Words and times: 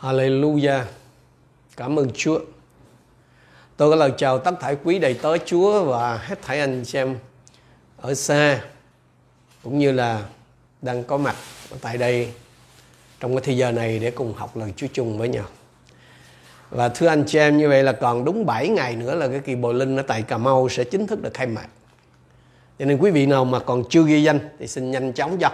Hallelujah. 0.00 0.82
Cảm 1.76 1.98
ơn 1.98 2.10
Chúa. 2.14 2.40
Tôi 3.76 3.90
có 3.90 3.96
lời 3.96 4.12
chào 4.16 4.38
tất 4.38 4.54
thảy 4.60 4.76
quý 4.84 4.98
đầy 4.98 5.14
tớ 5.14 5.38
Chúa 5.38 5.84
và 5.84 6.16
hết 6.16 6.42
thảy 6.42 6.60
anh 6.60 6.82
chị 6.86 6.98
em 6.98 7.16
ở 7.96 8.14
xa, 8.14 8.60
cũng 9.62 9.78
như 9.78 9.92
là 9.92 10.22
đang 10.82 11.04
có 11.04 11.16
mặt 11.16 11.36
tại 11.80 11.98
đây 11.98 12.32
trong 13.20 13.34
cái 13.34 13.40
thời 13.44 13.56
giờ 13.56 13.72
này 13.72 13.98
để 13.98 14.10
cùng 14.10 14.34
học 14.34 14.56
lời 14.56 14.72
Chúa 14.76 14.86
chung 14.92 15.18
với 15.18 15.28
nhau. 15.28 15.44
Và 16.70 16.88
thưa 16.88 17.06
anh 17.06 17.24
chị 17.26 17.38
em, 17.38 17.58
như 17.58 17.68
vậy 17.68 17.82
là 17.82 17.92
còn 17.92 18.24
đúng 18.24 18.46
7 18.46 18.68
ngày 18.68 18.96
nữa 18.96 19.14
là 19.14 19.28
cái 19.28 19.40
kỳ 19.40 19.54
bồi 19.54 19.74
linh 19.74 19.96
ở 19.96 20.02
tại 20.02 20.22
Cà 20.22 20.38
Mau 20.38 20.68
sẽ 20.68 20.84
chính 20.84 21.06
thức 21.06 21.22
được 21.22 21.34
khai 21.34 21.46
mạc. 21.46 21.66
Cho 22.78 22.84
nên 22.84 22.98
quý 22.98 23.10
vị 23.10 23.26
nào 23.26 23.44
mà 23.44 23.58
còn 23.58 23.84
chưa 23.90 24.02
ghi 24.02 24.22
danh 24.22 24.38
thì 24.58 24.66
xin 24.66 24.90
nhanh 24.90 25.12
chóng 25.12 25.38
cho. 25.38 25.50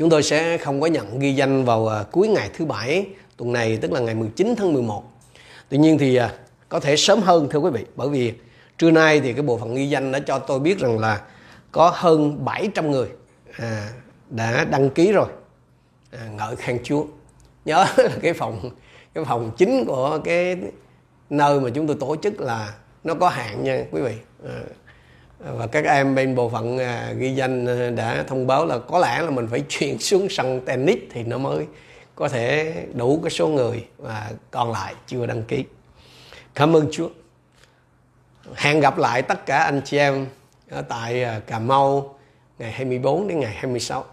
Chúng 0.00 0.10
tôi 0.10 0.22
sẽ 0.22 0.58
không 0.58 0.80
có 0.80 0.86
nhận 0.86 1.18
ghi 1.18 1.34
danh 1.34 1.64
vào 1.64 1.88
à, 1.88 2.04
cuối 2.10 2.28
ngày 2.28 2.50
thứ 2.52 2.64
bảy 2.64 3.06
tuần 3.36 3.52
này 3.52 3.76
tức 3.76 3.92
là 3.92 4.00
ngày 4.00 4.14
19 4.14 4.54
tháng 4.58 4.72
11. 4.72 5.04
Tuy 5.68 5.78
nhiên 5.78 5.98
thì 5.98 6.16
à, 6.16 6.32
có 6.68 6.80
thể 6.80 6.96
sớm 6.96 7.20
hơn 7.20 7.48
thưa 7.50 7.58
quý 7.58 7.70
vị 7.70 7.84
bởi 7.96 8.08
vì 8.08 8.32
trưa 8.78 8.90
nay 8.90 9.20
thì 9.20 9.32
cái 9.32 9.42
bộ 9.42 9.58
phận 9.58 9.74
ghi 9.74 9.88
danh 9.88 10.12
đã 10.12 10.18
cho 10.18 10.38
tôi 10.38 10.60
biết 10.60 10.78
rằng 10.78 10.98
là 10.98 11.20
có 11.72 11.92
hơn 11.94 12.44
700 12.44 12.90
người 12.90 13.08
à, 13.58 13.88
đã 14.30 14.64
đăng 14.64 14.90
ký 14.90 15.12
rồi 15.12 15.28
à, 16.10 16.28
ngợi 16.36 16.56
khen 16.56 16.78
Chúa 16.84 17.04
nhớ 17.64 17.86
là 17.96 18.16
cái 18.22 18.32
phòng 18.32 18.70
cái 19.14 19.24
phòng 19.24 19.50
chính 19.56 19.84
của 19.84 20.20
cái 20.24 20.56
nơi 21.30 21.60
mà 21.60 21.70
chúng 21.74 21.86
tôi 21.86 21.96
tổ 22.00 22.16
chức 22.16 22.40
là 22.40 22.74
nó 23.04 23.14
có 23.14 23.28
hạn 23.28 23.64
nha 23.64 23.84
quý 23.90 24.00
vị 24.00 24.14
à, 24.48 24.60
và 25.40 25.66
các 25.66 25.84
em 25.84 26.14
bên 26.14 26.34
bộ 26.34 26.48
phận 26.48 26.78
à, 26.78 27.12
ghi 27.18 27.34
danh 27.34 27.66
à, 27.66 27.90
đã 27.90 28.24
thông 28.28 28.46
báo 28.46 28.66
là 28.66 28.78
có 28.78 28.98
lẽ 28.98 29.22
là 29.22 29.30
mình 29.30 29.48
phải 29.50 29.60
chuyển 29.68 29.98
xuống 29.98 30.28
sân 30.30 30.60
tennis 30.66 30.98
thì 31.10 31.22
nó 31.22 31.38
mới 31.38 31.66
có 32.14 32.28
thể 32.28 32.74
đủ 32.94 33.20
cái 33.22 33.30
số 33.30 33.48
người 33.48 33.86
và 33.98 34.30
còn 34.50 34.72
lại 34.72 34.94
chưa 35.06 35.26
đăng 35.26 35.42
ký. 35.42 35.64
Cảm 36.54 36.76
ơn 36.76 36.88
Chúa. 36.92 37.08
Hẹn 38.54 38.80
gặp 38.80 38.98
lại 38.98 39.22
tất 39.22 39.46
cả 39.46 39.58
anh 39.58 39.80
chị 39.84 39.98
em 39.98 40.26
ở 40.70 40.82
tại 40.82 41.24
à, 41.24 41.40
Cà 41.46 41.58
Mau 41.58 42.18
ngày 42.58 42.72
24 42.72 43.28
đến 43.28 43.40
ngày 43.40 43.54
26 43.54 44.04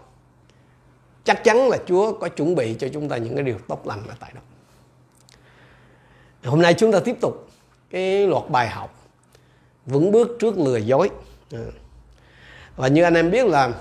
chắc 1.24 1.44
chắn 1.44 1.68
là 1.68 1.78
Chúa 1.86 2.12
có 2.12 2.28
chuẩn 2.28 2.54
bị 2.54 2.76
cho 2.78 2.88
chúng 2.92 3.08
ta 3.08 3.16
những 3.16 3.34
cái 3.34 3.44
điều 3.44 3.58
tốt 3.68 3.86
lành 3.86 4.02
ở 4.08 4.14
tại 4.20 4.32
đó. 4.34 4.40
Hôm 6.44 6.62
nay 6.62 6.74
chúng 6.74 6.92
ta 6.92 7.00
tiếp 7.04 7.16
tục 7.20 7.48
cái 7.90 8.26
loạt 8.26 8.50
bài 8.50 8.68
học 8.68 8.97
vững 9.88 10.12
bước 10.12 10.36
trước 10.40 10.58
lừa 10.58 10.76
dối 10.76 11.10
ừ. 11.50 11.70
và 12.76 12.88
như 12.88 13.02
anh 13.02 13.14
em 13.14 13.30
biết 13.30 13.46
là 13.46 13.72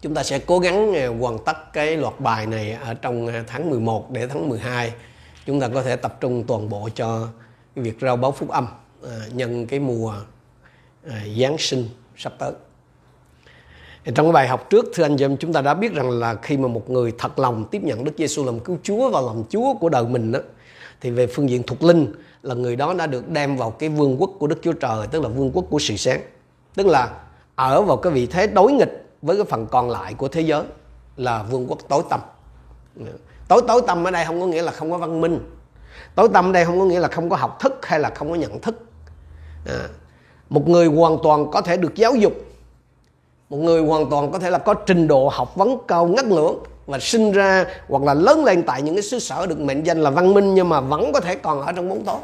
chúng 0.00 0.14
ta 0.14 0.22
sẽ 0.22 0.38
cố 0.38 0.58
gắng 0.58 0.94
à, 0.94 1.08
hoàn 1.20 1.38
tất 1.38 1.72
cái 1.72 1.96
loạt 1.96 2.20
bài 2.20 2.46
này 2.46 2.72
ở 2.72 2.94
trong 2.94 3.26
à, 3.26 3.44
tháng 3.46 3.70
11 3.70 4.10
để 4.10 4.26
tháng 4.26 4.48
12 4.48 4.92
chúng 5.46 5.60
ta 5.60 5.68
có 5.68 5.82
thể 5.82 5.96
tập 5.96 6.16
trung 6.20 6.44
toàn 6.46 6.68
bộ 6.68 6.88
cho 6.94 7.28
việc 7.74 7.96
rao 8.00 8.16
báo 8.16 8.32
phúc 8.32 8.48
âm 8.48 8.66
à, 9.02 9.16
nhân 9.32 9.66
cái 9.66 9.80
mùa 9.80 10.14
Giáng 11.38 11.58
sinh 11.58 11.88
sắp 12.16 12.32
tới. 12.38 12.52
Trong 14.04 14.26
cái 14.26 14.32
bài 14.32 14.48
học 14.48 14.70
trước, 14.70 14.86
thưa 14.94 15.02
anh 15.02 15.16
chị 15.16 15.24
em, 15.24 15.36
chúng 15.36 15.52
ta 15.52 15.60
đã 15.60 15.74
biết 15.74 15.92
rằng 15.92 16.10
là 16.10 16.34
khi 16.34 16.56
mà 16.56 16.68
một 16.68 16.90
người 16.90 17.12
thật 17.18 17.38
lòng 17.38 17.64
tiếp 17.70 17.82
nhận 17.82 18.04
Đức 18.04 18.12
Giêsu 18.18 18.44
làm 18.44 18.60
cứu 18.60 18.78
Chúa 18.82 19.10
và 19.10 19.20
làm 19.20 19.42
Chúa 19.48 19.74
của 19.74 19.88
đời 19.88 20.04
mình 20.04 20.32
đó 20.32 20.38
thì 21.00 21.10
về 21.10 21.26
phương 21.26 21.50
diện 21.50 21.62
thuộc 21.62 21.82
linh 21.82 22.12
là 22.42 22.54
người 22.54 22.76
đó 22.76 22.94
đã 22.94 23.06
được 23.06 23.28
đem 23.28 23.56
vào 23.56 23.70
cái 23.70 23.88
vương 23.88 24.20
quốc 24.20 24.30
của 24.38 24.46
Đức 24.46 24.58
Chúa 24.62 24.72
Trời 24.72 25.06
tức 25.06 25.22
là 25.22 25.28
vương 25.28 25.50
quốc 25.52 25.64
của 25.70 25.78
sự 25.78 25.96
sáng. 25.96 26.20
Tức 26.74 26.86
là 26.86 27.10
ở 27.54 27.82
vào 27.82 27.96
cái 27.96 28.12
vị 28.12 28.26
thế 28.26 28.46
đối 28.46 28.72
nghịch 28.72 29.06
với 29.22 29.36
cái 29.36 29.44
phần 29.44 29.66
còn 29.66 29.90
lại 29.90 30.14
của 30.14 30.28
thế 30.28 30.40
giới 30.40 30.62
là 31.16 31.42
vương 31.42 31.66
quốc 31.68 31.78
tối 31.88 32.02
tâm 32.10 32.20
tối 33.48 33.62
tối 33.68 33.82
tâm 33.86 34.04
ở 34.04 34.10
đây 34.10 34.24
không 34.24 34.40
có 34.40 34.46
nghĩa 34.46 34.62
là 34.62 34.72
không 34.72 34.90
có 34.90 34.98
văn 34.98 35.20
minh. 35.20 35.40
Tối 36.14 36.28
tâm 36.32 36.48
ở 36.48 36.52
đây 36.52 36.64
không 36.64 36.78
có 36.78 36.84
nghĩa 36.84 37.00
là 37.00 37.08
không 37.08 37.30
có 37.30 37.36
học 37.36 37.56
thức 37.60 37.86
hay 37.86 38.00
là 38.00 38.10
không 38.10 38.30
có 38.30 38.34
nhận 38.34 38.60
thức. 38.60 38.82
À, 39.66 39.88
một 40.50 40.68
người 40.68 40.86
hoàn 40.86 41.18
toàn 41.22 41.50
có 41.50 41.60
thể 41.60 41.76
được 41.76 41.94
giáo 41.94 42.14
dục. 42.14 42.32
Một 43.50 43.56
người 43.56 43.82
hoàn 43.82 44.10
toàn 44.10 44.32
có 44.32 44.38
thể 44.38 44.50
là 44.50 44.58
có 44.58 44.74
trình 44.74 45.08
độ 45.08 45.28
học 45.28 45.56
vấn 45.56 45.78
cao 45.88 46.06
ngất 46.06 46.24
ngưỡng 46.24 46.58
và 46.88 46.98
sinh 46.98 47.32
ra 47.32 47.64
hoặc 47.88 48.02
là 48.02 48.14
lớn 48.14 48.44
lên 48.44 48.62
tại 48.62 48.82
những 48.82 48.94
cái 48.94 49.02
xứ 49.02 49.18
sở 49.18 49.46
được 49.46 49.60
mệnh 49.60 49.82
danh 49.86 50.00
là 50.00 50.10
văn 50.10 50.34
minh 50.34 50.54
nhưng 50.54 50.68
mà 50.68 50.80
vẫn 50.80 51.12
có 51.12 51.20
thể 51.20 51.34
còn 51.34 51.60
ở 51.60 51.72
trong 51.72 51.88
bóng 51.88 52.04
tối. 52.04 52.16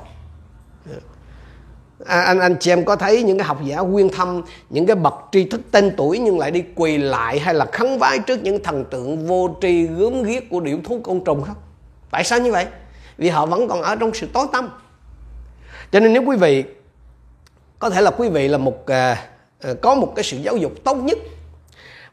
À, 2.07 2.21
anh 2.21 2.41
anh 2.41 2.57
chị 2.61 2.73
em 2.73 2.85
có 2.85 2.97
thấy 2.97 3.23
những 3.23 3.39
cái 3.39 3.47
học 3.47 3.59
giả 3.65 3.83
quyên 3.93 4.09
thâm 4.09 4.43
những 4.71 4.87
cái 4.87 4.97
bậc 4.97 5.15
tri 5.33 5.45
thức 5.45 5.61
tên 5.71 5.95
tuổi 5.97 6.19
nhưng 6.19 6.39
lại 6.39 6.51
đi 6.51 6.65
quỳ 6.75 6.99
lại 6.99 7.39
hay 7.39 7.55
là 7.55 7.65
khấn 7.73 7.99
vái 7.99 8.19
trước 8.19 8.43
những 8.43 8.63
thần 8.63 8.85
tượng 8.85 9.27
vô 9.27 9.57
tri 9.61 9.87
gớm 9.87 10.23
ghiếc 10.23 10.51
của 10.51 10.61
điểu 10.61 10.79
thú 10.85 11.01
côn 11.03 11.25
trùng 11.25 11.43
không? 11.43 11.57
Tại 12.11 12.25
sao 12.25 12.39
như 12.39 12.53
vậy? 12.53 12.67
Vì 13.17 13.29
họ 13.29 13.47
vẫn 13.47 13.69
còn 13.69 13.83
ở 13.83 13.97
trong 13.97 14.15
sự 14.15 14.27
tối 14.33 14.47
tâm 14.53 14.71
cho 15.93 16.01
nên 16.01 16.13
nếu 16.13 16.23
quý 16.27 16.37
vị 16.37 16.65
có 17.79 17.91
thể 17.91 18.01
là 18.01 18.11
quý 18.11 18.29
vị 18.29 18.49
là 18.49 18.59
một 18.59 18.87
à, 18.87 19.29
à 19.61 19.71
có 19.83 19.95
một 19.95 20.13
cái 20.17 20.25
sự 20.25 20.37
giáo 20.37 20.57
dục 20.57 20.73
tốt 20.85 20.95
nhất 20.95 21.19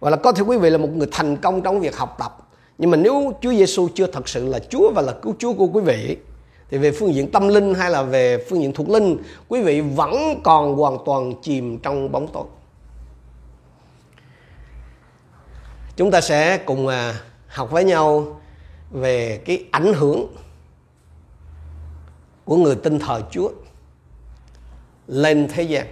hoặc 0.01 0.09
là 0.09 0.17
có 0.17 0.31
thể 0.31 0.41
quý 0.41 0.57
vị 0.57 0.69
là 0.69 0.77
một 0.77 0.89
người 0.95 1.07
thành 1.11 1.37
công 1.37 1.61
trong 1.61 1.79
việc 1.79 1.97
học 1.97 2.15
tập. 2.19 2.37
Nhưng 2.77 2.91
mà 2.91 2.97
nếu 2.97 3.33
Chúa 3.41 3.51
Giêsu 3.51 3.87
chưa 3.95 4.07
thật 4.07 4.29
sự 4.29 4.47
là 4.47 4.59
Chúa 4.59 4.91
và 4.95 5.01
là 5.01 5.13
cứu 5.21 5.35
Chúa 5.39 5.53
của 5.53 5.67
quý 5.67 5.81
vị, 5.81 6.17
thì 6.69 6.77
về 6.77 6.91
phương 6.91 7.13
diện 7.13 7.31
tâm 7.31 7.47
linh 7.47 7.73
hay 7.73 7.91
là 7.91 8.03
về 8.03 8.45
phương 8.49 8.61
diện 8.61 8.73
thuộc 8.73 8.89
linh, 8.89 9.17
quý 9.49 9.61
vị 9.61 9.81
vẫn 9.81 10.41
còn 10.43 10.75
hoàn 10.75 10.97
toàn 11.05 11.33
chìm 11.41 11.79
trong 11.79 12.11
bóng 12.11 12.27
tối. 12.27 12.45
Chúng 15.95 16.11
ta 16.11 16.21
sẽ 16.21 16.57
cùng 16.57 16.87
à, 16.87 17.13
học 17.47 17.71
với 17.71 17.83
nhau 17.83 18.41
về 18.91 19.41
cái 19.45 19.65
ảnh 19.71 19.93
hưởng 19.93 20.27
của 22.45 22.57
người 22.57 22.75
tin 22.75 22.99
thờ 22.99 23.21
Chúa 23.31 23.49
lên 25.07 25.47
thế 25.53 25.63
gian 25.63 25.87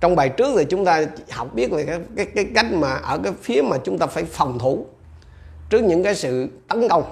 trong 0.00 0.16
bài 0.16 0.28
trước 0.28 0.54
thì 0.58 0.64
chúng 0.64 0.84
ta 0.84 1.04
học 1.30 1.54
biết 1.54 1.70
về 1.70 1.84
cái, 1.84 2.00
cái, 2.16 2.26
cái 2.26 2.46
cách 2.54 2.66
mà 2.72 2.92
ở 2.92 3.18
cái 3.24 3.32
phía 3.42 3.62
mà 3.62 3.76
chúng 3.84 3.98
ta 3.98 4.06
phải 4.06 4.24
phòng 4.24 4.58
thủ 4.58 4.86
trước 5.70 5.82
những 5.82 6.02
cái 6.02 6.14
sự 6.14 6.48
tấn 6.68 6.88
công. 6.88 7.02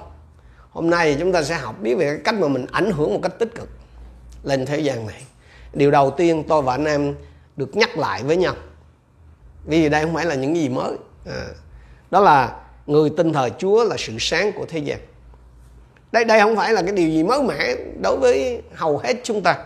Hôm 0.71 0.91
nay 0.91 1.13
thì 1.13 1.21
chúng 1.21 1.33
ta 1.33 1.43
sẽ 1.43 1.55
học 1.55 1.81
biết 1.81 1.95
về 1.95 2.07
cái 2.07 2.19
cách 2.25 2.35
mà 2.35 2.49
mình 2.49 2.67
ảnh 2.73 2.91
hưởng 2.91 3.15
một 3.15 3.21
cách 3.23 3.39
tích 3.39 3.55
cực 3.55 3.69
lên 4.45 4.67
thế 4.67 4.81
gian 4.81 5.07
này. 5.07 5.23
Điều 5.73 5.91
đầu 5.91 6.11
tiên 6.11 6.45
tôi 6.49 6.63
và 6.63 6.75
anh 6.75 6.85
em 6.85 7.15
được 7.57 7.77
nhắc 7.77 7.99
lại 7.99 8.23
với 8.23 8.37
nhau. 8.37 8.55
Vì 9.67 9.89
đây 9.89 10.03
không 10.05 10.15
phải 10.15 10.25
là 10.25 10.35
những 10.35 10.57
gì 10.57 10.69
mới. 10.69 10.97
À, 11.27 11.47
đó 12.11 12.21
là 12.21 12.57
người 12.87 13.11
tin 13.17 13.33
thờ 13.33 13.49
Chúa 13.59 13.85
là 13.85 13.97
sự 13.99 14.17
sáng 14.19 14.53
của 14.53 14.67
thế 14.69 14.79
gian. 14.79 14.99
Đây 16.13 16.25
đây 16.25 16.41
không 16.41 16.57
phải 16.57 16.73
là 16.73 16.83
cái 16.83 16.93
điều 16.93 17.09
gì 17.09 17.23
mới 17.23 17.43
mẻ 17.43 17.77
đối 18.03 18.17
với 18.17 18.63
hầu 18.75 18.99
hết 18.99 19.15
chúng 19.23 19.43
ta. 19.43 19.57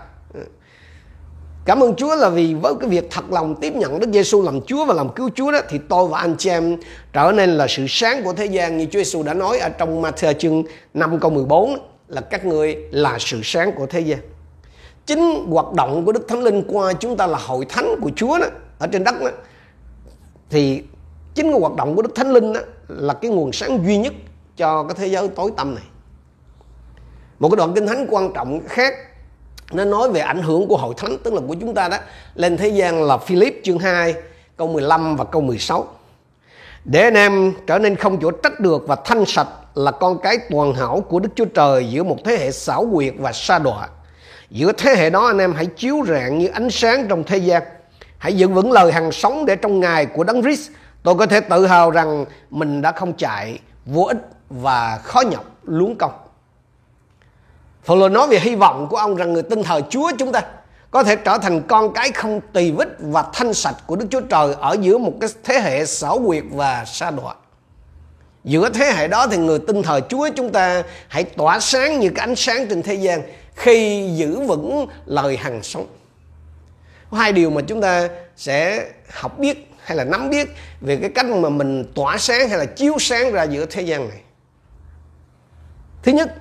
Cảm 1.65 1.82
ơn 1.82 1.94
Chúa 1.94 2.16
là 2.16 2.28
vì 2.28 2.54
với 2.54 2.75
cái 2.81 2.88
việc 2.88 3.09
thật 3.10 3.32
lòng 3.32 3.54
tiếp 3.60 3.75
nhận 3.76 4.00
Đức 4.00 4.10
Giêsu 4.12 4.43
làm 4.43 4.60
Chúa 4.60 4.84
và 4.84 4.94
làm 4.94 5.09
cứu 5.09 5.31
Chúa 5.34 5.53
đó, 5.53 5.59
thì 5.69 5.78
tôi 5.88 6.09
và 6.09 6.19
anh 6.19 6.34
chị 6.38 6.50
em 6.50 6.76
trở 7.12 7.32
nên 7.32 7.50
là 7.50 7.66
sự 7.69 7.87
sáng 7.88 8.22
của 8.25 8.32
thế 8.32 8.47
gian 8.47 8.78
như 8.78 8.87
Chúa 8.87 8.98
Giêsu 8.98 9.22
đã 9.22 9.34
nói 9.34 9.59
ở 9.59 9.69
trong 9.69 10.03
Matthew 10.03 10.32
chương 10.32 10.62
5 10.94 11.21
câu 11.21 11.31
14 11.31 11.76
là 12.09 12.21
các 12.21 12.47
người 12.47 12.76
là 12.91 13.16
sự 13.19 13.41
sáng 13.44 13.72
của 13.72 13.87
thế 13.87 14.00
gian. 14.00 14.19
Chính 15.06 15.47
hoạt 15.50 15.72
động 15.72 16.04
của 16.04 16.12
Đức 16.12 16.28
Thánh 16.28 16.43
Linh 16.43 16.65
qua 16.69 16.93
chúng 16.93 17.16
ta 17.16 17.26
là 17.26 17.38
hội 17.38 17.66
thánh 17.69 17.94
của 18.00 18.10
Chúa 18.16 18.38
đó, 18.38 18.47
ở 18.78 18.87
trên 18.87 19.04
đất 19.04 19.15
đó 19.21 19.31
thì 20.50 20.82
chính 21.34 21.50
cái 21.50 21.60
hoạt 21.60 21.75
động 21.77 21.97
của 21.97 22.03
Đức 22.03 22.15
Thánh 22.15 22.32
Linh 22.32 22.53
đó 22.53 22.60
là 22.88 23.15
cái 23.15 23.31
nguồn 23.31 23.53
sáng 23.53 23.84
duy 23.87 23.97
nhất 23.98 24.12
cho 24.56 24.82
cái 24.82 24.94
thế 24.98 25.06
giới 25.06 25.28
tối 25.28 25.50
tăm 25.56 25.75
này. 25.75 25.84
Một 27.38 27.48
cái 27.48 27.56
đoạn 27.56 27.72
kinh 27.75 27.87
thánh 27.87 28.06
quan 28.10 28.32
trọng 28.32 28.60
khác 28.69 28.94
nó 29.72 29.84
nói 29.84 30.10
về 30.10 30.20
ảnh 30.20 30.42
hưởng 30.42 30.69
của 30.69 30.76
hội 30.76 30.94
thánh, 30.97 31.19
tức 31.19 31.34
là 31.34 31.41
của 31.48 31.56
chúng 31.60 31.75
ta 31.75 31.88
đó, 31.88 31.97
lên 32.34 32.56
thế 32.56 32.69
gian 32.69 33.03
là 33.03 33.16
Philip 33.16 33.60
chương 33.64 33.78
2 33.78 34.14
câu 34.56 34.69
15 34.69 35.16
và 35.16 35.25
câu 35.25 35.42
16 35.42 35.86
để 36.84 37.03
anh 37.03 37.14
em 37.14 37.53
trở 37.66 37.78
nên 37.78 37.97
không 37.97 38.19
chỗ 38.20 38.30
trách 38.30 38.60
được 38.60 38.84
và 38.86 38.97
thanh 39.04 39.25
sạch 39.26 39.48
là 39.75 39.91
con 39.91 40.19
cái 40.19 40.38
toàn 40.50 40.75
hảo 40.75 41.04
của 41.09 41.21
Đức 41.21 41.28
Chúa 41.34 41.44
Trời 41.44 41.91
giữa 41.91 42.03
một 42.03 42.16
thế 42.24 42.36
hệ 42.36 42.50
xảo 42.50 42.89
quyệt 42.92 43.15
và 43.18 43.33
sa 43.33 43.59
đọa. 43.59 43.89
Giữa 44.50 44.72
thế 44.72 44.94
hệ 44.97 45.10
đó, 45.10 45.27
anh 45.27 45.39
em 45.39 45.53
hãy 45.53 45.66
chiếu 45.66 46.04
rạng 46.09 46.39
như 46.39 46.48
ánh 46.48 46.71
sáng 46.71 47.09
trong 47.09 47.24
thế 47.24 47.36
gian. 47.36 47.62
Hãy 48.18 48.36
giữ 48.36 48.48
vững 48.48 48.72
lời 48.72 48.92
hằng 48.92 49.12
sống 49.12 49.47
để 49.47 49.56
trong 49.56 49.80
ngày 49.80 50.06
của 50.06 50.24
Đấng 50.24 50.42
Christ, 50.42 50.71
tôi 51.03 51.15
có 51.15 51.27
thể 51.27 51.41
tự 51.41 51.66
hào 51.66 51.91
rằng 51.91 52.24
mình 52.50 52.83
đã 52.83 52.92
không 52.92 53.12
chạy 53.12 53.59
vô 53.86 54.03
ích 54.03 54.28
và 54.50 54.98
khó 55.03 55.21
nhọc 55.21 55.44
luống 55.62 55.97
công. 55.97 56.12
Phaolô 57.84 58.09
nói 58.09 58.28
về 58.28 58.38
hy 58.38 58.54
vọng 58.54 58.86
của 58.91 58.97
ông 58.97 59.16
rằng 59.16 59.32
người 59.32 59.42
tin 59.42 59.62
thờ 59.62 59.80
Chúa 59.91 60.10
chúng 60.18 60.32
ta 60.32 60.42
có 60.91 61.03
thể 61.03 61.16
trở 61.16 61.38
thành 61.38 61.62
con 61.62 61.92
cái 61.92 62.12
không 62.12 62.41
tỳ 62.53 62.71
vết 62.71 62.88
và 62.98 63.24
thanh 63.32 63.54
sạch 63.54 63.77
của 63.86 63.97
Đức 63.97 64.06
Chúa 64.10 64.21
Trời 64.21 64.54
ở 64.60 64.77
giữa 64.80 64.98
một 64.98 65.12
cái 65.21 65.30
thế 65.44 65.60
hệ 65.60 65.86
xảo 65.86 66.18
quyệt 66.27 66.44
và 66.50 66.84
sa 66.84 67.10
đọa. 67.10 67.34
Giữa 68.44 68.68
thế 68.68 68.92
hệ 68.97 69.09
đó 69.09 69.27
thì 69.27 69.36
người 69.36 69.59
tin 69.59 69.82
thờ 69.82 70.00
Chúa 70.09 70.28
chúng 70.36 70.53
ta 70.53 70.82
hãy 71.09 71.24
tỏa 71.24 71.60
sáng 71.60 72.00
như 72.00 72.10
cái 72.15 72.27
ánh 72.27 72.36
sáng 72.36 72.68
trên 72.68 72.82
thế 72.82 72.94
gian, 72.94 73.22
khi 73.54 74.09
giữ 74.16 74.41
vững 74.41 74.86
lời 75.06 75.36
hằng 75.36 75.62
sống. 75.62 75.86
Hai 77.12 77.32
điều 77.32 77.50
mà 77.50 77.60
chúng 77.60 77.80
ta 77.80 78.09
sẽ 78.36 78.86
học 79.12 79.38
biết 79.38 79.72
hay 79.84 79.97
là 79.97 80.04
nắm 80.04 80.30
biết 80.30 80.48
về 80.80 80.97
cái 80.97 81.10
cách 81.15 81.27
mà 81.27 81.48
mình 81.48 81.92
tỏa 81.94 82.18
sáng 82.18 82.48
hay 82.48 82.59
là 82.59 82.65
chiếu 82.65 82.97
sáng 82.98 83.32
ra 83.32 83.42
giữa 83.42 83.66
thế 83.66 83.82
gian 83.82 84.09
này. 84.09 84.21
thứ 86.03 86.12
nhất 86.12 86.34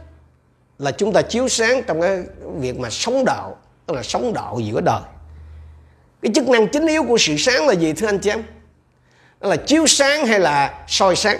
là 0.80 0.92
chúng 0.92 1.14
ta 1.14 1.22
chiếu 1.22 1.48
sáng 1.48 1.84
trong 1.88 2.02
cái 2.02 2.24
việc 2.60 2.80
mà 2.80 2.90
sống 2.90 3.26
đạo 3.26 3.58
tức 3.86 3.94
là 3.94 4.04
sống 4.04 4.34
đạo 4.34 4.60
giữa 4.60 4.82
đời. 4.82 5.02
Cái 6.22 6.32
chức 6.36 6.50
năng 6.50 6.68
chính 6.68 6.88
yếu 6.88 7.04
của 7.04 7.18
sự 7.18 7.38
sáng 7.38 7.68
là 7.68 7.74
gì 7.74 7.94
thưa 7.94 8.08
anh 8.08 8.20
chị 8.20 8.30
em? 8.30 8.44
Đó 9.40 9.50
là 9.50 9.56
chiếu 9.56 9.88
sáng 9.88 10.26
hay 10.26 10.40
là 10.40 10.84
soi 10.88 11.16
sáng? 11.16 11.38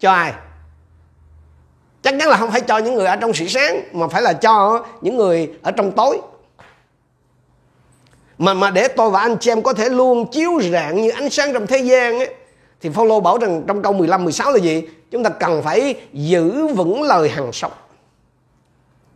Cho 0.00 0.12
ai? 0.12 0.32
Chắc 2.02 2.14
chắn 2.18 2.28
là 2.28 2.36
không 2.36 2.50
phải 2.50 2.60
cho 2.60 2.78
những 2.78 2.94
người 2.94 3.06
ở 3.06 3.16
trong 3.16 3.34
sự 3.34 3.48
sáng 3.48 3.82
mà 3.92 4.08
phải 4.08 4.22
là 4.22 4.32
cho 4.32 4.86
những 5.00 5.16
người 5.16 5.50
ở 5.62 5.70
trong 5.70 5.92
tối. 5.92 6.20
Mà 8.38 8.54
mà 8.54 8.70
để 8.70 8.88
tôi 8.88 9.10
và 9.10 9.20
anh 9.20 9.36
chị 9.40 9.50
em 9.50 9.62
có 9.62 9.72
thể 9.72 9.88
luôn 9.88 10.30
chiếu 10.30 10.60
rạng 10.72 11.02
như 11.02 11.10
ánh 11.10 11.30
sáng 11.30 11.52
trong 11.52 11.66
thế 11.66 11.78
gian 11.78 12.18
ấy, 12.18 12.34
thì 12.80 12.90
Phaolô 12.90 13.20
bảo 13.20 13.38
rằng 13.38 13.64
trong 13.66 13.82
câu 13.82 13.92
15 13.92 14.24
16 14.24 14.52
là 14.52 14.58
gì? 14.58 14.82
Chúng 15.10 15.24
ta 15.24 15.30
cần 15.30 15.62
phải 15.62 15.94
giữ 16.12 16.66
vững 16.66 17.02
lời 17.02 17.28
hằng 17.28 17.52
sống. 17.52 17.72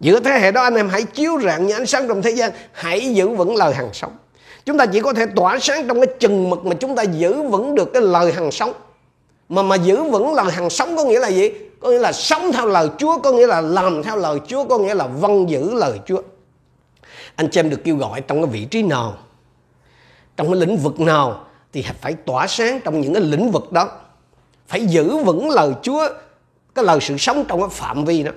Giữa 0.00 0.21
thế 0.21 0.31
hệ 0.31 0.53
đó 0.53 0.62
anh 0.62 0.75
em 0.75 0.89
hãy 0.89 1.03
chiếu 1.03 1.41
rạng 1.41 1.67
như 1.67 1.75
ánh 1.75 1.87
sáng 1.87 2.09
trong 2.09 2.23
thế 2.23 2.31
gian, 2.31 2.50
hãy 2.73 3.15
giữ 3.15 3.29
vững 3.29 3.56
lời 3.56 3.75
hàng 3.75 3.91
sống. 3.93 4.12
Chúng 4.65 4.79
ta 4.79 4.87
chỉ 4.87 5.00
có 5.00 5.12
thể 5.12 5.27
tỏa 5.37 5.59
sáng 5.59 5.89
trong 5.89 6.00
cái 6.00 6.15
chừng 6.21 6.50
mực 6.50 6.67
mà 6.67 6.75
chúng 6.75 6.97
ta 6.97 7.03
giữ 7.03 7.43
vững 7.43 7.75
được 7.75 7.93
cái 7.93 8.03
lời 8.03 8.33
hàng 8.33 8.50
sống. 8.50 8.73
Mà 9.49 9.62
mà 9.62 9.77
giữ 9.77 10.03
vững 10.03 10.35
lời 10.35 10.53
hàng 10.53 10.71
sống 10.71 10.97
có 10.97 11.05
nghĩa 11.05 11.21
là 11.21 11.29
gì? 11.29 11.50
Có 11.81 11.91
nghĩa 11.91 11.99
là 11.99 12.12
sống 12.12 12.53
theo 12.53 12.67
lời 12.67 12.89
Chúa, 12.99 13.19
có 13.19 13.33
nghĩa 13.33 13.47
là 13.47 13.61
làm 13.61 14.03
theo 14.03 14.17
lời 14.17 14.39
Chúa, 14.47 14.65
có 14.65 14.79
nghĩa 14.79 14.95
là 14.95 15.06
vâng 15.06 15.50
giữ 15.50 15.75
lời 15.75 15.99
Chúa. 16.06 16.23
Anh 17.37 17.49
chị 17.51 17.61
em 17.61 17.71
được 17.71 17.81
kêu 17.85 17.97
gọi 17.97 18.21
trong 18.21 18.43
cái 18.43 18.51
vị 18.53 18.65
trí 18.65 18.83
nào, 18.83 19.19
trong 20.37 20.47
cái 20.53 20.61
lĩnh 20.61 20.77
vực 20.77 21.01
nào 21.01 21.44
thì 21.73 21.85
phải 22.01 22.15
tỏa 22.15 22.47
sáng 22.47 22.81
trong 22.85 23.01
những 23.01 23.15
cái 23.15 23.23
lĩnh 23.23 23.51
vực 23.51 23.73
đó. 23.73 23.91
Phải 24.69 24.87
giữ 24.87 25.17
vững 25.17 25.51
lời 25.51 25.73
Chúa, 25.83 26.09
cái 26.75 26.85
lời 26.85 26.99
sự 27.01 27.17
sống 27.17 27.44
trong 27.49 27.61
cái 27.61 27.69
phạm 27.73 28.05
vi 28.05 28.23
đó. 28.23 28.33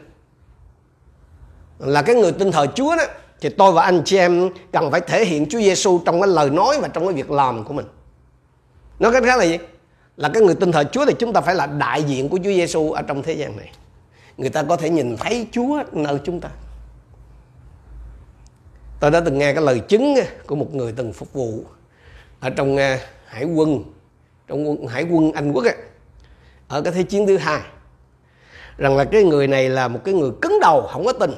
Là 1.81 2.01
cái 2.01 2.15
người 2.15 2.31
tin 2.31 2.51
thờ 2.51 2.67
Chúa 2.75 2.95
đó 2.95 3.03
thì 3.41 3.49
tôi 3.49 3.71
và 3.71 3.83
anh 3.83 4.01
chị 4.05 4.17
em 4.17 4.49
cần 4.71 4.91
phải 4.91 5.01
thể 5.01 5.25
hiện 5.25 5.45
Chúa 5.49 5.59
Giêsu 5.59 6.01
trong 6.05 6.21
cái 6.21 6.27
lời 6.27 6.49
nói 6.49 6.79
và 6.81 6.87
trong 6.87 7.05
cái 7.05 7.13
việc 7.13 7.31
làm 7.31 7.63
của 7.63 7.73
mình. 7.73 7.85
Nói 8.99 9.11
cách 9.11 9.23
khác 9.23 9.37
là 9.37 9.45
gì? 9.45 9.57
Là 10.17 10.29
cái 10.33 10.43
người 10.43 10.55
tin 10.55 10.71
thờ 10.71 10.83
Chúa 10.91 11.05
thì 11.05 11.13
chúng 11.19 11.33
ta 11.33 11.41
phải 11.41 11.55
là 11.55 11.65
đại 11.65 12.03
diện 12.03 12.29
của 12.29 12.37
Chúa 12.37 12.43
Giêsu 12.43 12.91
ở 12.91 13.01
trong 13.01 13.23
thế 13.23 13.33
gian 13.33 13.57
này. 13.57 13.71
Người 14.37 14.49
ta 14.49 14.63
có 14.63 14.75
thể 14.75 14.89
nhìn 14.89 15.17
thấy 15.17 15.47
Chúa 15.51 15.83
nơi 15.91 16.19
chúng 16.23 16.39
ta. 16.39 16.49
Tôi 18.99 19.11
đã 19.11 19.21
từng 19.25 19.37
nghe 19.37 19.53
cái 19.53 19.63
lời 19.63 19.79
chứng 19.79 20.15
của 20.47 20.55
một 20.55 20.75
người 20.75 20.93
từng 20.95 21.13
phục 21.13 21.33
vụ 21.33 21.63
ở 22.39 22.49
trong 22.49 22.77
à, 22.77 22.99
hải 23.25 23.43
quân 23.43 23.83
trong 24.47 24.69
quân, 24.69 24.87
hải 24.87 25.03
quân 25.03 25.31
Anh 25.31 25.51
Quốc 25.51 25.65
ấy, 25.65 25.75
ở 26.67 26.81
cái 26.81 26.93
thế 26.93 27.03
chiến 27.03 27.27
thứ 27.27 27.37
hai 27.37 27.61
rằng 28.77 28.97
là 28.97 29.03
cái 29.03 29.23
người 29.23 29.47
này 29.47 29.69
là 29.69 29.87
một 29.87 29.99
cái 30.03 30.13
người 30.13 30.31
cứng 30.41 30.57
đầu 30.61 30.87
không 30.91 31.05
có 31.05 31.13
tình 31.13 31.31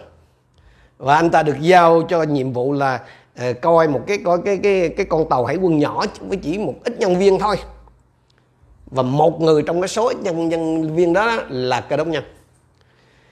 và 0.97 1.15
anh 1.15 1.29
ta 1.29 1.43
được 1.43 1.55
giao 1.59 2.01
cho 2.09 2.23
nhiệm 2.23 2.53
vụ 2.53 2.73
là 2.73 2.99
uh, 3.49 3.61
coi 3.61 3.87
một 3.87 4.01
cái 4.07 4.17
coi 4.25 4.39
cái 4.45 4.59
cái 4.63 4.89
cái 4.97 5.05
con 5.05 5.29
tàu 5.29 5.45
hải 5.45 5.55
quân 5.55 5.79
nhỏ 5.79 6.05
với 6.19 6.37
chỉ 6.37 6.57
một 6.57 6.73
ít 6.83 6.99
nhân 6.99 7.19
viên 7.19 7.39
thôi. 7.39 7.55
Và 8.85 9.03
một 9.03 9.41
người 9.41 9.63
trong 9.63 9.81
cái 9.81 9.87
số 9.87 10.11
nhân 10.11 10.49
nhân 10.49 10.95
viên 10.95 11.13
đó 11.13 11.37
là 11.49 11.81
cơ 11.81 11.97
đốc 11.97 12.07
nhân. 12.07 12.23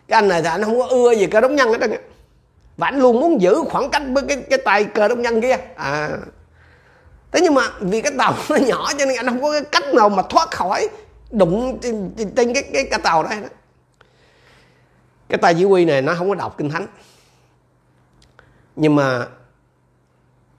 Cái 0.07 0.17
anh 0.17 0.27
này 0.27 0.41
thì 0.41 0.47
anh 0.47 0.63
không 0.63 0.79
có 0.79 0.87
ưa 0.87 1.11
gì 1.11 1.27
cơ 1.27 1.41
đốc 1.41 1.51
nhân 1.51 1.69
hết 1.69 1.77
trơn 1.81 1.91
và 2.77 2.87
anh 2.87 2.99
luôn 2.99 3.19
muốn 3.19 3.41
giữ 3.41 3.63
khoảng 3.69 3.89
cách 3.89 4.01
với 4.13 4.23
cái 4.27 4.37
cái 4.49 4.59
tay 4.65 4.83
cơ 4.83 5.07
đốc 5.07 5.17
nhân 5.17 5.41
kia. 5.41 5.57
À. 5.75 6.09
Thế 7.31 7.39
nhưng 7.43 7.53
mà 7.53 7.61
vì 7.79 8.01
cái 8.01 8.11
tàu 8.17 8.33
nó 8.49 8.55
nhỏ 8.55 8.91
cho 8.99 9.05
nên 9.05 9.17
anh 9.17 9.27
không 9.27 9.41
có 9.41 9.51
cái 9.51 9.63
cách 9.71 9.93
nào 9.93 10.09
mà 10.09 10.23
thoát 10.29 10.51
khỏi 10.51 10.89
đụng 11.31 11.79
trên, 11.81 12.11
trên 12.35 12.53
cái 12.53 12.63
cái 12.73 12.83
cái 12.91 12.99
tàu 12.99 13.23
đó 13.23 13.29
cái 15.29 15.37
tay 15.37 15.53
chỉ 15.57 15.63
huy 15.63 15.85
này 15.85 16.01
nó 16.01 16.15
không 16.15 16.29
có 16.29 16.35
đọc 16.35 16.57
kinh 16.57 16.69
thánh 16.69 16.87
nhưng 18.75 18.95
mà 18.95 19.27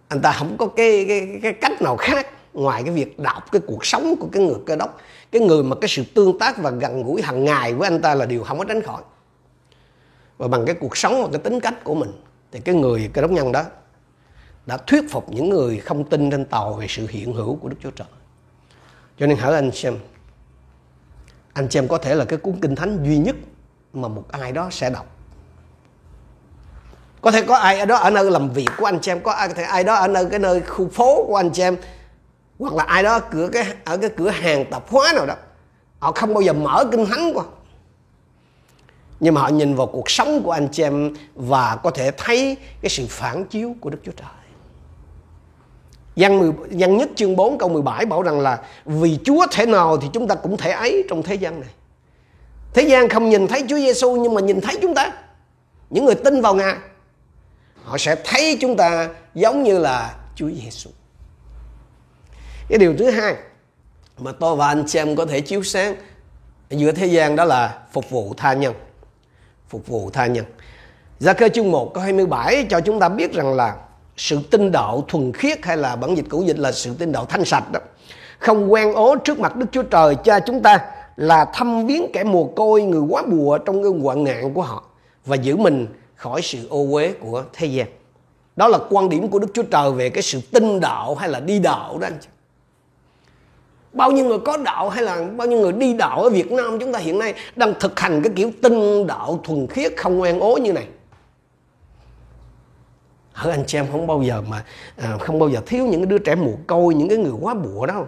anh 0.08 0.20
ta 0.22 0.32
không 0.32 0.56
có 0.58 0.66
cái, 0.66 1.04
cái 1.08 1.38
cái 1.42 1.52
cách 1.52 1.82
nào 1.82 1.96
khác 1.96 2.26
ngoài 2.52 2.82
cái 2.82 2.94
việc 2.94 3.18
đọc 3.18 3.52
cái 3.52 3.62
cuộc 3.66 3.86
sống 3.86 4.14
của 4.20 4.28
cái 4.32 4.42
người 4.42 4.56
cơ 4.66 4.76
đốc. 4.76 5.00
Cái 5.32 5.42
người 5.42 5.62
mà 5.62 5.76
cái 5.80 5.88
sự 5.88 6.04
tương 6.14 6.38
tác 6.38 6.58
và 6.58 6.70
gần 6.70 7.02
gũi 7.02 7.22
hàng 7.22 7.44
ngày 7.44 7.74
với 7.74 7.88
anh 7.88 8.02
ta 8.02 8.14
là 8.14 8.26
điều 8.26 8.44
không 8.44 8.58
có 8.58 8.64
tránh 8.64 8.82
khỏi. 8.82 9.02
Và 10.38 10.48
bằng 10.48 10.66
cái 10.66 10.74
cuộc 10.80 10.96
sống 10.96 11.22
và 11.22 11.28
cái 11.32 11.38
tính 11.38 11.60
cách 11.60 11.84
của 11.84 11.94
mình 11.94 12.12
thì 12.52 12.60
cái 12.60 12.74
người 12.74 13.10
cơ 13.12 13.22
đốc 13.22 13.30
nhân 13.30 13.52
đó 13.52 13.64
đã 14.66 14.76
thuyết 14.76 15.10
phục 15.10 15.32
những 15.32 15.48
người 15.48 15.78
không 15.78 16.04
tin 16.04 16.30
trên 16.30 16.44
tàu 16.44 16.72
về 16.72 16.86
sự 16.88 17.06
hiện 17.10 17.32
hữu 17.32 17.56
của 17.56 17.68
Đức 17.68 17.76
Chúa 17.82 17.90
Trời. 17.90 18.08
Cho 19.18 19.26
nên 19.26 19.38
hỏi 19.38 19.54
anh 19.54 19.70
xem, 19.72 19.98
anh 21.52 21.70
xem 21.70 21.88
có 21.88 21.98
thể 21.98 22.14
là 22.14 22.24
cái 22.24 22.38
cuốn 22.38 22.58
kinh 22.62 22.74
thánh 22.74 23.04
duy 23.04 23.18
nhất 23.18 23.36
mà 23.92 24.08
một 24.08 24.24
ai 24.30 24.52
đó 24.52 24.68
sẽ 24.70 24.90
đọc 24.90 25.11
có 27.22 27.30
thể 27.30 27.42
có 27.42 27.56
ai 27.56 27.78
ở 27.78 27.86
đó 27.86 27.96
ở 27.96 28.10
nơi 28.10 28.30
làm 28.30 28.50
việc 28.50 28.68
của 28.78 28.84
anh 28.84 28.98
chị 29.00 29.10
em 29.10 29.20
có 29.20 29.32
ai, 29.32 29.48
có 29.48 29.54
thể 29.54 29.62
ai 29.62 29.84
đó 29.84 29.94
ở 29.94 30.08
nơi 30.08 30.26
cái 30.30 30.38
nơi 30.38 30.60
khu 30.60 30.88
phố 30.88 31.24
của 31.26 31.36
anh 31.36 31.50
chị 31.50 31.62
em 31.62 31.76
hoặc 32.58 32.74
là 32.74 32.84
ai 32.84 33.02
đó 33.02 33.18
cửa 33.18 33.48
cái 33.52 33.66
ở 33.84 33.96
cái 33.96 34.10
cửa 34.16 34.30
hàng 34.30 34.64
tạp 34.70 34.90
hóa 34.90 35.12
nào 35.12 35.26
đó 35.26 35.34
họ 35.98 36.12
không 36.12 36.34
bao 36.34 36.42
giờ 36.42 36.52
mở 36.52 36.84
kinh 36.92 37.06
thánh 37.06 37.32
qua 37.34 37.44
nhưng 39.20 39.34
mà 39.34 39.40
họ 39.40 39.48
nhìn 39.48 39.74
vào 39.74 39.86
cuộc 39.86 40.10
sống 40.10 40.42
của 40.42 40.50
anh 40.50 40.68
chị 40.72 40.82
em 40.82 41.14
và 41.34 41.76
có 41.82 41.90
thể 41.90 42.10
thấy 42.10 42.56
cái 42.82 42.90
sự 42.90 43.06
phản 43.08 43.44
chiếu 43.44 43.74
của 43.80 43.90
Đức 43.90 43.98
Chúa 44.04 44.12
Trời. 44.12 44.28
Văn, 46.16 46.38
10, 46.38 46.52
văn 46.70 46.96
nhất 46.96 47.10
chương 47.16 47.36
4 47.36 47.58
câu 47.58 47.68
17 47.68 48.06
bảo 48.06 48.22
rằng 48.22 48.40
là 48.40 48.58
vì 48.84 49.18
Chúa 49.24 49.46
thể 49.50 49.66
nào 49.66 49.96
thì 49.96 50.08
chúng 50.12 50.28
ta 50.28 50.34
cũng 50.34 50.56
thể 50.56 50.70
ấy 50.70 51.04
trong 51.08 51.22
thế 51.22 51.34
gian 51.34 51.60
này. 51.60 51.70
Thế 52.74 52.82
gian 52.82 53.08
không 53.08 53.28
nhìn 53.28 53.48
thấy 53.48 53.64
Chúa 53.68 53.76
Giêsu 53.76 54.16
nhưng 54.16 54.34
mà 54.34 54.40
nhìn 54.40 54.60
thấy 54.60 54.78
chúng 54.82 54.94
ta. 54.94 55.12
Những 55.90 56.04
người 56.04 56.14
tin 56.14 56.40
vào 56.40 56.54
Ngài 56.54 56.76
họ 57.84 57.98
sẽ 57.98 58.16
thấy 58.24 58.58
chúng 58.60 58.76
ta 58.76 59.08
giống 59.34 59.62
như 59.62 59.78
là 59.78 60.14
Chúa 60.34 60.50
Giêsu. 60.50 60.90
Cái 62.68 62.78
điều 62.78 62.94
thứ 62.98 63.10
hai 63.10 63.34
mà 64.18 64.32
tôi 64.32 64.56
và 64.56 64.68
anh 64.68 64.84
chị 64.86 64.98
em 64.98 65.16
có 65.16 65.26
thể 65.26 65.40
chiếu 65.40 65.62
sáng 65.62 65.96
giữa 66.70 66.92
thế 66.92 67.06
gian 67.06 67.36
đó 67.36 67.44
là 67.44 67.78
phục 67.92 68.10
vụ 68.10 68.34
tha 68.36 68.52
nhân. 68.52 68.74
Phục 69.68 69.86
vụ 69.86 70.10
tha 70.10 70.26
nhân. 70.26 70.44
Gia 71.18 71.32
cơ 71.32 71.48
chương 71.48 71.70
1 71.70 71.94
câu 71.94 72.02
27 72.02 72.66
cho 72.70 72.80
chúng 72.80 73.00
ta 73.00 73.08
biết 73.08 73.32
rằng 73.32 73.54
là 73.54 73.76
sự 74.16 74.40
tinh 74.50 74.72
đạo 74.72 75.04
thuần 75.08 75.32
khiết 75.32 75.64
hay 75.64 75.76
là 75.76 75.96
bản 75.96 76.16
dịch 76.16 76.26
cũ 76.30 76.42
dịch 76.42 76.58
là 76.58 76.72
sự 76.72 76.94
tinh 76.98 77.12
đạo 77.12 77.24
thanh 77.24 77.44
sạch 77.44 77.72
đó. 77.72 77.80
Không 78.38 78.72
quen 78.72 78.92
ố 78.92 79.16
trước 79.16 79.40
mặt 79.40 79.56
Đức 79.56 79.66
Chúa 79.72 79.82
Trời 79.82 80.14
cha 80.24 80.40
chúng 80.40 80.62
ta 80.62 80.78
là 81.16 81.44
thăm 81.44 81.86
viếng 81.86 82.12
kẻ 82.12 82.24
mồ 82.24 82.44
côi, 82.44 82.82
người 82.82 83.00
quá 83.00 83.22
bùa 83.22 83.58
trong 83.58 83.82
cái 83.82 83.92
hoạn 84.02 84.24
nạn 84.24 84.54
của 84.54 84.62
họ 84.62 84.84
và 85.26 85.36
giữ 85.36 85.56
mình 85.56 85.86
khỏi 86.22 86.42
sự 86.42 86.68
ô 86.68 86.86
uế 86.90 87.12
của 87.12 87.44
thế 87.52 87.66
gian. 87.66 87.86
Đó 88.56 88.68
là 88.68 88.78
quan 88.90 89.08
điểm 89.08 89.28
của 89.28 89.38
đức 89.38 89.46
chúa 89.54 89.62
trời 89.62 89.92
về 89.92 90.10
cái 90.10 90.22
sự 90.22 90.40
tinh 90.52 90.80
đạo 90.80 91.14
hay 91.14 91.28
là 91.28 91.40
đi 91.40 91.58
đạo 91.58 91.98
đó 91.98 92.06
anh 92.06 92.18
chị. 92.20 92.28
Bao 93.92 94.10
nhiêu 94.10 94.24
người 94.24 94.38
có 94.38 94.56
đạo 94.56 94.90
hay 94.90 95.02
là 95.02 95.24
bao 95.36 95.46
nhiêu 95.46 95.60
người 95.60 95.72
đi 95.72 95.94
đạo 95.94 96.22
ở 96.22 96.30
Việt 96.30 96.52
Nam 96.52 96.78
chúng 96.78 96.92
ta 96.92 96.98
hiện 96.98 97.18
nay 97.18 97.34
đang 97.56 97.74
thực 97.80 98.00
hành 98.00 98.22
cái 98.22 98.32
kiểu 98.36 98.50
tinh 98.62 99.06
đạo 99.06 99.40
thuần 99.44 99.66
khiết 99.66 99.92
không 99.96 100.18
ngoan 100.18 100.40
ố 100.40 100.56
như 100.56 100.72
này. 100.72 100.86
Ở 103.32 103.50
anh 103.50 103.64
chị 103.66 103.78
em 103.78 103.86
không 103.92 104.06
bao 104.06 104.22
giờ 104.22 104.42
mà 104.48 104.64
à, 104.96 105.18
không 105.20 105.38
bao 105.38 105.48
giờ 105.48 105.60
thiếu 105.66 105.86
những 105.86 106.00
cái 106.00 106.06
đứa 106.06 106.18
trẻ 106.18 106.34
mồ 106.34 106.52
côi 106.66 106.94
những 106.94 107.08
cái 107.08 107.18
người 107.18 107.32
quá 107.40 107.54
bùa 107.54 107.86
đâu. 107.86 108.06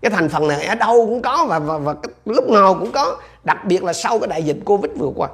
Cái 0.00 0.10
thành 0.10 0.28
phần 0.28 0.48
này 0.48 0.66
ở 0.66 0.74
đâu 0.74 1.06
cũng 1.06 1.22
có 1.22 1.46
và, 1.48 1.58
và, 1.58 1.78
và 1.78 1.94
lúc 2.24 2.50
nào 2.50 2.74
cũng 2.74 2.92
có 2.92 3.16
đặc 3.44 3.64
biệt 3.64 3.84
là 3.84 3.92
sau 3.92 4.18
cái 4.18 4.28
đại 4.28 4.42
dịch 4.42 4.56
covid 4.64 4.92
vừa 4.98 5.10
qua 5.16 5.28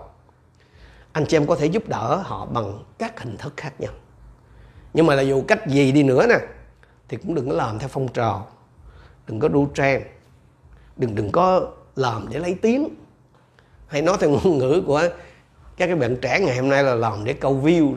anh 1.14 1.26
chị 1.26 1.36
em 1.36 1.46
có 1.46 1.56
thể 1.56 1.66
giúp 1.66 1.88
đỡ 1.88 2.22
họ 2.24 2.46
bằng 2.46 2.82
các 2.98 3.20
hình 3.20 3.36
thức 3.36 3.52
khác 3.56 3.80
nhau. 3.80 3.92
Nhưng 4.94 5.06
mà 5.06 5.14
là 5.14 5.22
dù 5.22 5.44
cách 5.48 5.66
gì 5.66 5.92
đi 5.92 6.02
nữa 6.02 6.26
nè 6.28 6.38
thì 7.08 7.16
cũng 7.16 7.34
đừng 7.34 7.48
có 7.48 7.56
làm 7.56 7.78
theo 7.78 7.88
phong 7.88 8.08
trào. 8.08 8.48
Đừng 9.26 9.40
có 9.40 9.48
đu 9.48 9.68
trend. 9.74 10.02
Đừng 10.96 11.14
đừng 11.14 11.32
có 11.32 11.68
làm 11.96 12.28
để 12.30 12.38
lấy 12.38 12.54
tiếng. 12.54 12.88
Hay 13.86 14.02
nói 14.02 14.16
theo 14.20 14.30
ngôn 14.30 14.58
ngữ 14.58 14.82
của 14.86 15.02
các 15.76 15.86
cái 15.86 15.96
bạn 15.96 16.16
trẻ 16.22 16.40
ngày 16.40 16.56
hôm 16.56 16.68
nay 16.68 16.82
là 16.82 16.94
làm 16.94 17.24
để 17.24 17.32
câu 17.32 17.60
view. 17.64 17.94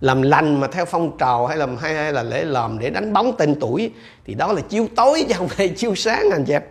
Làm 0.00 0.22
lành 0.22 0.60
mà 0.60 0.66
theo 0.66 0.84
phong 0.84 1.18
trào 1.18 1.46
hay 1.46 1.56
làm 1.56 1.76
hay, 1.76 1.94
hay 1.94 2.12
là 2.12 2.22
để 2.22 2.44
làm 2.44 2.78
để 2.78 2.90
đánh 2.90 3.12
bóng 3.12 3.36
tên 3.38 3.60
tuổi 3.60 3.92
thì 4.24 4.34
đó 4.34 4.52
là 4.52 4.60
chiếu 4.60 4.88
tối 4.96 5.24
chứ 5.28 5.34
không 5.36 5.48
phải 5.48 5.68
chiếu 5.68 5.94
sáng 5.94 6.30
anh 6.32 6.44
chị 6.44 6.52
em. 6.52 6.62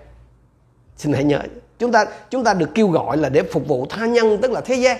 Xin 0.95 1.13
hãy 1.13 1.23
nhớ 1.23 1.41
chúng 1.79 1.91
ta 1.91 2.05
chúng 2.29 2.43
ta 2.43 2.53
được 2.53 2.69
kêu 2.75 2.87
gọi 2.87 3.17
là 3.17 3.29
để 3.29 3.43
phục 3.43 3.67
vụ 3.67 3.85
tha 3.89 4.05
nhân 4.05 4.37
tức 4.41 4.51
là 4.51 4.61
thế 4.61 4.75
gian. 4.75 4.97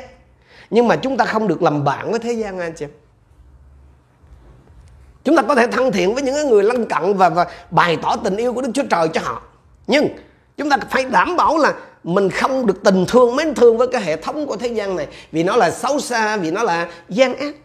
Nhưng 0.69 0.88
mà 0.88 0.95
chúng 0.95 1.17
ta 1.17 1.25
không 1.25 1.48
được 1.48 1.62
làm 1.62 1.83
bạn 1.83 2.12
với 2.12 2.19
thế 2.19 2.33
gian 2.33 2.59
anh 2.59 2.74
chị 2.75 2.86
em. 2.86 2.91
Chúng 5.24 5.36
ta 5.36 5.41
có 5.41 5.55
thể 5.55 5.67
thân 5.67 5.91
thiện 5.91 6.13
với 6.13 6.24
những 6.24 6.50
người 6.50 6.63
lân 6.63 6.86
cận 6.86 7.13
và, 7.13 7.29
và 7.29 7.45
bày 7.71 7.98
tỏ 8.01 8.15
tình 8.24 8.38
yêu 8.38 8.53
của 8.53 8.62
đức 8.62 8.71
chúa 8.74 8.83
trời 8.89 9.07
cho 9.13 9.21
họ. 9.24 9.41
Nhưng 9.88 10.07
chúng 10.57 10.69
ta 10.69 10.77
phải 10.89 11.05
đảm 11.05 11.38
bảo 11.38 11.57
là 11.57 11.74
mình 12.03 12.29
không 12.29 12.65
được 12.65 12.83
tình 12.83 13.05
thương 13.07 13.36
mến 13.36 13.53
thương 13.53 13.77
với 13.77 13.88
cái 13.88 14.01
hệ 14.01 14.15
thống 14.15 14.45
của 14.48 14.57
thế 14.57 14.67
gian 14.67 14.95
này 14.95 15.07
vì 15.31 15.43
nó 15.43 15.55
là 15.55 15.71
xấu 15.71 16.00
xa 16.00 16.38
vì 16.38 16.51
nó 16.51 16.63
là 16.63 16.88
gian 17.09 17.36
ác. 17.36 17.55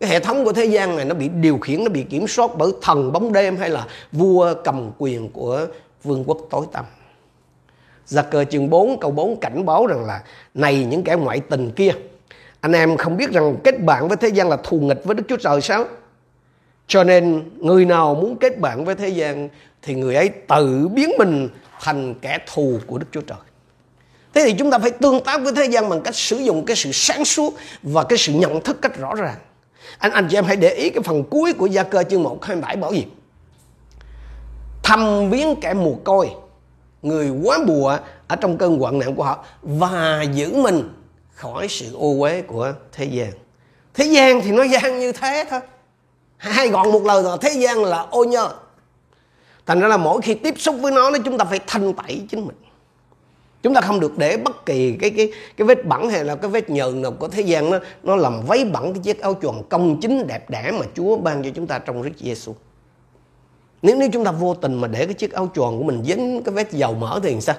Cái 0.00 0.10
hệ 0.10 0.20
thống 0.20 0.44
của 0.44 0.52
thế 0.52 0.64
gian 0.64 0.96
này 0.96 1.04
nó 1.04 1.14
bị 1.14 1.28
điều 1.28 1.58
khiển 1.58 1.84
nó 1.84 1.90
bị 1.90 2.02
kiểm 2.02 2.28
soát 2.28 2.50
bởi 2.56 2.72
thần 2.82 3.12
bóng 3.12 3.32
đêm 3.32 3.56
hay 3.56 3.70
là 3.70 3.86
vua 4.12 4.54
cầm 4.64 4.90
quyền 4.98 5.28
của 5.28 5.66
vương 6.04 6.24
quốc 6.26 6.38
tối 6.50 6.66
tăm. 6.72 6.84
Gia 8.06 8.22
cơ 8.22 8.44
chương 8.44 8.70
4 8.70 9.00
câu 9.00 9.10
4 9.10 9.40
cảnh 9.40 9.66
báo 9.66 9.86
rằng 9.86 10.04
là 10.04 10.22
này 10.54 10.84
những 10.84 11.04
kẻ 11.04 11.14
ngoại 11.14 11.40
tình 11.40 11.70
kia 11.70 11.92
anh 12.60 12.72
em 12.72 12.96
không 12.96 13.16
biết 13.16 13.30
rằng 13.30 13.56
kết 13.64 13.82
bạn 13.82 14.08
với 14.08 14.16
thế 14.16 14.28
gian 14.28 14.48
là 14.48 14.56
thù 14.56 14.80
nghịch 14.80 15.04
với 15.04 15.14
Đức 15.14 15.22
Chúa 15.28 15.36
Trời 15.36 15.60
sao? 15.60 15.84
Cho 16.88 17.04
nên 17.04 17.50
người 17.58 17.84
nào 17.84 18.14
muốn 18.14 18.36
kết 18.36 18.58
bạn 18.58 18.84
với 18.84 18.94
thế 18.94 19.08
gian 19.08 19.48
thì 19.82 19.94
người 19.94 20.14
ấy 20.14 20.28
tự 20.28 20.88
biến 20.88 21.10
mình 21.18 21.48
thành 21.80 22.14
kẻ 22.14 22.38
thù 22.54 22.78
của 22.86 22.98
Đức 22.98 23.06
Chúa 23.12 23.20
Trời. 23.20 23.38
Thế 24.34 24.42
thì 24.44 24.54
chúng 24.58 24.70
ta 24.70 24.78
phải 24.78 24.90
tương 24.90 25.24
tác 25.24 25.40
với 25.42 25.52
thế 25.56 25.64
gian 25.64 25.88
bằng 25.88 26.00
cách 26.00 26.14
sử 26.14 26.36
dụng 26.36 26.64
cái 26.66 26.76
sự 26.76 26.90
sáng 26.92 27.24
suốt 27.24 27.54
và 27.82 28.04
cái 28.04 28.18
sự 28.18 28.32
nhận 28.32 28.60
thức 28.60 28.82
cách 28.82 28.98
rõ 28.98 29.14
ràng. 29.14 29.36
Anh 29.98 30.12
anh 30.12 30.28
chị 30.30 30.38
em 30.38 30.44
hãy 30.44 30.56
để 30.56 30.74
ý 30.74 30.90
cái 30.90 31.02
phần 31.02 31.24
cuối 31.24 31.52
của 31.52 31.66
Gia 31.66 31.82
cơ 31.82 32.02
chương 32.02 32.22
1 32.22 32.44
27 32.44 32.76
bảo 32.76 32.92
gì? 32.92 33.06
Thăm 34.82 35.30
viếng 35.30 35.60
kẻ 35.60 35.74
mù 35.74 35.98
côi, 36.04 36.30
người 37.02 37.30
quá 37.30 37.58
bùa 37.66 37.98
ở 38.28 38.36
trong 38.36 38.58
cơn 38.58 38.78
hoạn 38.78 38.98
nạn 38.98 39.14
của 39.14 39.22
họ 39.22 39.44
và 39.62 40.22
giữ 40.34 40.54
mình 40.54 40.88
khỏi 41.34 41.68
sự 41.68 41.94
ô 41.94 42.20
uế 42.20 42.42
của 42.42 42.72
thế 42.92 43.04
gian. 43.04 43.30
Thế 43.94 44.04
gian 44.04 44.40
thì 44.40 44.50
nó 44.50 44.62
gian 44.62 44.98
như 44.98 45.12
thế 45.12 45.44
thôi. 45.50 45.60
Hay 46.36 46.68
gọn 46.68 46.92
một 46.92 47.02
lời 47.04 47.22
là 47.22 47.36
thế 47.40 47.50
gian 47.50 47.84
là 47.84 47.98
ô 47.98 48.24
nhơ. 48.24 48.48
Thành 49.66 49.80
ra 49.80 49.88
là 49.88 49.96
mỗi 49.96 50.20
khi 50.22 50.34
tiếp 50.34 50.54
xúc 50.58 50.76
với 50.80 50.92
nó, 50.92 51.10
chúng 51.24 51.38
ta 51.38 51.44
phải 51.44 51.60
thanh 51.66 51.92
tẩy 51.92 52.22
chính 52.30 52.46
mình 52.46 52.56
chúng 53.66 53.74
ta 53.74 53.80
không 53.80 54.00
được 54.00 54.18
để 54.18 54.36
bất 54.36 54.66
kỳ 54.66 54.96
cái 55.00 55.10
cái 55.10 55.32
cái 55.56 55.66
vết 55.66 55.86
bẩn 55.86 56.10
hay 56.10 56.24
là 56.24 56.36
cái 56.36 56.50
vết 56.50 56.70
nhờn 56.70 57.02
nào 57.02 57.12
của 57.12 57.28
thế 57.28 57.42
gian 57.42 57.70
nó 57.70 57.78
nó 58.02 58.16
làm 58.16 58.42
vấy 58.46 58.64
bẩn 58.64 58.92
cái 58.94 59.02
chiếc 59.02 59.20
áo 59.20 59.36
choàng 59.42 59.62
công 59.68 60.00
chính 60.00 60.26
đẹp 60.26 60.50
đẽ 60.50 60.70
mà 60.70 60.86
Chúa 60.94 61.16
ban 61.16 61.42
cho 61.42 61.50
chúng 61.54 61.66
ta 61.66 61.78
trong 61.78 62.02
đức 62.02 62.10
Giêsu 62.18 62.54
nếu 63.82 63.96
nếu 63.96 64.08
chúng 64.12 64.24
ta 64.24 64.30
vô 64.30 64.54
tình 64.54 64.74
mà 64.74 64.88
để 64.88 65.04
cái 65.04 65.14
chiếc 65.14 65.32
áo 65.32 65.50
choàng 65.54 65.78
của 65.78 65.84
mình 65.84 66.02
dính 66.04 66.42
cái 66.44 66.54
vết 66.54 66.72
dầu 66.72 66.94
mỡ 66.94 67.20
thì 67.22 67.40
sao? 67.40 67.56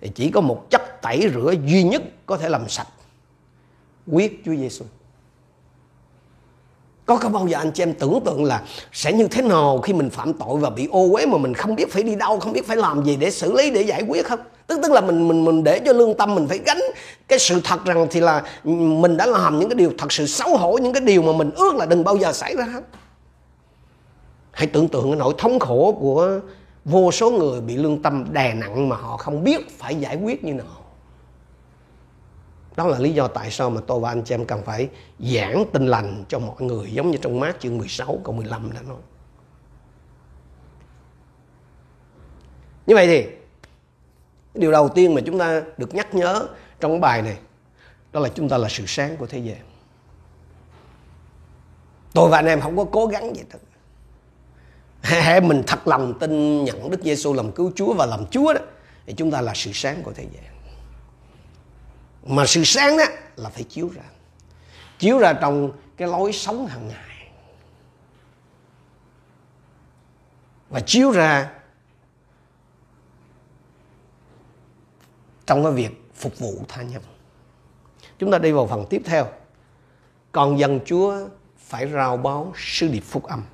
Thì 0.00 0.08
chỉ 0.14 0.30
có 0.30 0.40
một 0.40 0.70
chất 0.70 1.02
tẩy 1.02 1.30
rửa 1.34 1.54
duy 1.66 1.82
nhất 1.82 2.02
có 2.26 2.36
thể 2.36 2.48
làm 2.48 2.68
sạch 2.68 2.88
Quyết 4.06 4.42
Chúa 4.44 4.54
Giêsu 4.54 4.84
có 7.06 7.16
có 7.16 7.28
bao 7.28 7.48
giờ 7.48 7.58
anh 7.58 7.72
chị 7.72 7.82
em 7.82 7.94
tưởng 7.94 8.20
tượng 8.24 8.44
là 8.44 8.62
sẽ 8.92 9.12
như 9.12 9.28
thế 9.28 9.42
nào 9.42 9.80
khi 9.82 9.92
mình 9.92 10.10
phạm 10.10 10.32
tội 10.32 10.58
và 10.58 10.70
bị 10.70 10.88
ô 10.90 11.08
uế 11.12 11.26
mà 11.26 11.38
mình 11.38 11.54
không 11.54 11.74
biết 11.74 11.92
phải 11.92 12.02
đi 12.02 12.14
đâu, 12.14 12.40
không 12.40 12.52
biết 12.52 12.66
phải 12.66 12.76
làm 12.76 13.04
gì 13.04 13.16
để 13.16 13.30
xử 13.30 13.52
lý, 13.52 13.70
để 13.70 13.82
giải 13.82 14.02
quyết 14.08 14.26
không? 14.26 14.40
Tức 14.66 14.80
tức 14.82 14.92
là 14.92 15.00
mình 15.00 15.28
mình 15.28 15.44
mình 15.44 15.64
để 15.64 15.80
cho 15.86 15.92
lương 15.92 16.14
tâm 16.14 16.34
mình 16.34 16.48
phải 16.48 16.58
gánh 16.58 16.80
cái 17.28 17.38
sự 17.38 17.60
thật 17.64 17.84
rằng 17.84 18.06
thì 18.10 18.20
là 18.20 18.42
mình 18.64 19.16
đã 19.16 19.26
làm 19.26 19.58
những 19.58 19.68
cái 19.68 19.76
điều 19.76 19.92
thật 19.98 20.12
sự 20.12 20.26
xấu 20.26 20.56
hổ, 20.56 20.78
những 20.78 20.92
cái 20.92 21.00
điều 21.00 21.22
mà 21.22 21.32
mình 21.32 21.50
ước 21.50 21.74
là 21.74 21.86
đừng 21.86 22.04
bao 22.04 22.16
giờ 22.16 22.32
xảy 22.32 22.56
ra 22.56 22.64
hết 22.64 22.80
hãy 24.52 24.66
tưởng 24.66 24.88
tượng 24.88 25.10
cái 25.10 25.16
nỗi 25.16 25.34
thống 25.38 25.58
khổ 25.58 25.96
của 26.00 26.40
vô 26.84 27.12
số 27.12 27.30
người 27.30 27.60
bị 27.60 27.76
lương 27.76 28.02
tâm 28.02 28.32
đè 28.32 28.54
nặng 28.54 28.88
mà 28.88 28.96
họ 28.96 29.16
không 29.16 29.44
biết 29.44 29.78
phải 29.78 29.94
giải 29.94 30.16
quyết 30.16 30.44
như 30.44 30.54
nào 30.54 30.82
đó 32.76 32.86
là 32.86 32.98
lý 32.98 33.12
do 33.12 33.28
tại 33.28 33.50
sao 33.50 33.70
mà 33.70 33.80
tôi 33.86 34.00
và 34.00 34.08
anh 34.08 34.22
chị 34.24 34.34
em 34.34 34.44
cần 34.44 34.62
phải 34.64 34.88
giảng 35.18 35.64
tin 35.72 35.86
lành 35.86 36.24
cho 36.28 36.38
mọi 36.38 36.62
người, 36.62 36.92
giống 36.92 37.10
như 37.10 37.18
trong 37.18 37.40
mát 37.40 37.56
chương 37.60 37.78
16 37.78 38.18
câu 38.24 38.34
15 38.34 38.72
đã 38.72 38.82
nói. 38.82 38.96
Như 42.86 42.94
vậy 42.94 43.06
thì 43.06 43.26
điều 44.54 44.72
đầu 44.72 44.88
tiên 44.88 45.14
mà 45.14 45.20
chúng 45.26 45.38
ta 45.38 45.62
được 45.76 45.94
nhắc 45.94 46.14
nhớ 46.14 46.48
trong 46.80 47.00
bài 47.00 47.22
này, 47.22 47.38
đó 48.12 48.20
là 48.20 48.28
chúng 48.28 48.48
ta 48.48 48.58
là 48.58 48.68
sự 48.68 48.84
sáng 48.86 49.16
của 49.16 49.26
thế 49.26 49.38
giới 49.38 49.58
Tôi 52.14 52.30
và 52.30 52.38
anh 52.38 52.46
em 52.46 52.60
không 52.60 52.76
có 52.76 52.84
cố 52.84 53.06
gắng 53.06 53.36
gì 53.36 53.42
hết. 53.52 53.58
Hệ 55.02 55.40
mình 55.40 55.62
thật 55.66 55.88
lòng 55.88 56.18
tin 56.18 56.64
nhận 56.64 56.90
Đức 56.90 57.02
Giêsu 57.02 57.32
làm 57.32 57.52
cứu 57.52 57.72
Chúa 57.76 57.94
và 57.94 58.06
làm 58.06 58.26
Chúa 58.26 58.52
đó, 58.52 58.60
thì 59.06 59.14
chúng 59.16 59.30
ta 59.30 59.40
là 59.40 59.52
sự 59.54 59.70
sáng 59.74 60.02
của 60.02 60.12
thế 60.12 60.26
gian. 60.32 60.52
Mà 62.26 62.46
sự 62.46 62.64
sáng 62.64 62.96
đó 62.96 63.04
là 63.36 63.48
phải 63.48 63.64
chiếu 63.64 63.90
ra 63.94 64.02
chiếu 65.02 65.18
ra 65.18 65.32
trong 65.32 65.72
cái 65.96 66.08
lối 66.08 66.32
sống 66.32 66.66
hàng 66.66 66.88
ngày. 66.88 67.28
Và 70.70 70.80
chiếu 70.80 71.10
ra 71.10 71.50
trong 75.46 75.64
cái 75.64 75.72
việc 75.72 76.10
phục 76.14 76.38
vụ 76.38 76.64
tha 76.68 76.82
nhân. 76.82 77.02
Chúng 78.18 78.30
ta 78.30 78.38
đi 78.38 78.52
vào 78.52 78.66
phần 78.66 78.86
tiếp 78.90 79.02
theo. 79.04 79.26
Còn 80.32 80.58
dân 80.58 80.80
chúa 80.86 81.28
phải 81.58 81.90
rao 81.90 82.16
báo 82.16 82.52
sứ 82.56 82.88
điệp 82.88 83.04
phúc 83.04 83.24
âm 83.24 83.44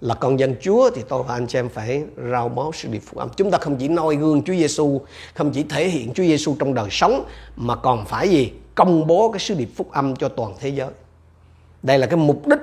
là 0.00 0.14
con 0.14 0.38
dân 0.38 0.56
Chúa 0.60 0.90
thì 0.90 1.02
tôi 1.08 1.22
và 1.22 1.34
anh 1.34 1.46
chị 1.46 1.58
em 1.58 1.68
phải 1.68 2.02
rao 2.30 2.48
báo 2.48 2.70
sự 2.74 2.88
điệp 2.88 2.98
phúc 2.98 3.18
âm. 3.18 3.28
Chúng 3.36 3.50
ta 3.50 3.58
không 3.58 3.76
chỉ 3.76 3.88
noi 3.88 4.16
gương 4.16 4.42
Chúa 4.42 4.52
Giêsu, 4.54 5.00
không 5.34 5.50
chỉ 5.50 5.62
thể 5.62 5.88
hiện 5.88 6.12
Chúa 6.14 6.22
Giêsu 6.22 6.56
trong 6.58 6.74
đời 6.74 6.88
sống 6.90 7.24
mà 7.56 7.76
còn 7.76 8.04
phải 8.04 8.28
gì? 8.28 8.52
Công 8.74 9.06
bố 9.06 9.30
cái 9.32 9.40
sứ 9.40 9.54
điệp 9.54 9.68
phúc 9.76 9.90
âm 9.92 10.16
cho 10.16 10.28
toàn 10.28 10.54
thế 10.60 10.68
giới. 10.68 10.88
Đây 11.82 11.98
là 11.98 12.06
cái 12.06 12.16
mục 12.16 12.46
đích 12.46 12.58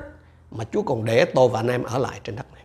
mà 0.51 0.63
Chúa 0.71 0.81
còn 0.81 1.05
để 1.05 1.25
tôi 1.25 1.49
và 1.49 1.59
anh 1.59 1.67
em 1.67 1.83
ở 1.83 1.97
lại 1.97 2.19
trên 2.23 2.35
đất 2.35 2.45
này. 2.53 2.63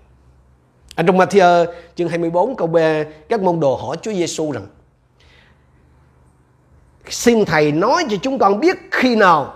Ở 0.94 1.02
trong 1.06 1.18
Matthew 1.18 1.66
chương 1.96 2.08
24 2.08 2.56
câu 2.56 2.66
B, 2.66 2.76
các 3.28 3.42
môn 3.42 3.60
đồ 3.60 3.76
hỏi 3.76 3.96
Chúa 4.02 4.12
Giêsu 4.12 4.52
rằng: 4.52 4.66
Xin 7.08 7.44
thầy 7.44 7.72
nói 7.72 8.04
cho 8.10 8.16
chúng 8.22 8.38
con 8.38 8.60
biết 8.60 8.76
khi 8.90 9.16
nào 9.16 9.54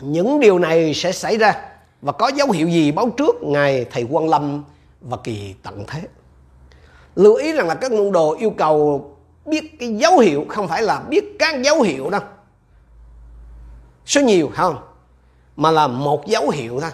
những 0.00 0.40
điều 0.40 0.58
này 0.58 0.94
sẽ 0.94 1.12
xảy 1.12 1.36
ra 1.36 1.65
và 2.02 2.12
có 2.12 2.28
dấu 2.28 2.50
hiệu 2.50 2.68
gì 2.68 2.92
báo 2.92 3.10
trước 3.16 3.42
ngày 3.42 3.86
thầy 3.92 4.06
quan 4.10 4.28
lâm 4.28 4.64
và 5.00 5.16
kỳ 5.24 5.54
tận 5.62 5.84
thế? 5.88 6.02
Lưu 7.16 7.34
ý 7.34 7.52
rằng 7.52 7.68
là 7.68 7.74
các 7.74 7.92
môn 7.92 8.12
đồ 8.12 8.36
yêu 8.38 8.50
cầu 8.50 9.10
biết 9.46 9.80
cái 9.80 9.88
dấu 9.88 10.18
hiệu, 10.18 10.44
không 10.48 10.68
phải 10.68 10.82
là 10.82 11.00
biết 11.00 11.24
các 11.38 11.62
dấu 11.62 11.82
hiệu 11.82 12.10
đâu. 12.10 12.20
Số 14.06 14.20
nhiều 14.20 14.50
không? 14.54 14.76
Mà 15.56 15.70
là 15.70 15.86
một 15.86 16.26
dấu 16.26 16.50
hiệu 16.50 16.80
thôi. 16.80 16.90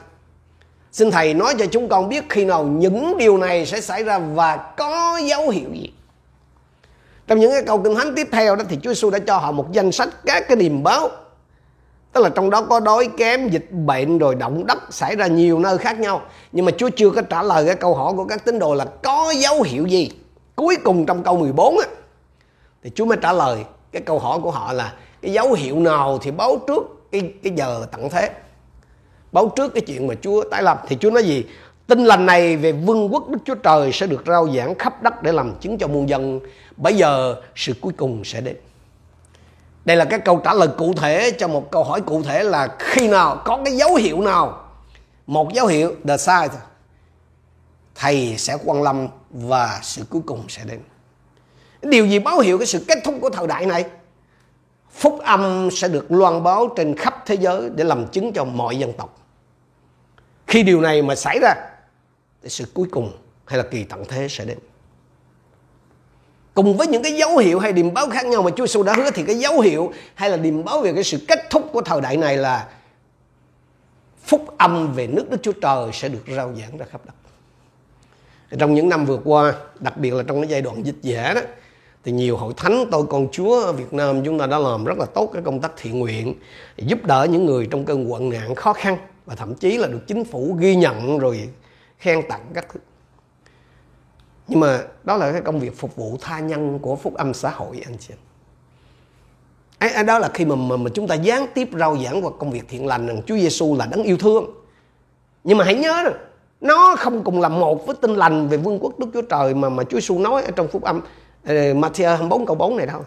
Xin 0.92 1.10
thầy 1.10 1.34
nói 1.34 1.54
cho 1.58 1.66
chúng 1.66 1.88
con 1.88 2.08
biết 2.08 2.24
khi 2.28 2.44
nào 2.44 2.64
những 2.64 3.18
điều 3.18 3.38
này 3.38 3.66
sẽ 3.66 3.80
xảy 3.80 4.04
ra 4.04 4.18
và 4.18 4.56
có 4.56 5.20
dấu 5.26 5.48
hiệu 5.48 5.68
gì. 5.72 5.92
Trong 7.26 7.40
những 7.40 7.50
cái 7.50 7.62
câu 7.66 7.82
kinh 7.82 7.94
thánh 7.94 8.14
tiếp 8.16 8.28
theo 8.32 8.56
đó 8.56 8.64
thì 8.68 8.78
Chúa 8.82 8.90
Giêsu 8.90 9.10
đã 9.10 9.18
cho 9.18 9.36
họ 9.36 9.52
một 9.52 9.72
danh 9.72 9.92
sách 9.92 10.08
các 10.24 10.44
cái 10.48 10.56
điềm 10.56 10.82
báo. 10.82 11.08
Tức 12.12 12.20
là 12.20 12.28
trong 12.28 12.50
đó 12.50 12.62
có 12.62 12.80
đói 12.80 13.08
kém, 13.16 13.48
dịch 13.48 13.72
bệnh 13.72 14.18
rồi 14.18 14.34
động 14.34 14.66
đất 14.66 14.78
xảy 14.90 15.16
ra 15.16 15.26
nhiều 15.26 15.58
nơi 15.58 15.78
khác 15.78 16.00
nhau. 16.00 16.22
Nhưng 16.52 16.64
mà 16.64 16.72
Chúa 16.76 16.88
chưa 16.96 17.10
có 17.10 17.22
trả 17.22 17.42
lời 17.42 17.66
cái 17.66 17.74
câu 17.74 17.94
hỏi 17.94 18.12
của 18.16 18.24
các 18.24 18.44
tín 18.44 18.58
đồ 18.58 18.74
là 18.74 18.84
có 18.84 19.32
dấu 19.36 19.62
hiệu 19.62 19.86
gì. 19.86 20.10
Cuối 20.56 20.76
cùng 20.84 21.06
trong 21.06 21.22
câu 21.22 21.36
14 21.36 21.78
á, 21.78 21.86
thì 22.82 22.90
Chúa 22.94 23.04
mới 23.04 23.18
trả 23.22 23.32
lời 23.32 23.64
cái 23.92 24.02
câu 24.02 24.18
hỏi 24.18 24.38
của 24.42 24.50
họ 24.50 24.72
là 24.72 24.92
cái 25.22 25.32
dấu 25.32 25.52
hiệu 25.52 25.76
nào 25.76 26.18
thì 26.22 26.30
báo 26.30 26.58
trước 26.66 26.82
cái, 27.12 27.32
cái 27.42 27.52
giờ 27.56 27.86
tận 27.92 28.10
thế. 28.10 28.30
Báo 29.32 29.52
trước 29.56 29.74
cái 29.74 29.80
chuyện 29.80 30.06
mà 30.06 30.14
Chúa 30.22 30.44
tái 30.50 30.62
lập 30.62 30.82
thì 30.88 30.96
Chúa 31.00 31.10
nói 31.10 31.24
gì? 31.24 31.44
Tin 31.86 32.04
lành 32.04 32.26
này 32.26 32.56
về 32.56 32.72
vương 32.72 33.12
quốc 33.12 33.28
Đức 33.28 33.38
Chúa 33.44 33.54
Trời 33.54 33.92
sẽ 33.92 34.06
được 34.06 34.22
rao 34.26 34.48
giảng 34.56 34.74
khắp 34.74 35.02
đất 35.02 35.22
để 35.22 35.32
làm 35.32 35.54
chứng 35.60 35.78
cho 35.78 35.88
muôn 35.88 36.08
dân. 36.08 36.40
Bây 36.76 36.94
giờ 36.94 37.36
sự 37.56 37.72
cuối 37.80 37.92
cùng 37.96 38.24
sẽ 38.24 38.40
đến. 38.40 38.56
Đây 39.84 39.96
là 39.96 40.04
cái 40.04 40.18
câu 40.18 40.40
trả 40.44 40.54
lời 40.54 40.68
cụ 40.78 40.92
thể 40.96 41.30
cho 41.38 41.48
một 41.48 41.70
câu 41.70 41.84
hỏi 41.84 42.00
cụ 42.00 42.22
thể 42.22 42.42
là 42.42 42.76
khi 42.78 43.08
nào 43.08 43.42
có 43.44 43.60
cái 43.64 43.76
dấu 43.76 43.94
hiệu 43.94 44.20
nào, 44.20 44.68
một 45.26 45.52
dấu 45.52 45.66
hiệu, 45.66 45.94
the 46.08 46.16
sign, 46.16 46.50
thầy 47.94 48.34
sẽ 48.38 48.56
quan 48.64 48.82
lâm 48.82 49.08
và 49.30 49.80
sự 49.82 50.02
cuối 50.10 50.22
cùng 50.26 50.44
sẽ 50.48 50.64
đến. 50.64 50.80
Điều 51.82 52.06
gì 52.06 52.18
báo 52.18 52.40
hiệu 52.40 52.58
cái 52.58 52.66
sự 52.66 52.84
kết 52.88 52.98
thúc 53.04 53.14
của 53.20 53.30
thời 53.30 53.46
đại 53.46 53.66
này? 53.66 53.84
Phúc 54.90 55.18
âm 55.22 55.68
sẽ 55.72 55.88
được 55.88 56.12
loan 56.12 56.42
báo 56.42 56.68
trên 56.76 56.96
khắp 56.96 57.22
thế 57.26 57.34
giới 57.34 57.70
để 57.74 57.84
làm 57.84 58.06
chứng 58.06 58.32
cho 58.32 58.44
mọi 58.44 58.78
dân 58.78 58.92
tộc. 58.92 59.18
Khi 60.46 60.62
điều 60.62 60.80
này 60.80 61.02
mà 61.02 61.14
xảy 61.14 61.38
ra, 61.42 61.54
thì 62.42 62.48
sự 62.48 62.64
cuối 62.74 62.88
cùng 62.90 63.12
hay 63.44 63.58
là 63.58 63.64
kỳ 63.70 63.84
tận 63.84 64.04
thế 64.08 64.26
sẽ 64.30 64.44
đến 64.44 64.58
cùng 66.54 66.76
với 66.76 66.86
những 66.86 67.02
cái 67.02 67.12
dấu 67.12 67.36
hiệu 67.36 67.58
hay 67.58 67.72
điềm 67.72 67.94
báo 67.94 68.10
khác 68.10 68.26
nhau 68.26 68.42
mà 68.42 68.50
Chúa 68.50 68.66
Giêsu 68.66 68.82
đã 68.82 68.94
hứa 68.96 69.10
thì 69.10 69.22
cái 69.22 69.38
dấu 69.38 69.60
hiệu 69.60 69.92
hay 70.14 70.30
là 70.30 70.36
điềm 70.36 70.64
báo 70.64 70.80
về 70.80 70.92
cái 70.92 71.04
sự 71.04 71.18
kết 71.28 71.50
thúc 71.50 71.68
của 71.72 71.80
thời 71.80 72.00
đại 72.00 72.16
này 72.16 72.36
là 72.36 72.68
phúc 74.24 74.54
âm 74.58 74.92
về 74.92 75.06
nước 75.06 75.30
Đức 75.30 75.38
Chúa 75.42 75.52
Trời 75.52 75.90
sẽ 75.92 76.08
được 76.08 76.24
rao 76.36 76.54
giảng 76.58 76.78
ra 76.78 76.86
khắp 76.90 77.00
đất. 77.06 77.14
Trong 78.58 78.74
những 78.74 78.88
năm 78.88 79.04
vừa 79.04 79.18
qua, 79.24 79.52
đặc 79.78 79.96
biệt 79.96 80.14
là 80.14 80.22
trong 80.22 80.40
cái 80.40 80.50
giai 80.50 80.62
đoạn 80.62 80.86
dịch 80.86 80.96
giả 81.02 81.32
đó, 81.34 81.40
thì 82.04 82.12
nhiều 82.12 82.36
hội 82.36 82.54
thánh 82.56 82.84
tôi 82.90 83.04
con 83.10 83.28
Chúa 83.32 83.60
ở 83.60 83.72
Việt 83.72 83.92
Nam 83.92 84.24
chúng 84.24 84.38
ta 84.38 84.46
đã 84.46 84.58
làm 84.58 84.84
rất 84.84 84.98
là 84.98 85.06
tốt 85.06 85.30
cái 85.32 85.42
công 85.42 85.60
tác 85.60 85.72
thiện 85.76 85.98
nguyện 85.98 86.34
giúp 86.76 87.04
đỡ 87.04 87.26
những 87.30 87.46
người 87.46 87.68
trong 87.70 87.84
cơn 87.84 88.04
hoạn 88.08 88.30
nạn 88.30 88.54
khó 88.54 88.72
khăn 88.72 88.96
và 89.26 89.34
thậm 89.34 89.54
chí 89.54 89.78
là 89.78 89.88
được 89.88 90.00
chính 90.06 90.24
phủ 90.24 90.56
ghi 90.58 90.76
nhận 90.76 91.18
rồi 91.18 91.48
khen 91.98 92.22
tặng 92.28 92.40
các 92.54 92.66
thứ 92.72 92.80
nhưng 94.48 94.60
mà 94.60 94.84
đó 95.04 95.16
là 95.16 95.32
cái 95.32 95.40
công 95.40 95.60
việc 95.60 95.78
phục 95.78 95.96
vụ 95.96 96.16
tha 96.20 96.40
nhân 96.40 96.78
của 96.78 96.96
phúc 96.96 97.14
âm 97.14 97.34
xã 97.34 97.50
hội 97.50 97.80
anh 97.84 97.96
chị. 97.98 98.14
Ấy 99.78 100.04
đó 100.04 100.18
là 100.18 100.28
khi 100.34 100.44
mà, 100.44 100.54
mà, 100.56 100.76
mà 100.76 100.90
chúng 100.94 101.08
ta 101.08 101.14
gián 101.14 101.46
tiếp 101.54 101.68
rao 101.78 101.98
giảng 102.04 102.22
vào 102.22 102.32
công 102.32 102.50
việc 102.50 102.64
thiện 102.68 102.86
lành 102.86 103.06
rằng 103.06 103.22
Chúa 103.26 103.36
Giêsu 103.36 103.76
là 103.76 103.86
đấng 103.86 104.02
yêu 104.02 104.16
thương. 104.16 104.50
Nhưng 105.44 105.58
mà 105.58 105.64
hãy 105.64 105.74
nhớ 105.74 106.12
nó 106.60 106.96
không 106.98 107.24
cùng 107.24 107.40
là 107.40 107.48
một 107.48 107.86
với 107.86 107.96
tin 107.96 108.14
lành 108.14 108.48
về 108.48 108.56
vương 108.56 108.78
quốc 108.78 108.98
Đức 108.98 109.06
Chúa 109.14 109.22
Trời 109.22 109.54
mà 109.54 109.68
mà 109.68 109.84
Chúa 109.84 109.96
Giêsu 110.00 110.18
nói 110.18 110.42
ở 110.42 110.50
trong 110.50 110.68
phúc 110.68 110.82
âm 110.82 111.00
ờ, 111.44 111.54
Matthew 111.54 112.08
24 112.08 112.46
câu 112.46 112.56
4 112.56 112.76
này 112.76 112.86
đâu 112.86 113.04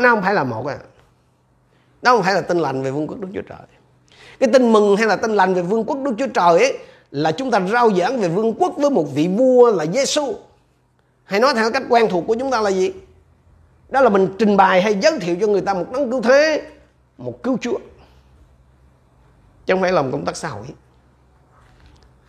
nó 0.00 0.10
không 0.10 0.22
phải 0.22 0.34
là 0.34 0.44
một 0.44 0.66
à. 0.66 0.78
Nó 2.02 2.12
không 2.12 2.22
phải 2.22 2.34
là 2.34 2.40
tin 2.40 2.58
lành 2.58 2.82
về 2.82 2.90
vương 2.90 3.06
quốc 3.06 3.20
Đức 3.20 3.28
Chúa 3.34 3.42
Trời 3.42 3.66
cái 4.40 4.48
tin 4.52 4.72
mừng 4.72 4.96
hay 4.96 5.06
là 5.06 5.16
tin 5.16 5.34
lành 5.34 5.54
về 5.54 5.62
vương 5.62 5.84
quốc 5.84 5.98
Đức 6.02 6.12
Chúa 6.18 6.26
Trời 6.26 6.58
ấy 6.58 6.78
là 7.10 7.32
chúng 7.32 7.50
ta 7.50 7.60
rao 7.60 7.90
giảng 7.94 8.20
về 8.20 8.28
vương 8.28 8.54
quốc 8.54 8.72
với 8.76 8.90
một 8.90 9.04
vị 9.14 9.28
vua 9.28 9.72
là 9.72 9.86
Giêsu 9.86 10.34
hay 11.24 11.40
nói 11.40 11.54
theo 11.54 11.70
cách 11.70 11.82
quen 11.88 12.08
thuộc 12.10 12.24
của 12.26 12.36
chúng 12.38 12.50
ta 12.50 12.60
là 12.60 12.70
gì? 12.70 12.92
Đó 13.88 14.00
là 14.00 14.08
mình 14.08 14.28
trình 14.38 14.56
bày 14.56 14.82
hay 14.82 14.98
giới 15.02 15.18
thiệu 15.18 15.36
cho 15.40 15.46
người 15.46 15.60
ta 15.60 15.74
một 15.74 15.86
đấng 15.92 16.10
cứu 16.10 16.22
thế 16.22 16.62
một 17.18 17.42
cứu 17.42 17.58
chúa. 17.60 17.78
Chứ 19.66 19.74
không 19.74 19.80
phải 19.80 19.92
làm 19.92 20.12
công 20.12 20.24
tác 20.24 20.36
xã 20.36 20.48
hội. 20.48 20.66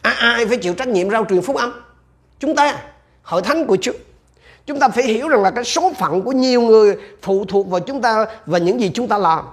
À, 0.02 0.12
ai 0.12 0.46
phải 0.46 0.58
chịu 0.58 0.74
trách 0.74 0.88
nhiệm 0.88 1.10
rao 1.10 1.26
truyền 1.30 1.42
phúc 1.42 1.56
âm? 1.56 1.74
Chúng 2.40 2.56
ta 2.56 2.82
hội 3.24 3.42
thánh 3.42 3.68
của 3.68 3.78
chúa. 3.82 3.94
Chúng 4.66 4.80
ta 4.80 4.90
phải 4.90 5.04
hiểu 5.04 5.28
rằng 5.28 5.42
là 5.42 5.52
cái 5.52 5.64
số 5.64 5.94
phận 5.94 6.22
của 6.22 6.32
nhiều 6.32 6.62
người 6.62 6.98
phụ 7.22 7.46
thuộc 7.46 7.68
vào 7.68 7.80
chúng 7.80 8.02
ta 8.02 8.26
và 8.46 8.58
những 8.58 8.80
gì 8.82 8.92
chúng 8.94 9.08
ta 9.08 9.18
làm 9.18 9.46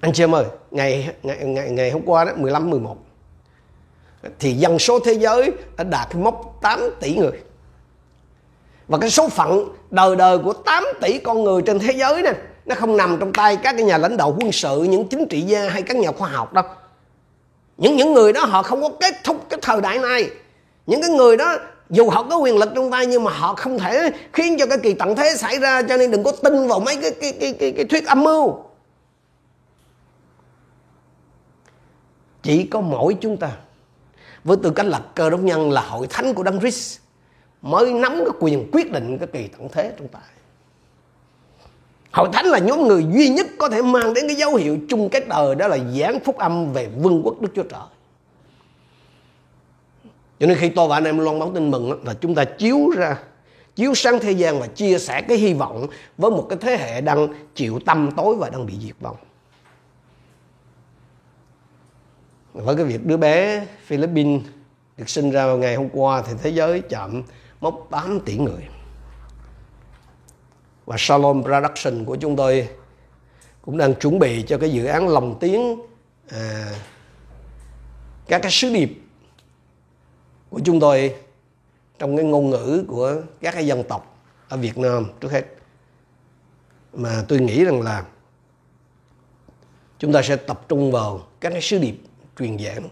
anh 0.00 0.12
chị 0.12 0.22
em 0.22 0.34
ơi 0.34 0.44
ngày 0.70 1.14
ngày 1.22 1.44
ngày, 1.44 1.70
ngày 1.70 1.90
hôm 1.90 2.02
qua 2.06 2.24
đó 2.24 2.32
15 2.36 2.70
11 2.70 2.96
thì 4.38 4.52
dân 4.52 4.78
số 4.78 5.00
thế 5.00 5.12
giới 5.12 5.52
đã 5.76 5.84
đạt 5.84 6.08
cái 6.10 6.22
mốc 6.22 6.58
8 6.62 6.90
tỷ 7.00 7.16
người. 7.16 7.32
Và 8.88 8.98
cái 8.98 9.10
số 9.10 9.28
phận 9.28 9.68
đời 9.90 10.16
đời 10.16 10.38
của 10.38 10.52
8 10.52 10.84
tỷ 11.00 11.18
con 11.18 11.44
người 11.44 11.62
trên 11.62 11.78
thế 11.78 11.92
giới 11.92 12.22
này 12.22 12.34
nó 12.66 12.74
không 12.74 12.96
nằm 12.96 13.16
trong 13.20 13.32
tay 13.32 13.56
các 13.56 13.72
cái 13.72 13.82
nhà 13.82 13.98
lãnh 13.98 14.16
đạo 14.16 14.36
quân 14.40 14.52
sự 14.52 14.82
những 14.82 15.08
chính 15.08 15.26
trị 15.28 15.40
gia 15.40 15.68
hay 15.68 15.82
các 15.82 15.96
nhà 15.96 16.12
khoa 16.12 16.28
học 16.28 16.52
đâu. 16.52 16.64
Những 17.76 17.96
những 17.96 18.12
người 18.12 18.32
đó 18.32 18.44
họ 18.44 18.62
không 18.62 18.82
có 18.82 18.88
kết 19.00 19.14
thúc 19.24 19.46
cái 19.48 19.58
thời 19.62 19.80
đại 19.80 19.98
này. 19.98 20.30
Những 20.86 21.02
cái 21.02 21.10
người 21.10 21.36
đó 21.36 21.56
dù 21.90 22.10
họ 22.10 22.22
có 22.22 22.36
quyền 22.36 22.58
lực 22.58 22.68
trong 22.74 22.90
tay 22.90 23.06
nhưng 23.06 23.24
mà 23.24 23.30
họ 23.32 23.54
không 23.54 23.78
thể 23.78 24.10
khiến 24.32 24.56
cho 24.58 24.66
cái 24.66 24.78
kỳ 24.78 24.94
tận 24.94 25.16
thế 25.16 25.34
xảy 25.36 25.58
ra 25.58 25.82
cho 25.82 25.96
nên 25.96 26.10
đừng 26.10 26.24
có 26.24 26.32
tin 26.32 26.68
vào 26.68 26.80
mấy 26.80 26.96
cái 26.96 27.10
cái 27.20 27.32
cái 27.40 27.52
cái, 27.52 27.72
cái 27.72 27.84
thuyết 27.84 28.06
âm 28.06 28.24
mưu. 28.24 28.67
Chỉ 32.42 32.64
có 32.64 32.80
mỗi 32.80 33.16
chúng 33.20 33.36
ta 33.36 33.50
với 34.44 34.56
tư 34.62 34.70
cách 34.70 34.86
là 34.86 35.00
cơ 35.14 35.30
đốc 35.30 35.40
nhân, 35.40 35.70
là 35.70 35.80
hội 35.80 36.06
thánh 36.10 36.34
của 36.34 36.42
Đấng 36.42 36.60
Christ, 36.60 36.98
mới 37.62 37.92
nắm 37.92 38.16
cái 38.16 38.34
quyền 38.40 38.70
quyết 38.72 38.92
định 38.92 39.18
cái 39.18 39.28
kỳ 39.32 39.48
tận 39.48 39.68
thế 39.72 39.92
trong 39.98 40.08
tại. 40.08 40.22
Hội 42.12 42.28
thánh 42.32 42.46
là 42.46 42.58
nhóm 42.58 42.88
người 42.88 43.06
duy 43.14 43.28
nhất 43.28 43.46
có 43.58 43.68
thể 43.68 43.82
mang 43.82 44.14
đến 44.14 44.24
cái 44.28 44.36
dấu 44.36 44.54
hiệu 44.54 44.78
chung 44.88 45.08
kết 45.08 45.28
đời, 45.28 45.54
đó 45.54 45.68
là 45.68 45.78
giảng 45.98 46.20
phúc 46.20 46.38
âm 46.38 46.72
về 46.72 46.88
vương 46.88 47.22
quốc 47.24 47.40
Đức 47.40 47.48
Chúa 47.54 47.62
Trời. 47.62 47.80
Cho 50.40 50.46
nên 50.46 50.58
khi 50.58 50.68
tôi 50.68 50.88
và 50.88 50.96
anh 50.96 51.04
em 51.04 51.18
loan 51.18 51.38
báo 51.38 51.50
tin 51.54 51.70
mừng 51.70 52.04
là 52.04 52.14
chúng 52.14 52.34
ta 52.34 52.44
chiếu 52.44 52.90
ra, 52.96 53.16
chiếu 53.76 53.94
sáng 53.94 54.18
thế 54.18 54.32
gian 54.32 54.60
và 54.60 54.66
chia 54.66 54.98
sẻ 54.98 55.22
cái 55.22 55.38
hy 55.38 55.54
vọng 55.54 55.86
với 56.18 56.30
một 56.30 56.46
cái 56.48 56.58
thế 56.60 56.76
hệ 56.76 57.00
đang 57.00 57.28
chịu 57.54 57.80
tâm 57.86 58.10
tối 58.16 58.36
và 58.36 58.50
đang 58.50 58.66
bị 58.66 58.74
diệt 58.82 58.96
vong. 59.00 59.16
Với 62.52 62.76
cái 62.76 62.84
việc 62.84 63.06
đứa 63.06 63.16
bé 63.16 63.66
Philippines 63.84 64.42
được 64.96 65.08
sinh 65.08 65.30
ra 65.30 65.46
vào 65.46 65.58
ngày 65.58 65.74
hôm 65.74 65.88
qua 65.92 66.22
thì 66.26 66.32
thế 66.42 66.50
giới 66.50 66.80
chậm 66.80 67.22
mốc 67.60 67.86
8 67.90 68.20
tỷ 68.20 68.38
người. 68.38 68.68
Và 70.86 70.96
Salon 70.98 71.42
Production 71.42 72.04
của 72.04 72.16
chúng 72.16 72.36
tôi 72.36 72.68
cũng 73.62 73.78
đang 73.78 73.94
chuẩn 73.94 74.18
bị 74.18 74.42
cho 74.42 74.58
cái 74.58 74.70
dự 74.70 74.84
án 74.84 75.08
lồng 75.08 75.38
tiếng 75.40 75.76
à, 76.28 76.74
các 78.28 78.42
cái 78.42 78.50
sứ 78.50 78.72
điệp 78.74 78.90
của 80.50 80.60
chúng 80.64 80.80
tôi 80.80 81.14
trong 81.98 82.16
cái 82.16 82.24
ngôn 82.24 82.50
ngữ 82.50 82.84
của 82.88 83.14
các 83.40 83.54
cái 83.54 83.66
dân 83.66 83.84
tộc 83.84 84.18
ở 84.48 84.56
Việt 84.56 84.78
Nam 84.78 85.06
trước 85.20 85.32
hết. 85.32 85.44
Mà 86.92 87.24
tôi 87.28 87.38
nghĩ 87.38 87.64
rằng 87.64 87.82
là 87.82 88.04
chúng 89.98 90.12
ta 90.12 90.22
sẽ 90.22 90.36
tập 90.36 90.64
trung 90.68 90.92
vào 90.92 91.26
các 91.40 91.50
cái 91.50 91.62
sứ 91.62 91.78
điệp 91.78 91.96
truyền 92.38 92.58
giảng. 92.58 92.88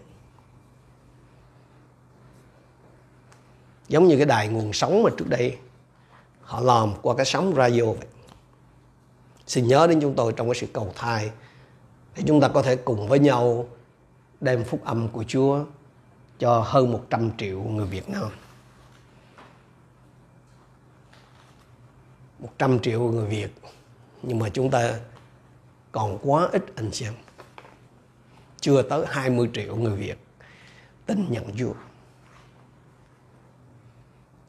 Giống 3.87 4.07
như 4.07 4.17
cái 4.17 4.25
đài 4.25 4.47
nguồn 4.47 4.73
sống 4.73 5.03
mà 5.03 5.09
trước 5.17 5.29
đây, 5.29 5.57
họ 6.41 6.59
làm 6.59 6.93
qua 7.01 7.15
cái 7.15 7.25
sóng 7.25 7.53
radio 7.55 7.83
vậy. 7.83 8.07
Xin 9.47 9.67
nhớ 9.67 9.87
đến 9.87 10.01
chúng 10.01 10.15
tôi 10.15 10.33
trong 10.33 10.47
cái 10.47 10.55
sự 10.55 10.67
cầu 10.73 10.93
thai, 10.95 11.31
để 12.15 12.23
chúng 12.27 12.41
ta 12.41 12.47
có 12.47 12.61
thể 12.61 12.75
cùng 12.75 13.07
với 13.07 13.19
nhau 13.19 13.67
đem 14.41 14.63
phúc 14.63 14.81
âm 14.85 15.09
của 15.09 15.23
Chúa 15.27 15.65
cho 16.39 16.59
hơn 16.59 16.91
100 16.91 17.31
triệu 17.37 17.63
người 17.63 17.85
Việt 17.85 18.09
Nam. 18.09 18.29
100 22.39 22.79
triệu 22.79 22.99
người 22.99 23.25
Việt, 23.25 23.49
nhưng 24.23 24.39
mà 24.39 24.49
chúng 24.49 24.71
ta 24.71 24.99
còn 25.91 26.19
quá 26.23 26.49
ít 26.51 26.63
anh 26.75 26.89
chị 26.91 27.05
em 27.05 27.13
chưa 28.67 28.81
tới 28.81 29.05
20 29.07 29.49
triệu 29.53 29.75
người 29.75 29.95
Việt 29.95 30.17
tin 31.05 31.25
nhận 31.29 31.45
Chúa. 31.57 31.73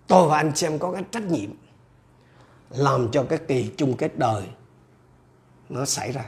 Tôi 0.07 0.28
và 0.28 0.37
anh 0.37 0.52
chị 0.54 0.66
em 0.66 0.78
có 0.78 0.92
cái 0.92 1.02
trách 1.11 1.22
nhiệm 1.22 1.50
làm 2.70 3.11
cho 3.12 3.22
cái 3.22 3.38
kỳ 3.48 3.70
chung 3.76 3.96
kết 3.96 4.18
đời 4.18 4.42
nó 5.68 5.85
xảy 5.85 6.12
ra. 6.12 6.24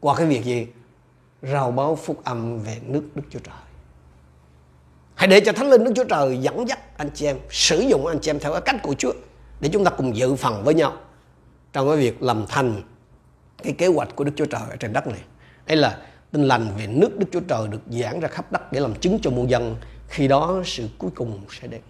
Qua 0.00 0.16
cái 0.16 0.26
việc 0.26 0.44
gì? 0.44 0.66
Rao 1.42 1.70
báo 1.70 1.96
phúc 1.96 2.20
âm 2.24 2.58
về 2.58 2.80
nước 2.82 3.02
Đức 3.14 3.22
Chúa 3.30 3.38
Trời. 3.38 3.54
Hãy 5.14 5.28
để 5.28 5.40
cho 5.40 5.52
Thánh 5.52 5.70
Linh 5.70 5.84
Đức 5.84 5.92
Chúa 5.96 6.04
Trời 6.04 6.38
dẫn 6.38 6.68
dắt 6.68 6.98
anh 6.98 7.10
chị 7.14 7.26
em, 7.26 7.36
sử 7.50 7.80
dụng 7.80 8.06
anh 8.06 8.18
chị 8.20 8.30
em 8.30 8.38
theo 8.38 8.52
cái 8.52 8.62
cách 8.64 8.76
của 8.82 8.94
Chúa 8.94 9.12
để 9.60 9.68
chúng 9.72 9.84
ta 9.84 9.90
cùng 9.90 10.16
dự 10.16 10.34
phần 10.34 10.64
với 10.64 10.74
nhau 10.74 10.92
trong 11.72 11.88
cái 11.88 11.96
việc 11.96 12.22
làm 12.22 12.44
thành 12.48 12.82
cái 13.62 13.72
kế 13.72 13.86
hoạch 13.86 14.16
của 14.16 14.24
Đức 14.24 14.32
Chúa 14.36 14.46
Trời 14.46 14.62
ở 14.70 14.76
trên 14.76 14.92
đất 14.92 15.06
này. 15.06 15.20
Đây 15.66 15.76
là 15.76 16.02
tin 16.36 16.48
lành 16.48 16.68
về 16.78 16.86
nước 16.86 17.18
Đức 17.18 17.26
Chúa 17.32 17.40
Trời 17.40 17.68
được 17.68 17.80
giảng 17.90 18.20
ra 18.20 18.28
khắp 18.28 18.52
đất 18.52 18.72
để 18.72 18.80
làm 18.80 18.94
chứng 18.94 19.18
cho 19.22 19.30
muôn 19.30 19.50
dân. 19.50 19.76
Khi 20.08 20.28
đó 20.28 20.62
sự 20.64 20.88
cuối 20.98 21.10
cùng 21.14 21.40
sẽ 21.60 21.68
đến. 21.68 21.80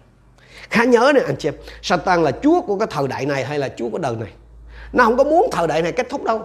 Khá 0.69 0.83
nhớ 0.83 1.11
này 1.15 1.23
anh 1.25 1.35
chị 1.39 1.49
em, 1.49 1.55
Satan 1.81 2.23
là 2.23 2.31
Chúa 2.31 2.61
của 2.61 2.77
cái 2.77 2.87
thời 2.91 3.07
đại 3.07 3.25
này 3.25 3.45
hay 3.45 3.59
là 3.59 3.69
Chúa 3.77 3.89
của 3.89 3.97
đời 3.97 4.15
này? 4.15 4.31
Nó 4.93 5.03
không 5.03 5.17
có 5.17 5.23
muốn 5.23 5.49
thời 5.51 5.67
đại 5.67 5.81
này 5.81 5.91
kết 5.91 6.09
thúc 6.09 6.23
đâu. 6.23 6.41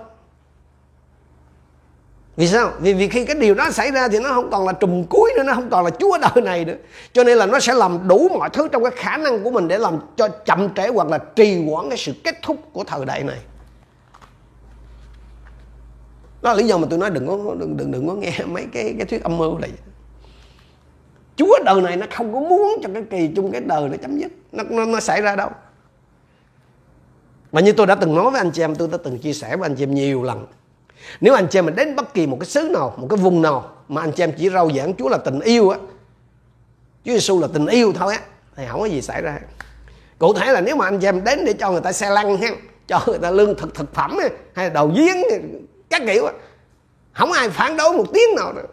Vì 2.36 2.48
sao? 2.48 2.72
Vì, 2.80 2.94
vì 2.94 3.08
khi 3.08 3.24
cái 3.24 3.36
điều 3.36 3.54
đó 3.54 3.70
xảy 3.70 3.90
ra 3.90 4.08
thì 4.08 4.18
nó 4.18 4.28
không 4.28 4.50
còn 4.50 4.66
là 4.66 4.72
trùm 4.72 5.04
cuối 5.04 5.32
nữa, 5.36 5.42
nó 5.42 5.54
không 5.54 5.70
còn 5.70 5.84
là 5.84 5.90
Chúa 5.90 6.18
đời 6.18 6.44
này 6.44 6.64
nữa. 6.64 6.76
Cho 7.12 7.24
nên 7.24 7.38
là 7.38 7.46
nó 7.46 7.60
sẽ 7.60 7.74
làm 7.74 8.08
đủ 8.08 8.28
mọi 8.28 8.50
thứ 8.52 8.68
trong 8.72 8.82
cái 8.82 8.92
khả 8.96 9.16
năng 9.16 9.44
của 9.44 9.50
mình 9.50 9.68
để 9.68 9.78
làm 9.78 9.98
cho 10.16 10.28
chậm 10.28 10.74
trễ 10.74 10.88
hoặc 10.88 11.08
là 11.08 11.18
trì 11.18 11.68
hoãn 11.68 11.88
cái 11.88 11.98
sự 11.98 12.12
kết 12.24 12.34
thúc 12.42 12.56
của 12.72 12.84
thời 12.84 13.04
đại 13.04 13.22
này 13.22 13.38
đó 16.42 16.52
là 16.52 16.58
lý 16.58 16.66
do 16.66 16.78
mà 16.78 16.86
tôi 16.90 16.98
nói 16.98 17.10
đừng 17.10 17.26
có 17.26 17.54
đừng 17.58 17.76
đừng, 17.76 17.90
đừng 17.90 18.08
có 18.08 18.14
nghe 18.14 18.32
mấy 18.46 18.66
cái 18.72 18.94
cái 18.98 19.06
thuyết 19.06 19.22
âm 19.22 19.38
mưu 19.38 19.58
này. 19.58 19.70
Chúa 21.36 21.58
đời 21.64 21.82
này 21.82 21.96
nó 21.96 22.06
không 22.16 22.32
có 22.32 22.40
muốn 22.40 22.78
cho 22.82 22.88
cái 22.94 23.02
kỳ 23.10 23.30
chung 23.36 23.52
cái 23.52 23.60
đời 23.60 23.88
nó 23.88 23.96
chấm 23.96 24.18
dứt. 24.18 24.32
Nó, 24.52 24.64
nó, 24.70 24.84
nó 24.84 25.00
xảy 25.00 25.22
ra 25.22 25.36
đâu. 25.36 25.50
Mà 27.52 27.60
như 27.60 27.72
tôi 27.72 27.86
đã 27.86 27.94
từng 27.94 28.14
nói 28.14 28.30
với 28.30 28.40
anh 28.40 28.50
chị 28.50 28.62
em 28.62 28.74
tôi 28.74 28.88
đã 28.92 28.98
từng 29.04 29.18
chia 29.18 29.32
sẻ 29.32 29.56
với 29.56 29.66
anh 29.66 29.76
chị 29.76 29.82
em 29.82 29.94
nhiều 29.94 30.22
lần. 30.22 30.46
Nếu 31.20 31.34
anh 31.34 31.46
chị 31.50 31.58
em 31.58 31.66
mình 31.66 31.74
đến 31.74 31.96
bất 31.96 32.14
kỳ 32.14 32.26
một 32.26 32.36
cái 32.40 32.46
xứ 32.46 32.68
nào 32.68 32.94
một 32.96 33.06
cái 33.10 33.16
vùng 33.16 33.42
nào 33.42 33.70
mà 33.88 34.00
anh 34.00 34.12
chị 34.12 34.22
em 34.22 34.32
chỉ 34.38 34.50
rau 34.50 34.70
giảng 34.76 34.94
Chúa 34.94 35.08
là 35.08 35.18
tình 35.18 35.40
yêu 35.40 35.68
á 35.68 35.78
Chúa 37.04 37.12
Giêsu 37.12 37.40
là 37.40 37.48
tình 37.52 37.66
yêu 37.66 37.92
thôi 37.92 38.14
á 38.14 38.20
thì 38.56 38.64
không 38.68 38.80
có 38.80 38.86
gì 38.86 39.02
xảy 39.02 39.22
ra. 39.22 39.38
Cụ 40.18 40.34
thể 40.34 40.52
là 40.52 40.60
nếu 40.60 40.76
mà 40.76 40.84
anh 40.84 41.00
chị 41.00 41.06
em 41.06 41.24
đến 41.24 41.44
để 41.44 41.52
cho 41.52 41.70
người 41.70 41.80
ta 41.80 41.92
xe 41.92 42.10
lăn 42.10 42.36
ha 42.36 42.48
cho 42.86 43.00
người 43.06 43.18
ta 43.18 43.30
lương 43.30 43.54
thực 43.54 43.74
thực 43.74 43.94
phẩm 43.94 44.18
hay 44.54 44.66
là 44.66 44.74
đầu 44.74 44.92
giếng 44.96 45.16
các 45.92 46.02
kiểu 46.06 46.28
không 47.12 47.32
ai 47.32 47.50
phản 47.50 47.76
đối 47.76 47.92
một 47.92 48.04
tiếng 48.12 48.34
nào 48.36 48.52
nữa. 48.52 48.66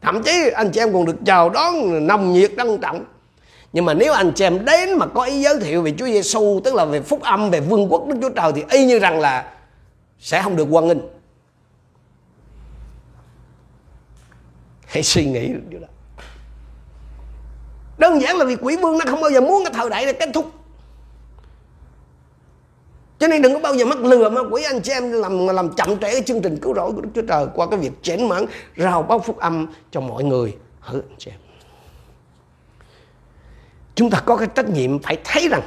Thậm 0.00 0.22
chí 0.22 0.50
anh 0.54 0.70
chị 0.70 0.80
em 0.80 0.92
còn 0.92 1.04
được 1.04 1.16
chào 1.26 1.50
đón 1.50 2.06
nồng 2.06 2.32
nhiệt 2.32 2.52
trân 2.56 2.78
trọng. 2.78 3.04
Nhưng 3.72 3.84
mà 3.84 3.94
nếu 3.94 4.12
anh 4.12 4.32
chị 4.34 4.44
em 4.44 4.64
đến 4.64 4.98
mà 4.98 5.06
có 5.06 5.24
ý 5.24 5.42
giới 5.42 5.60
thiệu 5.60 5.82
về 5.82 5.94
Chúa 5.98 6.06
Giêsu 6.06 6.60
tức 6.64 6.74
là 6.74 6.84
về 6.84 7.00
phúc 7.00 7.22
âm, 7.22 7.50
về 7.50 7.60
vương 7.60 7.92
quốc 7.92 8.06
Đức 8.06 8.16
Chúa 8.22 8.28
Trời, 8.28 8.52
thì 8.54 8.64
y 8.70 8.84
như 8.84 8.98
rằng 8.98 9.20
là 9.20 9.52
sẽ 10.18 10.42
không 10.42 10.56
được 10.56 10.66
quan 10.70 10.86
nghênh. 10.88 10.98
Hãy 14.86 15.02
suy 15.02 15.24
nghĩ 15.24 15.48
được 15.48 15.62
điều 15.68 15.80
đó. 15.80 15.86
Đơn 17.98 18.22
giản 18.22 18.36
là 18.36 18.44
vì 18.44 18.56
quỷ 18.56 18.76
vương 18.76 18.98
nó 18.98 19.04
không 19.08 19.20
bao 19.20 19.30
giờ 19.30 19.40
muốn 19.40 19.64
cái 19.64 19.72
thời 19.74 19.90
đại 19.90 20.04
này 20.04 20.14
kết 20.14 20.28
thúc 20.34 20.52
cho 23.22 23.28
nên 23.28 23.42
đừng 23.42 23.52
có 23.52 23.58
bao 23.58 23.74
giờ 23.74 23.84
mắc 23.84 23.98
lừa 23.98 24.28
ma 24.28 24.40
quỷ 24.50 24.62
anh 24.62 24.80
chị 24.82 24.92
em 24.92 25.12
làm 25.12 25.46
làm 25.46 25.74
chậm 25.74 25.88
trễ 25.88 26.12
cái 26.12 26.22
chương 26.26 26.42
trình 26.42 26.58
cứu 26.62 26.74
rỗi 26.74 26.92
của 26.92 27.00
Đức 27.00 27.08
Chúa 27.14 27.22
Trời 27.22 27.46
qua 27.54 27.66
cái 27.70 27.78
việc 27.78 27.92
chén 28.02 28.28
mãn 28.28 28.44
rào 28.74 29.02
báo 29.02 29.18
phúc 29.18 29.38
âm 29.38 29.66
cho 29.90 30.00
mọi 30.00 30.24
người 30.24 30.56
hỡi 30.80 31.00
anh 31.00 31.16
chị 31.18 31.30
em. 31.30 31.40
Chúng 33.94 34.10
ta 34.10 34.20
có 34.20 34.36
cái 34.36 34.48
trách 34.54 34.68
nhiệm 34.68 34.98
phải 34.98 35.18
thấy 35.24 35.48
rằng 35.48 35.62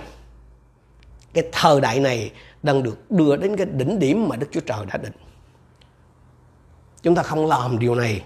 cái 1.34 1.44
thời 1.52 1.82
đại 1.82 2.00
này 2.00 2.32
đang 2.64 2.84
được 2.84 3.12
đưa 3.12 3.36
đến 3.36 3.56
cái 3.56 3.66
đỉnh 3.66 4.00
điểm 4.00 4.30
mà 4.30 4.36
Đức 4.36 4.48
Chúa 4.52 4.60
Trời 4.60 4.86
đã 4.86 4.98
định. 4.98 5.14
Chúng 7.02 7.16
ta 7.16 7.24
không 7.24 7.46
làm 7.46 7.80
điều 7.80 7.96
này 7.96 8.24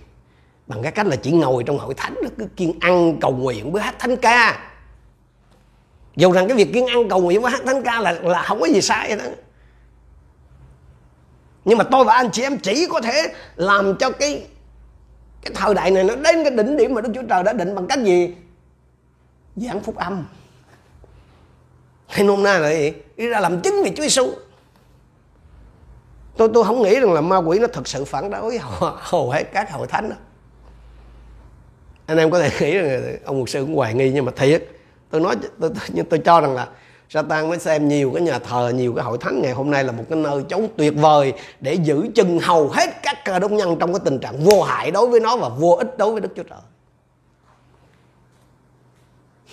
bằng 0.67 0.81
cái 0.83 0.91
cách 0.91 1.07
là 1.07 1.15
chỉ 1.15 1.31
ngồi 1.31 1.63
trong 1.63 1.77
hội 1.77 1.93
thánh, 1.93 2.15
cứ 2.37 2.47
kiên 2.55 2.79
ăn 2.79 3.17
cầu 3.21 3.31
nguyện 3.31 3.71
với 3.71 3.81
hát 3.81 3.95
thánh 3.99 4.15
ca 4.15 4.68
dù 6.19 6.31
rằng 6.31 6.47
cái 6.47 6.57
việc 6.57 6.73
kiên 6.73 6.87
ăn 6.87 7.09
cầu 7.09 7.21
nguyện 7.21 7.41
với 7.41 7.51
hát 7.51 7.61
thánh 7.65 7.83
ca 7.83 7.99
là 7.99 8.11
là 8.11 8.41
không 8.41 8.59
có 8.59 8.65
gì 8.65 8.81
sai 8.81 9.15
đó 9.15 9.23
nhưng 11.65 11.77
mà 11.77 11.83
tôi 11.83 12.05
và 12.05 12.13
anh 12.13 12.29
chị 12.31 12.41
em 12.41 12.57
chỉ 12.57 12.87
có 12.89 13.01
thể 13.01 13.33
làm 13.55 13.97
cho 13.97 14.11
cái 14.11 14.47
cái 15.41 15.53
thời 15.55 15.73
đại 15.73 15.91
này 15.91 16.03
nó 16.03 16.15
đến 16.15 16.43
cái 16.43 16.51
đỉnh 16.51 16.77
điểm 16.77 16.93
mà 16.93 17.01
Đức 17.01 17.11
Chúa 17.15 17.23
Trời 17.29 17.43
đã 17.43 17.53
định 17.53 17.75
bằng 17.75 17.87
cách 17.87 17.99
gì? 18.03 18.35
Giảng 19.55 19.83
phúc 19.83 19.95
âm. 19.95 20.25
Hay 22.07 22.25
nôm 22.25 22.43
na 22.43 22.57
là 22.57 22.71
gì? 22.71 22.93
Đi 23.17 23.27
ra 23.27 23.39
làm 23.39 23.61
chứng 23.61 23.83
về 23.83 23.91
Chúa 23.95 24.03
Giêsu 24.03 24.31
tôi 26.37 26.49
tôi 26.53 26.63
không 26.63 26.81
nghĩ 26.81 26.99
rằng 26.99 27.13
là 27.13 27.21
ma 27.21 27.37
quỷ 27.37 27.59
nó 27.59 27.67
thực 27.67 27.87
sự 27.87 28.05
phản 28.05 28.31
đối 28.31 28.57
hầu, 28.57 28.91
hầu 28.97 29.31
hết 29.31 29.43
các 29.53 29.71
hội 29.71 29.87
thánh 29.87 30.09
đó. 30.09 30.15
Anh 32.05 32.17
em 32.17 32.31
có 32.31 32.39
thể 32.39 32.49
nghĩ 32.59 32.77
rằng 32.77 33.17
ông 33.25 33.39
mục 33.39 33.49
sư 33.49 33.61
cũng 33.61 33.75
hoài 33.75 33.93
nghi 33.93 34.11
nhưng 34.11 34.25
mà 34.25 34.31
thiệt 34.35 34.78
tôi 35.09 35.21
nói 35.21 35.35
tôi, 35.59 35.71
tôi, 35.95 36.03
tôi 36.09 36.19
cho 36.19 36.41
rằng 36.41 36.55
là 36.55 36.67
Satan 37.09 37.49
mới 37.49 37.59
xem 37.59 37.87
nhiều 37.87 38.11
cái 38.13 38.21
nhà 38.21 38.39
thờ 38.39 38.71
nhiều 38.75 38.93
cái 38.95 39.05
hội 39.05 39.17
thánh. 39.21 39.41
Ngày 39.41 39.51
hôm 39.51 39.71
nay 39.71 39.83
là 39.83 39.91
một 39.91 40.03
cái 40.09 40.19
nơi 40.19 40.43
chống 40.49 40.67
tuyệt 40.77 40.93
vời 40.95 41.33
để 41.59 41.73
giữ 41.73 42.07
chân 42.15 42.39
hầu 42.39 42.69
hết 42.69 42.89
các 43.03 43.25
cơ 43.25 43.39
đốc 43.39 43.51
nhân 43.51 43.77
trong 43.79 43.93
cái 43.93 43.99
tình 44.05 44.19
trạng 44.19 44.37
vô 44.37 44.63
hại 44.63 44.91
đối 44.91 45.07
với 45.07 45.19
nó 45.19 45.37
và 45.37 45.49
vô 45.49 45.71
ích 45.71 45.97
đối 45.97 46.11
với 46.11 46.21
Đức 46.21 46.29
Chúa 46.35 46.43
Trời. 46.43 46.59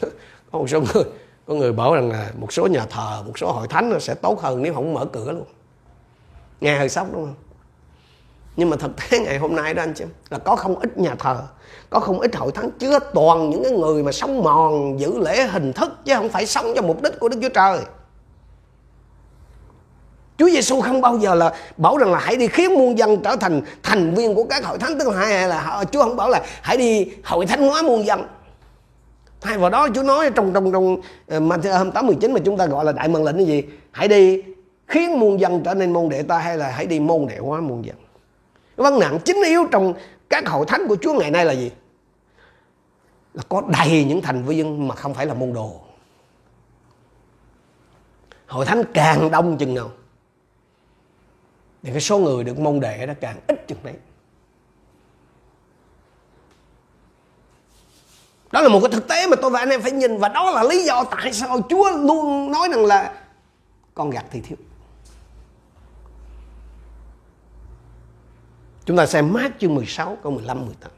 Có 0.53 0.59
một 0.59 0.67
số 0.71 0.81
người 0.81 1.05
có 1.47 1.55
người 1.55 1.73
bảo 1.73 1.95
rằng 1.95 2.11
là 2.11 2.31
một 2.39 2.53
số 2.53 2.67
nhà 2.67 2.87
thờ 2.91 3.23
một 3.27 3.39
số 3.39 3.53
hội 3.53 3.69
thánh 3.69 3.91
nó 3.91 3.99
sẽ 3.99 4.15
tốt 4.15 4.41
hơn 4.41 4.63
nếu 4.63 4.75
không 4.75 4.95
mở 4.95 5.05
cửa 5.05 5.33
luôn. 5.33 5.45
Nghe 6.61 6.79
hơi 6.79 6.89
sốc 6.89 7.07
đúng 7.13 7.25
không? 7.25 7.35
Nhưng 8.57 8.71
mà 8.71 8.77
thực 8.77 8.91
tế 8.97 9.19
ngày 9.25 9.39
hôm 9.39 9.57
nay 9.57 9.75
đó 9.75 9.83
anh 9.83 9.95
chị 9.95 10.05
là 10.31 10.39
có 10.39 10.57
không 10.57 10.79
ít 10.79 10.99
nhà 10.99 11.15
thờ, 11.19 11.43
có 11.91 12.01
không 12.01 12.21
ít 12.21 12.37
hội 12.37 12.53
thánh 12.53 12.71
chứa 12.79 12.99
toàn 13.15 13.51
những 13.51 13.63
cái 13.63 13.73
người 13.73 14.03
mà 14.03 14.13
sống 14.13 14.43
mòn, 14.43 15.01
giữ 15.01 15.19
lễ 15.19 15.47
hình 15.47 15.73
thức 15.73 15.93
chứ 16.05 16.15
không 16.15 16.29
phải 16.29 16.47
sống 16.47 16.73
cho 16.77 16.83
mục 16.83 17.03
đích 17.03 17.21
của 17.21 17.29
Đức 17.29 17.39
Chúa 17.43 17.49
Trời. 17.49 17.79
Chúa 20.39 20.51
Giêsu 20.51 20.81
không 20.81 21.01
bao 21.01 21.19
giờ 21.19 21.35
là 21.35 21.53
bảo 21.77 21.97
rằng 21.97 22.13
là 22.13 22.19
hãy 22.19 22.37
đi 22.37 22.49
khiến 22.49 22.75
muôn 22.75 22.99
dân 22.99 23.23
trở 23.23 23.37
thành 23.37 23.61
thành 23.83 24.15
viên 24.15 24.35
của 24.35 24.45
các 24.45 24.65
hội 24.65 24.79
thánh, 24.79 24.99
tức 24.99 25.09
là 25.09 25.19
hay 25.19 25.49
là 25.49 25.85
Chúa 25.93 26.03
không 26.03 26.17
bảo 26.17 26.29
là 26.29 26.43
hãy 26.63 26.77
đi 26.77 27.09
hội 27.25 27.47
thánh 27.47 27.69
hóa 27.69 27.83
muôn 27.83 28.07
dân. 28.07 28.23
Thay 29.41 29.59
vào 29.59 29.71
đó 29.71 29.89
Chúa 29.95 30.03
nói 30.03 30.31
trong 30.31 30.53
trong 30.53 30.73
trong 30.73 30.97
ờ, 31.27 31.41
mà 31.41 31.57
hôm 31.79 31.91
8 31.91 32.07
19 32.07 32.33
mà 32.33 32.41
chúng 32.45 32.57
ta 32.57 32.67
gọi 32.67 32.85
là 32.85 32.93
đại 32.93 33.09
mệnh 33.09 33.25
lệnh 33.25 33.37
là 33.37 33.43
gì? 33.43 33.63
Hãy 33.91 34.09
đi 34.09 34.43
khiến 34.87 35.21
muôn 35.21 35.41
dân 35.41 35.63
trở 35.65 35.75
nên 35.75 35.93
môn 35.93 36.09
đệ 36.09 36.23
ta 36.23 36.39
hay 36.39 36.59
là 36.59 36.69
hãy 36.71 36.87
đi 36.87 37.01
môn 37.01 37.27
đệ 37.29 37.39
hóa 37.39 37.61
muôn 37.61 37.85
dân? 37.85 37.97
Vấn 38.77 38.99
nạn 38.99 39.19
chính 39.25 39.43
yếu 39.43 39.67
trong 39.73 39.95
các 40.29 40.49
hội 40.49 40.67
thánh 40.67 40.89
của 40.89 40.97
Chúa 41.03 41.15
ngày 41.15 41.31
nay 41.31 41.45
là 41.45 41.53
gì? 41.53 41.71
Là 43.35 43.43
có 43.49 43.63
đầy 43.79 44.05
những 44.05 44.23
thành 44.23 44.45
viên 44.45 44.89
mà 44.89 44.95
không 44.95 45.15
phải 45.15 45.27
là 45.27 45.35
môn 45.35 45.53
đồ. 45.53 45.81
Hội 48.47 48.67
thánh 48.67 48.83
càng 48.95 49.31
đông 49.31 49.59
chừng 49.59 49.75
nào, 49.75 49.91
thì 51.83 51.93
cái 51.93 52.01
số 52.01 52.19
người 52.19 52.45
được 52.45 52.59
môn 52.59 52.81
đệ 52.81 53.07
nó 53.07 53.15
càng 53.21 53.41
ít 53.47 53.69
chừng 53.69 53.79
đấy. 53.83 53.95
Đó 58.53 58.61
là 58.61 58.69
một 58.69 58.81
cái 58.83 58.91
thực 58.93 59.09
tế 59.09 59.27
mà 59.27 59.37
tôi 59.43 59.51
và 59.51 59.59
anh 59.59 59.69
em 59.69 59.83
phải 59.83 59.93
nhìn, 59.93 60.19
và 60.19 60.29
đó 60.29 60.51
là 60.51 60.63
lý 60.63 60.85
do 60.85 61.05
tại 61.05 61.33
sao 61.33 61.61
Chúa 61.69 61.91
luôn 61.91 62.51
nói 62.51 62.69
rằng 62.69 62.85
là 62.85 63.23
con 63.95 64.11
gặt 64.11 64.25
thì 64.31 64.41
thiếu. 64.41 64.59
Chúng 68.87 68.97
ta 68.97 69.07
xem 69.07 69.33
mát 69.33 69.53
chương 69.59 69.75
16 69.75 70.19
câu 70.23 70.33
15 70.33 70.67
18. 70.67 70.91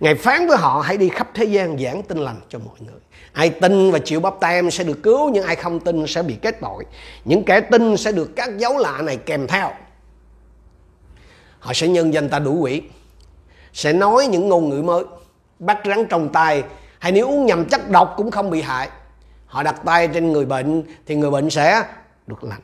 Ngài 0.00 0.14
phán 0.14 0.46
với 0.46 0.56
họ 0.56 0.82
hãy 0.84 0.96
đi 0.96 1.08
khắp 1.08 1.28
thế 1.34 1.44
gian 1.44 1.78
giảng 1.78 2.02
tin 2.02 2.18
lành 2.18 2.40
cho 2.48 2.58
mọi 2.58 2.76
người. 2.80 3.00
Ai 3.32 3.50
tin 3.50 3.90
và 3.90 3.98
chịu 3.98 4.20
bắp 4.20 4.34
tem 4.40 4.70
sẽ 4.70 4.84
được 4.84 5.02
cứu, 5.02 5.30
nhưng 5.30 5.44
ai 5.44 5.56
không 5.56 5.80
tin 5.80 6.06
sẽ 6.06 6.22
bị 6.22 6.36
kết 6.42 6.60
tội. 6.60 6.84
Những 7.24 7.44
kẻ 7.44 7.60
tin 7.60 7.96
sẽ 7.96 8.12
được 8.12 8.36
các 8.36 8.58
dấu 8.58 8.78
lạ 8.78 9.02
này 9.02 9.16
kèm 9.16 9.46
theo. 9.46 9.70
Họ 11.58 11.72
sẽ 11.72 11.88
nhân 11.88 12.14
danh 12.14 12.28
ta 12.28 12.38
đủ 12.38 12.58
quỷ, 12.60 12.82
sẽ 13.72 13.92
nói 13.92 14.26
những 14.26 14.48
ngôn 14.48 14.68
ngữ 14.68 14.82
mới, 14.82 15.04
bắt 15.58 15.78
rắn 15.84 16.06
trong 16.06 16.28
tay, 16.28 16.62
hay 16.98 17.12
nếu 17.12 17.28
uống 17.28 17.46
nhầm 17.46 17.64
chất 17.64 17.90
độc 17.90 18.14
cũng 18.16 18.30
không 18.30 18.50
bị 18.50 18.62
hại. 18.62 18.88
Họ 19.46 19.62
đặt 19.62 19.80
tay 19.84 20.08
trên 20.08 20.32
người 20.32 20.44
bệnh 20.44 20.82
thì 21.06 21.14
người 21.14 21.30
bệnh 21.30 21.50
sẽ 21.50 21.84
được 22.26 22.44
lành. 22.44 22.60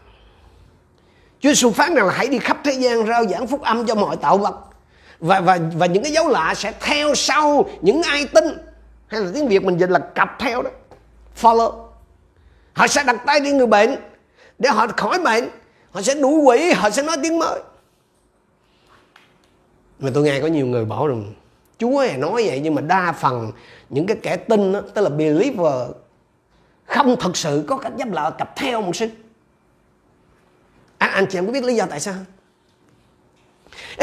Chúa 1.41 1.49
Giêsu 1.49 1.71
phán 1.71 1.95
rằng 1.95 2.07
là 2.07 2.13
hãy 2.13 2.29
đi 2.29 2.39
khắp 2.39 2.61
thế 2.65 2.73
gian 2.73 3.07
rao 3.07 3.27
giảng 3.27 3.47
phúc 3.47 3.63
âm 3.63 3.87
cho 3.87 3.95
mọi 3.95 4.17
tạo 4.17 4.39
vật. 4.39 4.55
Và 5.21 5.41
và 5.41 5.59
và 5.75 5.87
những 5.87 6.03
cái 6.03 6.13
dấu 6.13 6.29
lạ 6.29 6.55
sẽ 6.57 6.73
theo 6.81 7.15
sau 7.15 7.65
những 7.81 8.03
ai 8.03 8.27
tin. 8.27 8.45
Hay 9.07 9.21
là 9.21 9.31
tiếng 9.35 9.49
Việt 9.49 9.63
mình 9.63 9.79
dịch 9.79 9.91
là 9.91 9.99
cặp 9.99 10.39
theo 10.39 10.63
đó. 10.63 10.71
Follow. 11.41 11.73
Họ 12.73 12.87
sẽ 12.87 13.05
đặt 13.05 13.17
tay 13.27 13.41
lên 13.41 13.59
người 13.59 13.67
bệnh 13.67 13.97
để 14.59 14.71
họ 14.71 14.87
khỏi 14.87 15.19
bệnh. 15.19 15.49
Họ 15.91 16.03
sẽ 16.03 16.15
đuổi 16.15 16.41
quỷ 16.41 16.73
họ 16.73 16.91
sẽ 16.91 17.03
nói 17.03 17.17
tiếng 17.23 17.39
mới. 17.39 17.61
Mà 19.99 20.11
tôi 20.15 20.25
nghe 20.25 20.41
có 20.41 20.47
nhiều 20.47 20.67
người 20.67 20.85
bảo 20.85 21.07
rằng 21.07 21.35
Chúa 21.79 22.07
nói 22.19 22.47
vậy 22.47 22.61
nhưng 22.65 22.75
mà 22.75 22.83
đa 22.83 23.13
phần 23.13 23.53
những 23.91 24.07
cái 24.07 24.17
kẻ 24.23 24.37
tin 24.37 24.73
đó, 24.73 24.81
tức 24.95 25.03
là 25.03 25.09
believer 25.09 25.91
không 26.85 27.17
thật 27.21 27.37
sự 27.37 27.65
có 27.69 27.77
cách 27.77 27.93
giáp 27.99 28.13
lợi 28.13 28.31
cặp 28.39 28.57
theo 28.57 28.83
một 28.83 28.97
sinh 28.97 29.11
anh 31.11 31.27
chị 31.27 31.39
em 31.39 31.47
có 31.47 31.53
biết 31.53 31.65
lý 31.65 31.75
do 31.75 31.87
tại 31.91 32.01
sao 32.01 32.15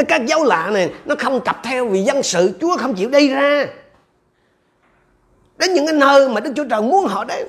các 0.07 0.25
dấu 0.25 0.43
lạ 0.43 0.69
này, 0.73 0.91
nó 1.05 1.15
không 1.19 1.41
cặp 1.41 1.63
theo 1.63 1.87
vì 1.87 2.03
dân 2.03 2.23
sự, 2.23 2.57
Chúa 2.61 2.77
không 2.77 2.95
chịu 2.95 3.09
đi 3.09 3.29
ra. 3.29 3.67
Đến 5.57 5.73
những 5.73 5.85
cái 5.85 5.95
nơi 5.95 6.29
mà 6.29 6.39
Đức 6.39 6.53
Chúa 6.55 6.65
Trời 6.69 6.81
muốn 6.81 7.05
họ 7.05 7.23
đến, 7.23 7.47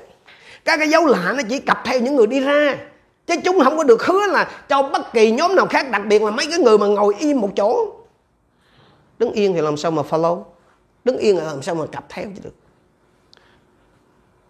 các 0.65 0.77
cái 0.77 0.89
dấu 0.89 1.07
lạ 1.07 1.35
nó 1.37 1.43
chỉ 1.49 1.59
cặp 1.59 1.79
theo 1.85 2.01
những 2.01 2.17
người 2.17 2.27
đi 2.27 2.41
ra. 2.41 2.77
Chứ 3.27 3.35
chúng 3.45 3.61
không 3.65 3.77
có 3.77 3.85
được 3.85 4.03
hứa 4.03 4.27
là 4.27 4.51
cho 4.69 4.83
bất 4.83 5.13
kỳ 5.13 5.31
nhóm 5.31 5.57
nào 5.57 5.67
khác, 5.67 5.91
đặc 5.91 6.03
biệt 6.07 6.23
là 6.23 6.31
mấy 6.31 6.47
cái 6.51 6.59
người 6.59 6.79
mà 6.79 6.87
ngồi 6.87 7.15
im 7.19 7.41
một 7.41 7.51
chỗ. 7.57 7.95
Đứng 9.19 9.33
yên 9.33 9.55
thì 9.55 9.61
làm 9.61 9.77
sao 9.77 9.91
mà 9.91 10.03
follow? 10.11 10.43
Đứng 11.05 11.19
yên 11.19 11.37
là 11.37 11.45
làm 11.45 11.63
sao 11.63 11.75
mà 11.75 11.87
cặp 11.93 12.05
theo 12.09 12.25
chứ 12.25 12.41
được? 12.45 12.55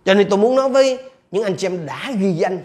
Cho 0.05 0.15
nên 0.15 0.29
tôi 0.31 0.39
muốn 0.39 0.57
nói 0.57 0.69
với 0.69 0.99
những 1.31 1.45
anh 1.45 1.57
chị 1.57 1.67
em 1.67 1.87
đã 1.87 2.13
ghi 2.19 2.33
danh, 2.33 2.59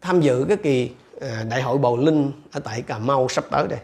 tham 0.00 0.20
dự 0.20 0.44
cái 0.48 0.56
kỳ 0.56 0.90
Ờ, 1.20 1.44
đại 1.50 1.62
hội 1.62 1.78
bầu 1.78 1.96
linh 1.96 2.32
ở 2.52 2.60
tại 2.60 2.82
Cà 2.82 2.98
Mau 2.98 3.28
sắp 3.28 3.44
tới 3.50 3.66
đây 3.68 3.78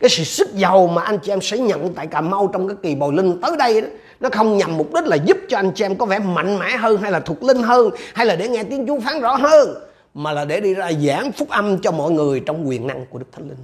cái 0.00 0.10
sự 0.10 0.24
sức 0.24 0.54
giàu 0.54 0.86
mà 0.86 1.02
anh 1.02 1.18
chị 1.18 1.32
em 1.32 1.40
sẽ 1.40 1.58
nhận 1.58 1.94
tại 1.94 2.06
Cà 2.06 2.20
Mau 2.20 2.50
trong 2.52 2.68
cái 2.68 2.76
kỳ 2.82 2.94
bầu 2.94 3.12
linh 3.12 3.40
tới 3.40 3.56
đây 3.58 3.80
đó 3.80 3.88
nó 4.20 4.28
không 4.32 4.56
nhằm 4.56 4.76
mục 4.76 4.94
đích 4.94 5.04
là 5.04 5.16
giúp 5.16 5.36
cho 5.48 5.58
anh 5.58 5.72
chị 5.74 5.84
em 5.84 5.96
có 5.96 6.06
vẻ 6.06 6.18
mạnh 6.18 6.58
mẽ 6.58 6.76
hơn 6.76 7.00
hay 7.00 7.12
là 7.12 7.20
thuộc 7.20 7.42
linh 7.42 7.62
hơn 7.62 7.90
hay 8.14 8.26
là 8.26 8.36
để 8.36 8.48
nghe 8.48 8.64
tiếng 8.64 8.86
Chúa 8.86 9.00
phán 9.00 9.20
rõ 9.20 9.34
hơn 9.34 9.74
mà 10.14 10.32
là 10.32 10.44
để 10.44 10.60
đi 10.60 10.74
ra 10.74 10.92
giảng 10.92 11.32
phúc 11.32 11.48
âm 11.48 11.78
cho 11.78 11.92
mọi 11.92 12.10
người 12.10 12.40
trong 12.40 12.68
quyền 12.68 12.86
năng 12.86 13.06
của 13.06 13.18
Đức 13.18 13.26
Thánh 13.32 13.48
Linh. 13.48 13.58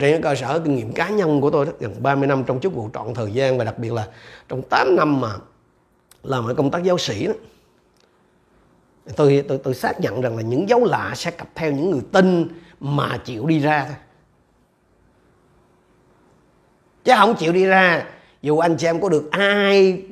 Trên 0.00 0.22
cơ 0.22 0.34
sở 0.34 0.58
kinh 0.58 0.76
nghiệm 0.76 0.92
cá 0.92 1.08
nhân 1.08 1.40
của 1.40 1.50
tôi 1.50 1.66
gần 1.80 1.94
30 2.02 2.26
năm 2.26 2.44
trong 2.46 2.60
chức 2.60 2.74
vụ 2.74 2.90
trọn 2.94 3.14
thời 3.14 3.32
gian 3.32 3.58
và 3.58 3.64
đặc 3.64 3.78
biệt 3.78 3.92
là 3.92 4.06
trong 4.48 4.62
8 4.62 4.96
năm 4.96 5.20
mà 5.20 5.30
làm 6.22 6.46
ở 6.46 6.54
công 6.54 6.70
tác 6.70 6.82
giáo 6.82 6.98
sĩ 6.98 7.26
đó, 7.26 7.32
tôi 9.16 9.44
tôi 9.48 9.58
tôi 9.58 9.74
xác 9.74 10.00
nhận 10.00 10.20
rằng 10.20 10.36
là 10.36 10.42
những 10.42 10.68
dấu 10.68 10.84
lạ 10.84 11.12
sẽ 11.16 11.30
cặp 11.30 11.48
theo 11.54 11.72
những 11.72 11.90
người 11.90 12.02
tin 12.12 12.48
mà 12.80 13.18
chịu 13.24 13.46
đi 13.46 13.58
ra 13.58 13.84
thôi. 13.86 13.96
Chứ 17.04 17.12
không 17.16 17.34
chịu 17.36 17.52
đi 17.52 17.64
ra, 17.64 18.06
dù 18.42 18.58
anh 18.58 18.76
chị 18.76 18.86
em 18.86 19.00
có 19.00 19.08
được 19.08 19.30
ai, 19.30 20.02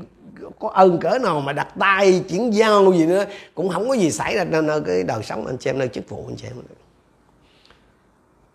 có 0.59 0.68
ơn 0.68 0.98
cỡ 1.00 1.18
nào 1.18 1.40
mà 1.40 1.52
đặt 1.52 1.68
tay, 1.78 2.24
chuyển 2.28 2.50
giao 2.50 2.92
gì 2.92 3.07
nữa, 3.07 3.24
cũng 3.55 3.68
không 3.68 3.88
có 3.88 3.94
gì 3.94 4.11
xảy 4.11 4.37
ra 4.37 4.44
nơi 4.44 4.81
cái 4.87 5.02
đời 5.02 5.22
sống 5.22 5.46
anh 5.46 5.59
chị 5.59 5.70
em, 5.70 5.78
nơi 5.78 5.88
chức 5.88 6.09
vụ 6.09 6.24
anh 6.28 6.37
chị 6.37 6.46
em. 6.46 6.57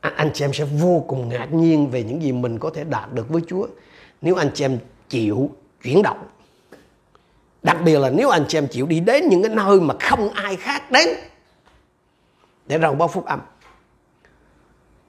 Anh 0.01 0.31
chị 0.33 0.45
em 0.45 0.53
sẽ 0.53 0.63
vô 0.63 1.05
cùng 1.07 1.29
ngạc 1.29 1.53
nhiên 1.53 1.89
về 1.89 2.03
những 2.03 2.21
gì 2.21 2.31
mình 2.31 2.59
có 2.59 2.69
thể 2.69 2.83
đạt 2.83 3.13
được 3.13 3.29
với 3.29 3.41
Chúa 3.47 3.67
nếu 4.21 4.35
anh 4.35 4.49
chị 4.53 4.65
em 4.65 4.79
chịu 5.09 5.49
chuyển 5.83 6.01
động 6.01 6.27
đặc 7.67 7.77
biệt 7.83 7.99
là 7.99 8.09
nếu 8.09 8.29
anh 8.29 8.45
chị 8.47 8.57
em 8.57 8.67
chịu 8.67 8.85
đi 8.85 8.99
đến 8.99 9.29
những 9.29 9.43
cái 9.43 9.55
nơi 9.55 9.79
mà 9.79 9.93
không 10.01 10.29
ai 10.29 10.55
khác 10.55 10.91
đến 10.91 11.07
để 12.65 12.79
rao 12.79 12.93
báo 12.93 13.07
phúc 13.07 13.25
âm. 13.25 13.39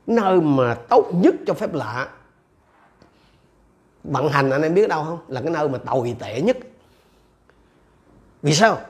Nơi 0.06 0.40
mà 0.40 0.74
tốt 0.74 1.10
nhất 1.12 1.34
cho 1.46 1.54
phép 1.54 1.74
lạ, 1.74 2.08
vận 4.04 4.28
hành 4.28 4.50
anh 4.50 4.62
em 4.62 4.74
biết 4.74 4.88
đâu 4.88 5.04
không? 5.04 5.18
Là 5.28 5.40
cái 5.40 5.50
nơi 5.50 5.68
mà 5.68 5.78
tồi 5.78 6.16
tệ 6.18 6.40
nhất. 6.40 6.56
Vì 8.42 8.54
sao? 8.54 8.80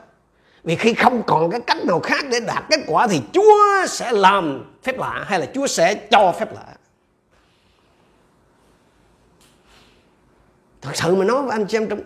Vì 0.63 0.75
khi 0.75 0.93
không 0.93 1.23
còn 1.27 1.51
cái 1.51 1.59
cách 1.59 1.85
nào 1.85 1.99
khác 1.99 2.25
để 2.31 2.39
đạt 2.39 2.63
kết 2.69 2.79
quả 2.87 3.07
thì 3.07 3.21
chúa 3.33 3.85
sẽ 3.87 4.11
làm 4.11 4.73
phép 4.83 4.99
lạ 4.99 5.25
hay 5.27 5.39
là 5.39 5.45
chúa 5.53 5.67
sẽ 5.67 5.95
cho 6.11 6.33
phép 6.39 6.55
lạ? 6.55 6.75
Thật 10.81 10.91
sự 10.95 11.15
mà 11.15 11.25
nói 11.25 11.41
với 11.41 11.51
anh 11.51 11.65
chị 11.67 11.77
em 11.77 11.89
trong 11.89 11.99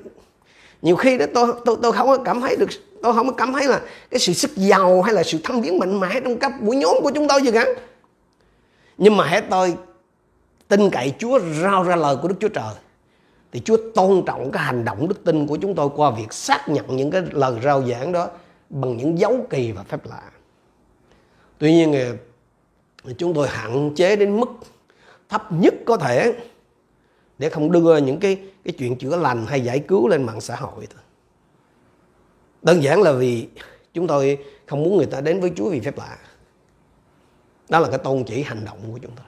nhiều 0.84 0.96
khi 0.96 1.18
đó 1.18 1.26
tôi 1.34 1.54
tôi 1.66 1.78
tôi 1.82 1.92
không 1.92 2.08
có 2.08 2.18
cảm 2.18 2.42
thấy 2.42 2.56
được 2.56 2.70
tôi 3.02 3.14
không 3.14 3.28
có 3.28 3.34
cảm 3.34 3.54
thấy 3.54 3.68
là 3.68 3.82
cái 4.12 4.20
sự 4.20 4.34
sức 4.34 4.52
giàu 4.56 5.02
hay 5.02 5.14
là 5.14 5.24
sự 5.24 5.38
thăng 5.44 5.62
biến 5.62 5.80
mạnh 5.80 6.00
mẽ 6.00 6.20
trong 6.24 6.40
các 6.40 6.62
buổi 6.62 6.76
nhóm 6.76 6.96
của 7.02 7.12
chúng 7.16 7.28
tôi 7.28 7.42
gì 7.42 7.52
cả 7.52 7.66
nhưng 8.98 9.18
mà 9.18 9.26
hãy 9.26 9.42
tôi 9.42 9.78
tin 10.68 10.90
cậy 10.90 11.14
Chúa 11.20 11.40
rao 11.62 11.84
ra 11.84 11.96
lời 11.96 12.16
của 12.22 12.28
Đức 12.28 12.36
Chúa 12.40 12.50
Trời 12.50 12.74
thì 13.52 13.60
Chúa 13.60 13.78
tôn 13.96 14.24
trọng 14.26 14.52
cái 14.52 14.64
hành 14.64 14.86
động 14.86 15.08
đức 15.08 15.24
tin 15.24 15.48
của 15.48 15.58
chúng 15.58 15.76
tôi 15.76 15.90
qua 15.96 16.12
việc 16.12 16.34
xác 16.34 16.70
nhận 16.70 16.96
những 16.96 17.12
cái 17.12 17.22
lời 17.32 17.54
rao 17.64 17.84
giảng 17.86 18.12
đó 18.12 18.30
bằng 18.70 18.98
những 18.98 19.20
dấu 19.20 19.46
kỳ 19.50 19.72
và 19.72 19.84
phép 19.84 20.06
lạ. 20.06 20.22
Tuy 21.58 21.74
nhiên 21.74 21.94
ờ, 23.04 23.14
chúng 23.18 23.34
tôi 23.34 23.48
hạn 23.48 23.92
chế 23.96 24.16
đến 24.16 24.40
mức 24.40 24.50
thấp 25.30 25.52
nhất 25.52 25.74
có 25.86 25.98
thể 25.98 26.34
để 27.38 27.50
không 27.50 27.72
đưa 27.72 27.98
những 27.98 28.20
cái 28.20 28.38
cái 28.64 28.74
chuyện 28.78 28.96
chữa 28.96 29.16
lành 29.16 29.46
hay 29.46 29.62
giải 29.62 29.80
cứu 29.80 30.08
lên 30.08 30.24
mạng 30.24 30.42
xã 30.42 30.56
hội 30.56 30.88
thôi. 30.94 31.02
Đơn 32.62 32.84
giản 32.84 33.02
là 33.02 33.12
vì 33.12 33.48
chúng 33.94 34.08
tôi 34.08 34.38
không 34.66 34.84
muốn 34.84 34.98
người 34.98 35.06
ta 35.06 35.22
đến 35.22 35.42
với 35.42 35.52
Chúa 35.56 35.70
vì 35.70 35.80
phép 35.80 35.98
lạ. 35.98 36.18
Đó 37.70 37.80
là 37.80 37.90
cái 37.90 37.98
tôn 37.98 38.24
chỉ 38.24 38.44
hành 38.44 38.66
động 38.66 38.78
của 38.92 38.98
chúng 38.98 39.12
tôi. 39.16 39.26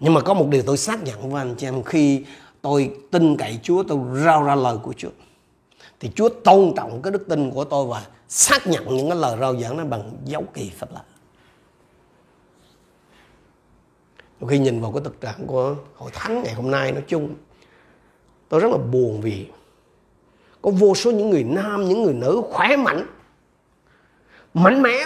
Nhưng 0.00 0.14
mà 0.14 0.20
có 0.20 0.34
một 0.34 0.46
điều 0.50 0.62
tôi 0.62 0.76
xác 0.76 1.02
nhận 1.02 1.30
với 1.30 1.42
anh 1.42 1.54
chị 1.54 1.66
em 1.66 1.82
khi 1.82 2.24
tôi 2.62 2.94
tin 3.10 3.36
cậy 3.36 3.58
Chúa, 3.62 3.82
tôi 3.82 3.98
rao 4.24 4.42
ra 4.42 4.54
lời 4.54 4.76
của 4.82 4.92
Chúa. 4.96 5.10
Thì 6.00 6.10
Chúa 6.14 6.28
tôn 6.28 6.72
trọng 6.76 7.02
cái 7.02 7.10
đức 7.10 7.28
tin 7.28 7.50
của 7.50 7.64
tôi 7.64 7.86
và 7.86 8.06
xác 8.28 8.66
nhận 8.66 8.96
những 8.96 9.08
cái 9.08 9.18
lời 9.18 9.36
rao 9.40 9.56
giảng 9.60 9.76
nó 9.76 9.84
bằng 9.84 10.10
dấu 10.24 10.44
kỳ 10.54 10.70
phép 10.70 10.86
lạ. 10.94 11.02
Khi 14.48 14.58
nhìn 14.58 14.80
vào 14.80 14.92
cái 14.92 15.00
thực 15.04 15.20
trạng 15.20 15.46
của 15.46 15.76
hội 15.94 16.10
thánh 16.14 16.42
ngày 16.42 16.54
hôm 16.54 16.70
nay 16.70 16.92
nói 16.92 17.02
chung, 17.06 17.34
tôi 18.48 18.60
rất 18.60 18.70
là 18.70 18.78
buồn 18.78 19.20
vì 19.20 19.46
có 20.62 20.70
vô 20.70 20.94
số 20.94 21.10
những 21.10 21.30
người 21.30 21.44
nam, 21.44 21.88
những 21.88 22.02
người 22.02 22.14
nữ 22.14 22.42
khỏe 22.50 22.76
mạnh, 22.76 23.06
mạnh 24.54 24.82
mẽ 24.82 25.04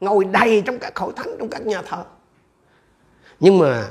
ngồi 0.00 0.24
đầy 0.24 0.62
trong 0.66 0.78
các 0.78 0.98
hội 0.98 1.12
thánh, 1.16 1.36
trong 1.38 1.48
các 1.48 1.66
nhà 1.66 1.82
thờ. 1.82 2.04
Nhưng 3.40 3.58
mà 3.58 3.88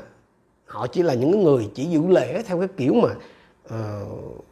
họ 0.66 0.86
chỉ 0.86 1.02
là 1.02 1.14
những 1.14 1.44
người 1.44 1.70
chỉ 1.74 1.84
giữ 1.84 2.06
lễ 2.06 2.42
theo 2.42 2.58
cái 2.58 2.68
kiểu 2.76 2.94
mà 2.94 3.08
uh, 3.74 4.44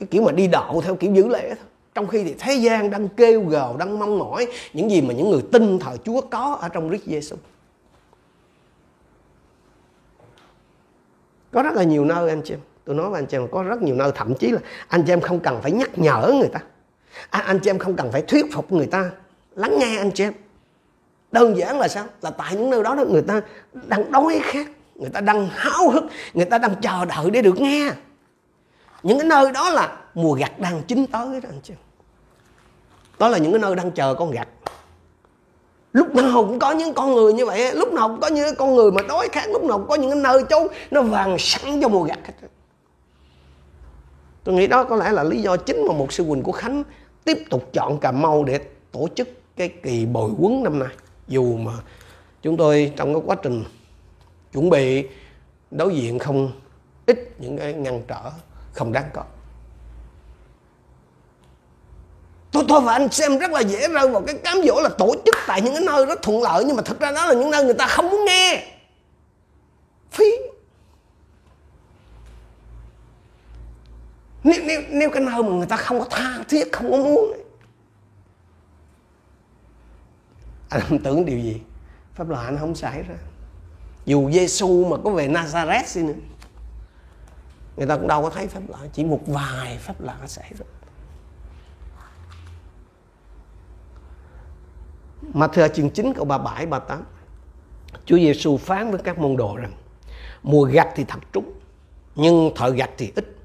cái 0.00 0.06
kiểu 0.10 0.22
mà 0.22 0.32
đi 0.32 0.46
đạo 0.46 0.80
theo 0.84 0.96
kiểu 0.96 1.14
giữ 1.14 1.28
lễ 1.28 1.48
thôi 1.48 1.66
trong 1.94 2.06
khi 2.06 2.24
thì 2.24 2.34
thế 2.38 2.54
gian 2.54 2.90
đang 2.90 3.08
kêu 3.08 3.44
gào 3.48 3.76
đang 3.76 3.98
mong 3.98 4.18
mỏi 4.18 4.46
những 4.72 4.90
gì 4.90 5.02
mà 5.02 5.14
những 5.14 5.30
người 5.30 5.42
tin 5.52 5.78
thờ 5.78 5.96
Chúa 6.04 6.20
có 6.20 6.58
ở 6.60 6.68
trong 6.68 6.90
Đức 6.90 6.98
Giêsu. 7.06 7.36
Có 11.54 11.62
rất 11.62 11.74
là 11.74 11.82
nhiều 11.82 12.04
nơi 12.04 12.28
anh 12.28 12.42
chị 12.44 12.54
em 12.54 12.60
tôi 12.84 12.96
nói 12.96 13.10
với 13.10 13.20
anh 13.20 13.26
chị 13.26 13.36
em 13.36 13.48
có 13.48 13.62
rất 13.62 13.82
nhiều 13.82 13.94
nơi. 13.94 14.12
Thậm 14.14 14.34
chí 14.34 14.50
là 14.50 14.60
anh 14.88 15.02
chị 15.06 15.12
em 15.12 15.20
không 15.20 15.40
cần 15.40 15.62
phải 15.62 15.72
nhắc 15.72 15.98
nhở 15.98 16.32
người 16.38 16.48
ta. 16.48 16.60
À, 17.30 17.40
anh 17.40 17.58
chị 17.58 17.70
em 17.70 17.78
không 17.78 17.96
cần 17.96 18.12
phải 18.12 18.22
thuyết 18.22 18.46
phục 18.52 18.72
người 18.72 18.86
ta. 18.86 19.10
Lắng 19.54 19.78
nghe 19.78 19.96
anh 19.98 20.10
chị 20.10 20.24
em 20.24 20.32
đơn 21.32 21.56
giản 21.56 21.78
là 21.78 21.88
sao? 21.88 22.04
Là 22.22 22.30
tại 22.30 22.56
những 22.56 22.70
nơi 22.70 22.82
đó 22.82 22.94
đó 22.94 23.04
người 23.04 23.22
ta 23.22 23.40
đang 23.72 24.12
đói 24.12 24.40
khát. 24.42 24.66
Người 24.94 25.10
ta 25.10 25.20
đang 25.20 25.48
háo 25.52 25.90
hức. 25.90 26.04
Người 26.34 26.44
ta 26.44 26.58
đang 26.58 26.74
chờ 26.82 27.04
đợi 27.04 27.30
để 27.30 27.42
được 27.42 27.60
nghe. 27.60 27.90
Những 29.02 29.18
cái 29.18 29.28
nơi 29.28 29.52
đó 29.52 29.70
là 29.70 29.96
mùa 30.14 30.34
gặt 30.34 30.58
đang 30.58 30.82
chín 30.82 31.06
tới 31.06 31.40
đó 31.40 31.48
anh 31.52 31.60
chị 31.62 31.74
đó 33.18 33.28
là 33.28 33.38
những 33.38 33.52
cái 33.52 33.60
nơi 33.60 33.76
đang 33.76 33.90
chờ 33.90 34.14
con 34.14 34.30
gặt 34.30 34.48
lúc 35.94 36.14
nào 36.14 36.44
cũng 36.44 36.58
có 36.58 36.70
những 36.72 36.94
con 36.94 37.14
người 37.14 37.32
như 37.32 37.46
vậy 37.46 37.74
lúc 37.74 37.92
nào 37.92 38.08
cũng 38.08 38.20
có 38.20 38.26
những 38.26 38.54
con 38.58 38.74
người 38.74 38.90
mà 38.90 39.02
đói 39.02 39.28
khát, 39.32 39.50
lúc 39.50 39.64
nào 39.64 39.78
cũng 39.78 39.88
có 39.88 39.94
những 39.94 40.10
cái 40.10 40.20
nơi 40.20 40.42
chốn, 40.50 40.68
nó 40.90 41.02
vàng 41.02 41.36
sẵn 41.38 41.80
cho 41.82 41.88
mùa 41.88 42.02
gặt 42.02 42.18
hết 42.24 42.48
tôi 44.44 44.54
nghĩ 44.54 44.66
đó 44.66 44.84
có 44.84 44.96
lẽ 44.96 45.12
là 45.12 45.22
lý 45.22 45.42
do 45.42 45.56
chính 45.56 45.86
mà 45.88 45.94
một 45.94 46.12
sư 46.12 46.24
Quỳnh 46.28 46.42
của 46.42 46.52
Khánh 46.52 46.82
tiếp 47.24 47.38
tục 47.50 47.70
chọn 47.72 48.00
Cà 48.00 48.12
Mau 48.12 48.44
để 48.44 48.60
tổ 48.92 49.08
chức 49.14 49.28
cái 49.56 49.68
kỳ 49.68 50.06
bồi 50.06 50.30
quấn 50.38 50.62
năm 50.62 50.78
nay. 50.78 50.88
Dù 51.28 51.56
mà 51.56 51.72
chúng 52.42 52.56
tôi 52.56 52.92
trong 52.96 53.14
cái 53.14 53.22
quá 53.26 53.36
trình 53.42 53.64
chuẩn 54.52 54.70
bị, 54.70 55.08
đối 55.70 55.94
diện 55.94 56.18
không 56.18 56.52
ít 57.06 57.40
những 57.40 57.58
cái 57.58 57.72
ngăn 57.72 58.02
trở 58.08 58.30
không 58.72 58.92
đáng 58.92 59.10
có. 59.12 59.22
Tôi 62.54 62.64
tôi 62.68 62.80
và 62.80 62.92
anh 62.92 63.08
xem 63.10 63.38
rất 63.38 63.50
là 63.50 63.60
dễ 63.60 63.88
rơi 63.88 64.08
vào 64.08 64.22
cái 64.26 64.34
cám 64.44 64.56
dỗ 64.66 64.80
là 64.80 64.88
tổ 64.88 65.14
chức 65.24 65.34
tại 65.46 65.60
những 65.60 65.74
cái 65.74 65.84
nơi 65.86 66.06
rất 66.06 66.22
thuận 66.22 66.42
lợi 66.42 66.64
nhưng 66.64 66.76
mà 66.76 66.82
thật 66.82 67.00
ra 67.00 67.10
đó 67.12 67.26
là 67.26 67.34
những 67.34 67.50
nơi 67.50 67.64
người 67.64 67.74
ta 67.74 67.86
không 67.86 68.10
muốn 68.10 68.24
nghe. 68.24 68.66
Phí. 70.10 70.24
Nếu, 74.44 74.60
nếu, 74.64 74.82
nếu 74.88 75.10
cái 75.10 75.22
nơi 75.22 75.42
mà 75.42 75.48
người 75.48 75.66
ta 75.66 75.76
không 75.76 75.98
có 75.98 76.06
tha 76.10 76.44
thiết 76.48 76.72
không 76.72 76.90
có 76.90 76.96
muốn. 76.96 77.32
Anh 80.68 80.98
tưởng 81.04 81.24
điều 81.24 81.38
gì. 81.38 81.60
Pháp 82.14 82.28
luật 82.28 82.44
anh 82.44 82.58
không 82.58 82.74
xảy 82.74 83.02
ra. 83.02 83.14
Dù 84.04 84.30
Giêsu 84.30 84.84
mà 84.84 84.96
có 85.04 85.10
về 85.10 85.28
Nazareth 85.28 85.84
xin 85.86 86.06
nữa 86.06 86.14
người 87.76 87.86
ta 87.86 87.96
cũng 87.96 88.08
đâu 88.08 88.22
có 88.22 88.30
thấy 88.30 88.46
phép 88.46 88.60
lạ 88.68 88.78
chỉ 88.92 89.04
một 89.04 89.20
vài 89.26 89.78
phép 89.78 89.94
lạ 89.98 90.16
xảy 90.26 90.52
ra. 90.58 90.83
Mà 95.32 95.46
thưa 95.46 95.68
chương 95.68 95.90
9 95.90 96.12
câu 96.14 96.24
37 96.24 96.66
38 96.66 97.04
Chúa 98.06 98.16
Giêsu 98.16 98.56
phán 98.56 98.90
với 98.90 99.00
các 99.04 99.18
môn 99.18 99.36
đồ 99.36 99.56
rằng 99.56 99.72
mùa 100.42 100.64
gặt 100.64 100.88
thì 100.96 101.04
thật 101.08 101.18
trúng 101.32 101.52
nhưng 102.14 102.50
thợ 102.56 102.70
gặt 102.70 102.90
thì 102.98 103.12
ít. 103.16 103.36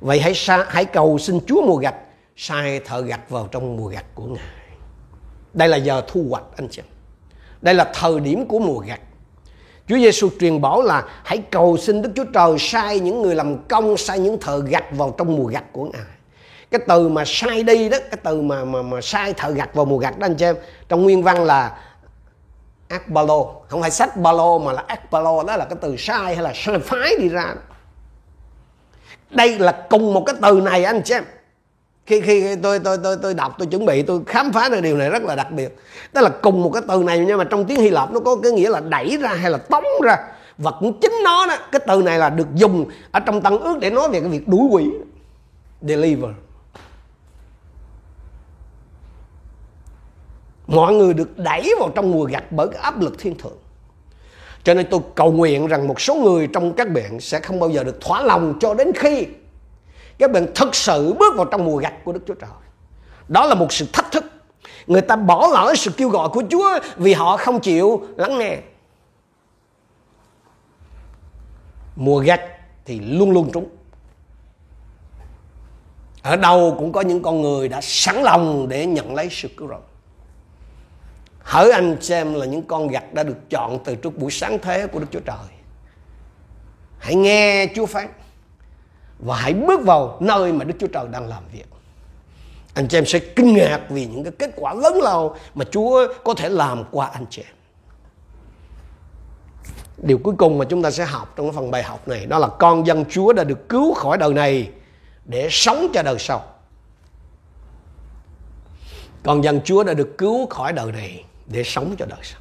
Vậy 0.00 0.20
hãy 0.20 0.34
sa, 0.34 0.66
hãy 0.68 0.84
cầu 0.84 1.18
xin 1.18 1.40
Chúa 1.46 1.66
mùa 1.66 1.76
gặt 1.76 1.94
sai 2.36 2.80
thợ 2.80 3.00
gặt 3.00 3.30
vào 3.30 3.48
trong 3.50 3.76
mùa 3.76 3.88
gặt 3.88 4.04
của 4.14 4.24
ngài. 4.24 4.44
Đây 5.54 5.68
là 5.68 5.76
giờ 5.76 6.02
thu 6.08 6.26
hoạch 6.30 6.44
anh 6.56 6.68
chị 6.68 6.82
đây 7.64 7.74
là 7.74 7.92
thời 7.94 8.20
điểm 8.20 8.46
của 8.46 8.58
mùa 8.58 8.78
gặt. 8.78 9.00
Chúa 9.88 9.96
Giêsu 9.96 10.30
truyền 10.40 10.60
bảo 10.60 10.82
là 10.82 11.04
hãy 11.24 11.38
cầu 11.50 11.76
xin 11.76 12.02
Đức 12.02 12.10
Chúa 12.16 12.24
Trời 12.34 12.58
sai 12.58 13.00
những 13.00 13.22
người 13.22 13.34
làm 13.34 13.68
công, 13.68 13.96
sai 13.96 14.18
những 14.18 14.38
thợ 14.40 14.60
gặt 14.60 14.84
vào 14.90 15.14
trong 15.18 15.36
mùa 15.36 15.46
gặt 15.46 15.64
của 15.72 15.84
Ngài. 15.84 16.13
Cái 16.74 16.82
từ 16.88 17.08
mà 17.08 17.22
sai 17.26 17.62
đi 17.62 17.88
đó, 17.88 17.98
cái 18.10 18.20
từ 18.22 18.42
mà 18.42 18.64
mà 18.64 18.82
mà 18.82 19.00
sai 19.00 19.32
thợ 19.32 19.50
gặt 19.50 19.74
vào 19.74 19.84
mùa 19.84 19.98
gặt 19.98 20.18
đó 20.18 20.26
anh 20.26 20.34
chị 20.34 20.44
em, 20.44 20.56
trong 20.88 21.02
nguyên 21.02 21.22
văn 21.22 21.44
là 21.44 21.78
akbalo, 22.88 23.44
không 23.68 23.80
phải 23.80 23.90
sách 23.90 24.16
balo 24.16 24.58
mà 24.58 24.72
là 24.72 24.84
akbalo 24.86 25.42
đó 25.42 25.56
là 25.56 25.64
cái 25.64 25.78
từ 25.80 25.96
sai 25.98 26.34
hay 26.34 26.44
là 26.44 26.52
sai 26.54 26.78
phái 26.78 27.16
đi 27.18 27.28
ra. 27.28 27.54
Đây 29.30 29.58
là 29.58 29.84
cùng 29.90 30.14
một 30.14 30.22
cái 30.26 30.34
từ 30.42 30.60
này 30.60 30.84
anh 30.84 31.02
chị 31.04 31.14
em. 31.14 31.24
Khi 32.06 32.20
khi 32.20 32.56
tôi 32.62 32.78
tôi 32.78 32.98
tôi 33.04 33.16
tôi 33.22 33.34
đọc 33.34 33.54
tôi 33.58 33.66
chuẩn 33.66 33.86
bị 33.86 34.02
tôi 34.02 34.20
khám 34.26 34.52
phá 34.52 34.68
được 34.68 34.80
điều 34.80 34.96
này 34.96 35.10
rất 35.10 35.22
là 35.22 35.34
đặc 35.34 35.50
biệt. 35.50 35.76
Đó 36.12 36.20
là 36.20 36.28
cùng 36.28 36.62
một 36.62 36.70
cái 36.70 36.82
từ 36.88 37.02
này 37.02 37.18
nhưng 37.18 37.38
mà 37.38 37.44
trong 37.44 37.64
tiếng 37.64 37.80
Hy 37.80 37.90
Lạp 37.90 38.12
nó 38.12 38.20
có 38.20 38.36
cái 38.42 38.52
nghĩa 38.52 38.70
là 38.70 38.80
đẩy 38.80 39.18
ra 39.20 39.28
hay 39.28 39.50
là 39.50 39.58
tống 39.58 39.84
ra. 40.02 40.16
Và 40.58 40.70
cũng 40.80 41.00
chính 41.00 41.14
nó 41.24 41.46
đó 41.46 41.56
cái 41.72 41.80
từ 41.86 42.02
này 42.02 42.18
là 42.18 42.30
được 42.30 42.54
dùng 42.54 42.86
ở 43.10 43.20
trong 43.20 43.42
tăng 43.42 43.58
ước 43.58 43.78
để 43.80 43.90
nói 43.90 44.08
về 44.08 44.20
cái 44.20 44.28
việc 44.28 44.48
đuổi 44.48 44.68
quỷ 44.70 44.90
deliver. 45.82 46.30
Mọi 50.66 50.94
người 50.94 51.14
được 51.14 51.38
đẩy 51.38 51.74
vào 51.80 51.90
trong 51.94 52.10
mùa 52.10 52.24
gặt 52.24 52.44
bởi 52.50 52.68
cái 52.68 52.80
áp 52.82 53.00
lực 53.00 53.18
thiên 53.18 53.38
thượng 53.38 53.58
cho 54.64 54.74
nên 54.74 54.86
tôi 54.90 55.00
cầu 55.14 55.32
nguyện 55.32 55.66
rằng 55.66 55.88
một 55.88 56.00
số 56.00 56.14
người 56.14 56.46
trong 56.46 56.72
các 56.72 56.90
bạn 56.90 57.20
sẽ 57.20 57.40
không 57.40 57.60
bao 57.60 57.70
giờ 57.70 57.84
được 57.84 58.00
thỏa 58.00 58.22
lòng 58.22 58.54
cho 58.60 58.74
đến 58.74 58.92
khi 58.94 59.26
các 60.18 60.30
bạn 60.30 60.46
thực 60.54 60.74
sự 60.74 61.14
bước 61.18 61.36
vào 61.36 61.44
trong 61.44 61.64
mùa 61.64 61.76
gặt 61.76 61.94
của 62.04 62.12
Đức 62.12 62.20
Chúa 62.26 62.34
Trời. 62.34 62.50
Đó 63.28 63.46
là 63.46 63.54
một 63.54 63.72
sự 63.72 63.86
thách 63.92 64.12
thức. 64.12 64.24
Người 64.86 65.00
ta 65.00 65.16
bỏ 65.16 65.48
lỡ 65.52 65.74
sự 65.76 65.90
kêu 65.96 66.08
gọi 66.08 66.28
của 66.28 66.42
Chúa 66.50 66.78
vì 66.96 67.12
họ 67.12 67.36
không 67.36 67.60
chịu 67.60 68.06
lắng 68.16 68.38
nghe. 68.38 68.58
Mùa 71.96 72.18
gặt 72.18 72.40
thì 72.84 73.00
luôn 73.00 73.30
luôn 73.30 73.50
trúng. 73.52 73.68
Ở 76.22 76.36
đâu 76.36 76.74
cũng 76.78 76.92
có 76.92 77.00
những 77.00 77.22
con 77.22 77.42
người 77.42 77.68
đã 77.68 77.80
sẵn 77.82 78.22
lòng 78.22 78.68
để 78.68 78.86
nhận 78.86 79.14
lấy 79.14 79.28
sự 79.30 79.48
cứu 79.56 79.68
rỗi. 79.68 79.80
Hỡi 81.44 81.70
anh 81.70 81.96
xem 82.00 82.34
là 82.34 82.46
những 82.46 82.62
con 82.62 82.88
gặt 82.88 83.14
đã 83.14 83.22
được 83.22 83.50
chọn 83.50 83.78
từ 83.84 83.94
trước 83.94 84.18
buổi 84.18 84.30
sáng 84.30 84.58
thế 84.62 84.86
của 84.86 84.98
Đức 84.98 85.06
Chúa 85.10 85.20
Trời. 85.20 85.36
Hãy 86.98 87.14
nghe 87.14 87.66
Chúa 87.74 87.86
phán 87.86 88.08
và 89.18 89.36
hãy 89.36 89.54
bước 89.54 89.80
vào 89.84 90.16
nơi 90.20 90.52
mà 90.52 90.64
Đức 90.64 90.74
Chúa 90.80 90.86
Trời 90.86 91.06
đang 91.12 91.28
làm 91.28 91.42
việc. 91.52 91.64
Anh 92.74 92.88
chị 92.88 92.98
em 92.98 93.06
sẽ 93.06 93.18
kinh 93.18 93.54
ngạc 93.54 93.80
vì 93.88 94.06
những 94.06 94.24
cái 94.24 94.32
kết 94.38 94.50
quả 94.56 94.74
lớn 94.74 94.94
lao 95.02 95.36
mà 95.54 95.64
Chúa 95.70 96.06
có 96.24 96.34
thể 96.34 96.48
làm 96.48 96.84
qua 96.90 97.06
anh 97.06 97.26
chị 97.30 97.42
em. 97.42 97.54
Điều 99.96 100.18
cuối 100.18 100.34
cùng 100.38 100.58
mà 100.58 100.64
chúng 100.64 100.82
ta 100.82 100.90
sẽ 100.90 101.04
học 101.04 101.32
trong 101.36 101.46
cái 101.46 101.52
phần 101.56 101.70
bài 101.70 101.82
học 101.82 102.08
này 102.08 102.26
đó 102.26 102.38
là 102.38 102.48
con 102.48 102.86
dân 102.86 103.04
Chúa 103.10 103.32
đã 103.32 103.44
được 103.44 103.68
cứu 103.68 103.94
khỏi 103.94 104.18
đời 104.18 104.34
này 104.34 104.70
để 105.24 105.48
sống 105.50 105.86
cho 105.94 106.02
đời 106.02 106.16
sau. 106.18 106.44
Con 109.22 109.44
dân 109.44 109.60
Chúa 109.64 109.84
đã 109.84 109.94
được 109.94 110.18
cứu 110.18 110.46
khỏi 110.46 110.72
đời 110.72 110.92
này 110.92 111.24
để 111.46 111.62
sống 111.64 111.94
cho 111.98 112.06
đời 112.06 112.18
sau. 112.22 112.40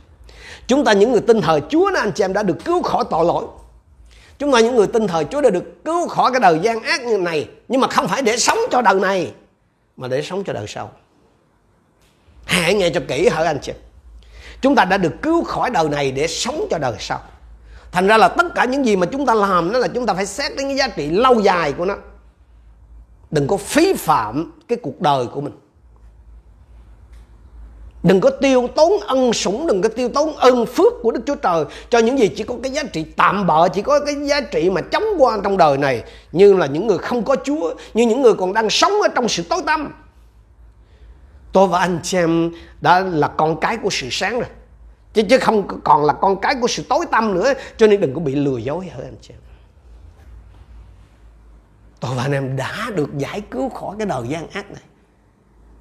Chúng 0.68 0.86
ta 0.86 0.94
những 0.94 1.12
người 1.12 1.22
tin 1.22 1.42
thờ 1.42 1.60
Chúa 1.70 1.92
nên 1.94 2.04
anh 2.04 2.12
chị 2.12 2.24
em 2.24 2.34
đã 2.34 2.44
được 2.44 2.58
cứu 2.66 2.82
khỏi 2.82 3.04
tội 3.10 3.26
lỗi. 3.26 3.46
Chúng 4.39 4.52
ta 4.52 4.60
những 4.60 4.76
người 4.76 4.88
tin 4.88 5.08
thờ 5.08 5.24
Chúa 5.32 5.42
đã 5.42 5.50
được 5.50 5.86
cứu 5.86 6.08
khỏi 6.08 6.32
cái 6.32 6.39
đời 6.39 6.60
gian 6.63 6.84
ác 6.84 7.02
như 7.02 7.18
này. 7.18 7.50
Nhưng 7.68 7.82
mà 7.82 7.88
không 7.88 8.08
phải 8.08 8.22
để 8.22 8.38
sống 8.38 8.58
cho 8.72 8.82
đời 8.82 8.96
này. 8.96 9.34
Mà 9.98 10.08
để 10.08 10.22
sống 10.22 10.44
cho 10.44 10.54
đời 10.54 10.66
sau. 10.68 10.92
Hãy 12.46 12.74
nghe 12.74 12.89
cho 12.89 13.02
kỹ 13.08 13.30
hỡi 13.30 13.46
anh 13.46 13.60
chị. 13.62 13.74
Chúng 14.62 14.76
ta 14.76 14.86
đã 14.86 14.98
được 14.98 15.13
cứu 15.22 15.44
khỏi 15.44 15.70
đời 15.70 15.89
này 15.89 16.12
để 16.12 16.28
sống 16.28 16.68
cho 16.70 16.78
đời 16.78 16.96
sau. 17.00 17.22
thành 17.92 18.08
ra 18.08 18.18
là 18.18 18.28
tất 18.28 18.46
cả 18.56 18.66
những 18.66 18.86
gì 18.86 18.96
mà 18.96 19.06
chúng 19.06 19.26
ta 19.26 19.34
làm 19.34 19.72
đó 19.72 19.80
là 19.80 19.88
chúng 19.88 20.06
ta 20.06 20.13
phải 20.13 20.26
xét 20.26 20.56
đến 20.56 20.68
cái 20.68 20.76
giá 20.78 20.88
trị 20.88 21.10
lâu 21.10 21.39
dài 21.39 21.74
của 21.74 21.86
nó 21.86 21.96
đừng 23.32 23.48
có 23.48 23.58
phí 23.58 23.94
phạm 23.94 24.52
cái 24.68 24.78
cuộc 24.82 25.02
đời 25.02 25.28
của 25.28 25.42
mình 25.42 25.54
Đừng 28.04 28.22
có 28.22 28.30
tiêu 28.30 28.68
tốn 28.76 29.00
ân 29.00 29.34
sủng, 29.34 29.68
Đừng 29.68 29.82
có 29.82 29.89
tiêu 29.89 30.10
tốn 30.10 30.36
ơn 30.36 30.66
phước 30.66 30.94
của 31.02 31.12
Đức 31.12 31.22
Chúa 31.26 31.36
Trời 31.36 31.66
Cho 31.89 32.00
những 32.00 32.20
gì 32.20 32.28
chỉ 32.28 32.44
có 32.44 32.56
cái 32.63 32.72
giá 32.72 32.84
trị 32.84 33.06
tạm 33.18 33.48
bợ, 33.48 33.70
Chỉ 33.70 33.82
có 33.82 34.00
cái 34.06 34.16
giá 34.24 34.42
trị 34.42 34.70
mà 34.70 34.82
chóng 34.82 35.04
qua 35.18 35.38
trong 35.44 35.58
đời 35.58 35.78
này, 35.78 36.04
Như 36.32 36.54
là 36.54 36.66
những 36.66 36.88
người 36.88 36.98
không 36.98 37.24
có 37.24 37.36
Chúa, 37.44 37.74
Như 37.94 38.06
những 38.06 38.22
người 38.22 38.34
còn 38.34 38.54
đang 38.54 38.70
sống 38.70 38.92
ở 38.92 39.08
trong 39.16 39.30
sự 39.30 39.44
tối 39.50 39.62
tăm. 39.66 39.94
Tôi 41.54 41.68
và 41.68 41.80
anh 41.80 42.00
chị 42.04 42.18
em 42.18 42.52
đã 42.82 43.00
là 43.00 43.28
con 43.28 43.60
cái 43.60 43.78
của 43.78 43.89
sự 43.89 44.08
sáng 44.12 44.34
rồi, 44.34 44.50
chứ 45.13 45.22
chứ 45.30 45.38
không 45.38 45.68
còn 45.84 46.06
là 46.06 46.13
con 46.13 46.42
cái 46.42 46.56
của 46.62 46.68
sự 46.68 46.84
tối 46.89 47.06
tăm 47.12 47.34
nữa, 47.34 47.54
cho 47.78 47.88
nên 47.88 48.02
đừng 48.02 48.13
có 48.13 48.20
bị 48.20 48.36
lừa 48.36 48.58
dối, 48.58 48.92
hỡi 48.96 49.06
anh 49.06 49.16
chị 49.22 49.34
em. 49.34 49.39
Tôi 52.00 52.12
và 52.16 52.24
anh 52.24 52.32
em 52.32 52.56
đã 52.56 52.88
được 52.96 53.18
giải 53.18 53.42
cứu 53.42 53.70
khỏi 53.70 53.96
cái 54.00 54.08
đời 54.08 54.22
gian 54.28 54.48
ác 54.48 54.72
này. 54.72 54.84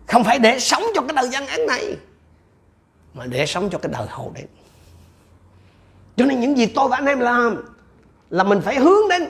Không 0.06 0.24
phải 0.24 0.38
để 0.38 0.58
sống 0.58 0.82
cho 0.94 1.00
cái 1.00 1.12
đời 1.16 1.28
gian 1.28 1.46
ác 1.46 1.60
này 1.68 1.96
mà 3.14 3.26
để 3.26 3.46
sống 3.46 3.68
cho 3.70 3.78
cái 3.78 3.92
đời 3.92 4.06
hậu 4.08 4.32
đến 4.34 4.46
cho 6.16 6.24
nên 6.24 6.40
những 6.40 6.58
gì 6.58 6.66
tôi 6.66 6.88
và 6.88 6.96
anh 6.96 7.06
em 7.06 7.20
làm 7.20 7.64
là 8.30 8.44
mình 8.44 8.60
phải 8.60 8.78
hướng 8.78 9.08
đến 9.10 9.22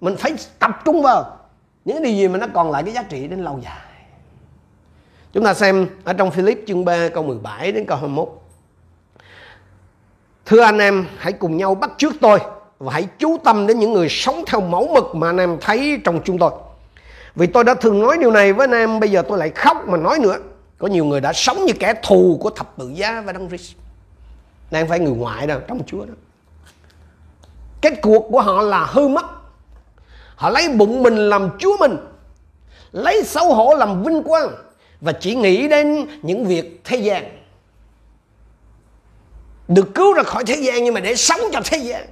mình 0.00 0.16
phải 0.16 0.34
tập 0.58 0.70
trung 0.84 1.02
vào 1.02 1.38
những 1.84 2.02
điều 2.02 2.12
gì 2.12 2.28
mà 2.28 2.38
nó 2.38 2.46
còn 2.54 2.70
lại 2.70 2.82
cái 2.82 2.94
giá 2.94 3.02
trị 3.02 3.28
đến 3.28 3.44
lâu 3.44 3.60
dài 3.64 3.76
chúng 5.32 5.44
ta 5.44 5.54
xem 5.54 5.86
ở 6.04 6.12
trong 6.12 6.30
Philip 6.30 6.64
chương 6.66 6.84
3 6.84 7.08
câu 7.08 7.22
17 7.22 7.72
đến 7.72 7.84
câu 7.86 7.96
21 7.96 8.28
Thưa 10.48 10.60
anh 10.60 10.78
em, 10.78 11.06
hãy 11.18 11.32
cùng 11.32 11.56
nhau 11.56 11.74
bắt 11.74 11.90
trước 11.98 12.14
tôi 12.20 12.38
và 12.78 12.92
hãy 12.92 13.08
chú 13.18 13.38
tâm 13.44 13.66
đến 13.66 13.78
những 13.78 13.92
người 13.92 14.08
sống 14.08 14.44
theo 14.46 14.60
mẫu 14.60 14.88
mực 14.94 15.14
mà 15.14 15.28
anh 15.28 15.36
em 15.36 15.56
thấy 15.60 16.00
trong 16.04 16.20
chúng 16.24 16.38
tôi. 16.38 16.50
Vì 17.34 17.46
tôi 17.46 17.64
đã 17.64 17.74
thường 17.74 18.00
nói 18.00 18.18
điều 18.18 18.30
này 18.30 18.52
với 18.52 18.64
anh 18.64 18.74
em, 18.74 19.00
bây 19.00 19.10
giờ 19.10 19.22
tôi 19.28 19.38
lại 19.38 19.50
khóc 19.50 19.88
mà 19.88 19.98
nói 19.98 20.18
nữa. 20.18 20.36
Có 20.78 20.88
nhiều 20.88 21.04
người 21.04 21.20
đã 21.20 21.32
sống 21.32 21.64
như 21.64 21.72
kẻ 21.80 21.94
thù 22.02 22.38
của 22.40 22.50
thập 22.50 22.76
tự 22.78 22.90
giá 22.94 23.20
và 23.20 23.32
Đấng 23.32 23.48
Christ. 23.48 23.72
Đang 24.70 24.88
phải 24.88 25.00
người 25.00 25.12
ngoại 25.12 25.46
đâu, 25.46 25.60
trong 25.68 25.82
Chúa 25.86 26.04
đó. 26.04 26.14
Kết 27.80 27.92
cuộc 28.02 28.28
của 28.30 28.40
họ 28.40 28.62
là 28.62 28.84
hư 28.84 29.08
mất. 29.08 29.26
Họ 30.36 30.50
lấy 30.50 30.68
bụng 30.68 31.02
mình 31.02 31.16
làm 31.16 31.50
Chúa 31.58 31.76
mình. 31.80 31.96
Lấy 32.92 33.24
xấu 33.24 33.54
hổ 33.54 33.74
làm 33.74 34.02
vinh 34.02 34.22
quang. 34.22 34.48
Và 35.00 35.12
chỉ 35.12 35.34
nghĩ 35.34 35.68
đến 35.68 36.06
những 36.22 36.44
việc 36.44 36.80
thế 36.84 36.96
gian 36.96 37.38
được 39.68 39.94
cứu 39.94 40.12
ra 40.12 40.22
khỏi 40.22 40.44
thế 40.44 40.54
gian 40.54 40.84
nhưng 40.84 40.94
mà 40.94 41.00
để 41.00 41.16
sống 41.16 41.40
cho 41.52 41.60
thế 41.64 41.78
gian 41.78 42.06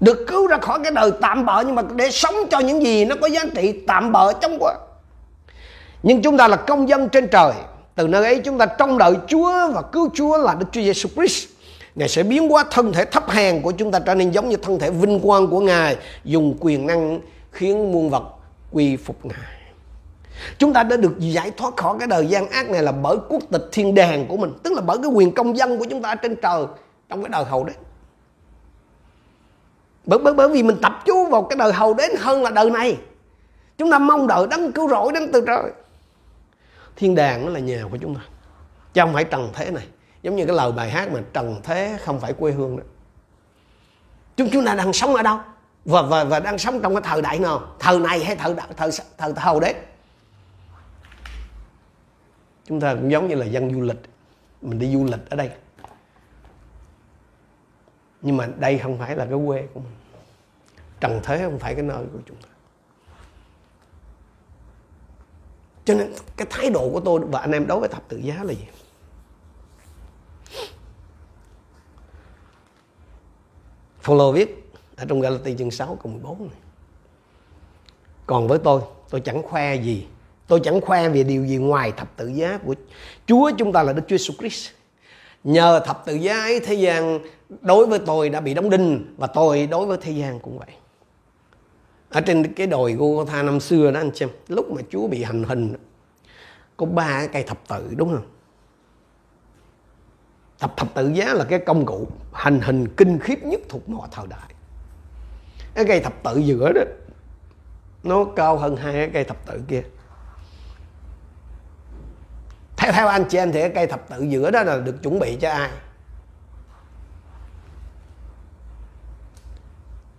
được 0.00 0.24
cứu 0.28 0.46
ra 0.46 0.58
khỏi 0.58 0.78
cái 0.82 0.92
đời 0.92 1.12
tạm 1.20 1.46
bợ 1.46 1.62
nhưng 1.66 1.74
mà 1.74 1.82
để 1.94 2.10
sống 2.10 2.34
cho 2.50 2.58
những 2.58 2.82
gì 2.82 3.04
nó 3.04 3.16
có 3.20 3.26
giá 3.26 3.44
trị 3.54 3.84
tạm 3.86 4.12
bợ 4.12 4.32
trong 4.32 4.56
quá 4.60 4.74
nhưng 6.02 6.22
chúng 6.22 6.36
ta 6.36 6.48
là 6.48 6.56
công 6.56 6.88
dân 6.88 7.08
trên 7.08 7.28
trời 7.28 7.52
từ 7.94 8.08
nơi 8.08 8.24
ấy 8.24 8.40
chúng 8.44 8.58
ta 8.58 8.66
trông 8.66 8.98
đợi 8.98 9.14
Chúa 9.26 9.72
và 9.72 9.82
cứu 9.82 10.08
Chúa 10.14 10.38
là 10.38 10.54
Đức 10.54 10.66
Chúa 10.72 10.80
Giêsu 10.80 11.08
Christ 11.08 11.48
Ngài 11.94 12.08
sẽ 12.08 12.22
biến 12.22 12.48
hóa 12.48 12.64
thân 12.70 12.92
thể 12.92 13.04
thấp 13.04 13.30
hèn 13.30 13.62
của 13.62 13.72
chúng 13.72 13.90
ta 13.90 13.98
trở 13.98 14.14
nên 14.14 14.30
giống 14.30 14.48
như 14.48 14.56
thân 14.56 14.78
thể 14.78 14.90
vinh 14.90 15.20
quang 15.20 15.48
của 15.48 15.60
Ngài 15.60 15.96
dùng 16.24 16.56
quyền 16.60 16.86
năng 16.86 17.20
khiến 17.50 17.92
muôn 17.92 18.10
vật 18.10 18.22
quy 18.72 18.96
phục 18.96 19.26
Ngài 19.26 19.58
Chúng 20.58 20.72
ta 20.72 20.82
đã 20.82 20.96
được 20.96 21.12
giải 21.18 21.50
thoát 21.56 21.76
khỏi 21.76 21.96
cái 21.98 22.08
đời 22.08 22.26
gian 22.26 22.48
ác 22.48 22.70
này 22.70 22.82
là 22.82 22.92
bởi 22.92 23.16
quốc 23.28 23.42
tịch 23.50 23.68
thiên 23.72 23.94
đàng 23.94 24.26
của 24.26 24.36
mình. 24.36 24.52
Tức 24.62 24.72
là 24.72 24.80
bởi 24.80 24.98
cái 25.02 25.10
quyền 25.10 25.32
công 25.32 25.56
dân 25.56 25.78
của 25.78 25.86
chúng 25.90 26.02
ta 26.02 26.14
trên 26.14 26.36
trời 26.42 26.64
trong 27.08 27.22
cái 27.22 27.28
đời 27.28 27.44
hậu 27.44 27.64
đấy. 27.64 27.76
Bởi, 30.06 30.18
bởi, 30.18 30.34
bởi 30.34 30.48
vì 30.48 30.62
mình 30.62 30.76
tập 30.82 31.02
chú 31.06 31.26
vào 31.26 31.42
cái 31.42 31.56
đời 31.56 31.72
hậu 31.72 31.94
đến 31.94 32.10
hơn 32.18 32.42
là 32.42 32.50
đời 32.50 32.70
này. 32.70 32.96
Chúng 33.78 33.90
ta 33.90 33.98
mong 33.98 34.26
đợi 34.26 34.46
đấng 34.50 34.72
cứu 34.72 34.88
rỗi 34.88 35.12
đến 35.12 35.30
từ 35.32 35.44
trời. 35.46 35.62
Thiên 36.98 37.14
đàng 37.14 37.46
nó 37.46 37.52
là 37.52 37.60
nhà 37.60 37.84
của 37.90 37.96
chúng 37.96 38.14
ta. 38.14 38.20
Chứ 38.92 39.00
không 39.00 39.12
phải 39.12 39.24
trần 39.24 39.50
thế 39.54 39.70
này. 39.70 39.86
Giống 40.22 40.36
như 40.36 40.46
cái 40.46 40.56
lời 40.56 40.72
bài 40.72 40.90
hát 40.90 41.12
mà 41.12 41.20
trần 41.32 41.60
thế 41.62 41.98
không 42.04 42.20
phải 42.20 42.32
quê 42.32 42.52
hương 42.52 42.76
đó. 42.76 42.82
Chúng 44.36 44.48
chúng 44.52 44.64
ta 44.64 44.74
đang 44.74 44.92
sống 44.92 45.14
ở 45.14 45.22
đâu? 45.22 45.38
Và, 45.84 46.02
và, 46.02 46.24
và 46.24 46.40
đang 46.40 46.58
sống 46.58 46.80
trong 46.82 46.94
cái 46.94 47.02
thời 47.04 47.22
đại 47.22 47.38
nào? 47.38 47.62
Thời 47.78 47.98
này 47.98 48.24
hay 48.24 48.36
thời, 48.36 48.54
thời, 48.76 48.90
thời, 49.18 49.32
thời 49.32 49.44
hậu 49.44 49.60
đấy? 49.60 49.74
chúng 52.68 52.80
ta 52.80 52.94
cũng 52.94 53.10
giống 53.10 53.28
như 53.28 53.34
là 53.34 53.46
dân 53.46 53.74
du 53.74 53.80
lịch 53.80 53.96
mình 54.62 54.78
đi 54.78 54.92
du 54.92 55.04
lịch 55.04 55.30
ở 55.30 55.36
đây 55.36 55.50
nhưng 58.22 58.36
mà 58.36 58.48
đây 58.58 58.78
không 58.78 58.98
phải 58.98 59.16
là 59.16 59.24
cái 59.24 59.38
quê 59.46 59.66
của 59.74 59.80
mình 59.80 59.92
trần 61.00 61.20
thế 61.22 61.42
không 61.42 61.58
phải 61.58 61.74
cái 61.74 61.82
nơi 61.82 62.04
của 62.12 62.18
chúng 62.26 62.36
ta 62.36 62.48
cho 65.88 65.94
nên 65.94 66.12
cái 66.36 66.46
thái 66.50 66.70
độ 66.70 66.90
của 66.92 67.00
tôi 67.00 67.20
và 67.20 67.40
anh 67.40 67.52
em 67.52 67.66
đối 67.66 67.80
với 67.80 67.88
thập 67.88 68.08
tự 68.08 68.16
giá 68.16 68.42
là 68.42 68.52
gì 68.52 68.64
Phaolô 74.00 74.32
viết 74.32 74.70
ở 74.96 75.04
trong 75.08 75.20
Galati 75.20 75.56
chương 75.58 75.70
6 75.70 75.98
câu 76.02 76.12
14 76.12 76.38
này. 76.38 76.58
Còn 78.26 78.48
với 78.48 78.58
tôi, 78.58 78.80
tôi 79.10 79.20
chẳng 79.20 79.42
khoe 79.42 79.74
gì 79.74 80.06
Tôi 80.46 80.60
chẳng 80.64 80.80
khoe 80.80 81.08
về 81.08 81.22
điều 81.22 81.44
gì 81.44 81.56
ngoài 81.56 81.92
thập 81.92 82.16
tự 82.16 82.28
giá 82.28 82.58
của 82.64 82.74
Chúa 83.26 83.50
chúng 83.58 83.72
ta 83.72 83.82
là 83.82 83.92
Đức 83.92 84.02
Chúa 84.08 84.16
Jesus 84.16 84.34
Christ. 84.38 84.70
Nhờ 85.44 85.80
thập 85.80 86.06
tự 86.06 86.14
giá 86.14 86.40
ấy 86.40 86.60
thế 86.60 86.74
gian 86.74 87.20
đối 87.60 87.86
với 87.86 87.98
tôi 87.98 88.28
đã 88.28 88.40
bị 88.40 88.54
đóng 88.54 88.70
đinh 88.70 89.14
và 89.16 89.26
tôi 89.26 89.66
đối 89.66 89.86
với 89.86 89.98
thế 90.00 90.12
gian 90.12 90.40
cũng 90.40 90.58
vậy. 90.58 90.70
Ở 92.10 92.20
trên 92.20 92.52
cái 92.52 92.66
đồi 92.66 92.92
Golgotha 92.92 93.42
năm 93.42 93.60
xưa 93.60 93.90
đó 93.90 94.00
anh 94.00 94.14
xem, 94.14 94.28
lúc 94.48 94.70
mà 94.70 94.82
Chúa 94.90 95.08
bị 95.08 95.22
hành 95.22 95.44
hình 95.44 95.74
có 96.76 96.86
ba 96.86 97.06
cái 97.08 97.28
cây 97.28 97.42
thập 97.42 97.68
tự 97.68 97.94
đúng 97.96 98.12
không? 98.12 98.26
Thập 100.58 100.76
thập 100.76 100.94
tự 100.94 101.08
giá 101.08 101.34
là 101.34 101.44
cái 101.44 101.58
công 101.58 101.86
cụ 101.86 102.08
hành 102.32 102.60
hình 102.60 102.88
kinh 102.96 103.18
khiếp 103.18 103.38
nhất 103.42 103.60
thuộc 103.68 103.88
mọi 103.88 104.08
thời 104.12 104.26
đại. 104.26 104.54
Cái 105.74 105.84
cây 105.84 106.00
thập 106.00 106.22
tự 106.22 106.38
giữa 106.38 106.72
đó 106.72 106.82
nó 108.02 108.24
cao 108.36 108.58
hơn 108.58 108.76
hai 108.76 108.92
cái 108.92 109.10
cây 109.12 109.24
thập 109.24 109.46
tự 109.46 109.60
kia 109.68 109.82
theo 112.76 112.92
theo 112.92 113.08
anh 113.08 113.24
chị 113.28 113.38
em 113.38 113.52
thì 113.52 113.60
cái 113.60 113.70
cây 113.74 113.86
thập 113.86 114.08
tự 114.08 114.22
giữa 114.22 114.50
đó 114.50 114.62
là 114.62 114.78
được 114.80 115.02
chuẩn 115.02 115.18
bị 115.18 115.36
cho 115.40 115.50
ai 115.50 115.70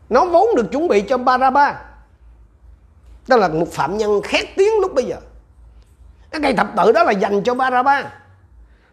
nó 0.09 0.25
vốn 0.25 0.55
được 0.55 0.71
chuẩn 0.71 0.87
bị 0.87 1.01
cho 1.01 1.17
Baraba. 1.17 1.81
Đó 3.27 3.37
là 3.37 3.47
một 3.47 3.71
phạm 3.71 3.97
nhân 3.97 4.21
khét 4.23 4.45
tiếng 4.55 4.79
lúc 4.81 4.93
bây 4.93 5.05
giờ. 5.05 5.15
Cái 6.31 6.41
cây 6.41 6.53
thập 6.53 6.67
tự 6.77 6.91
đó 6.91 7.03
là 7.03 7.11
dành 7.11 7.43
cho 7.43 7.53
Baraba. 7.53 8.03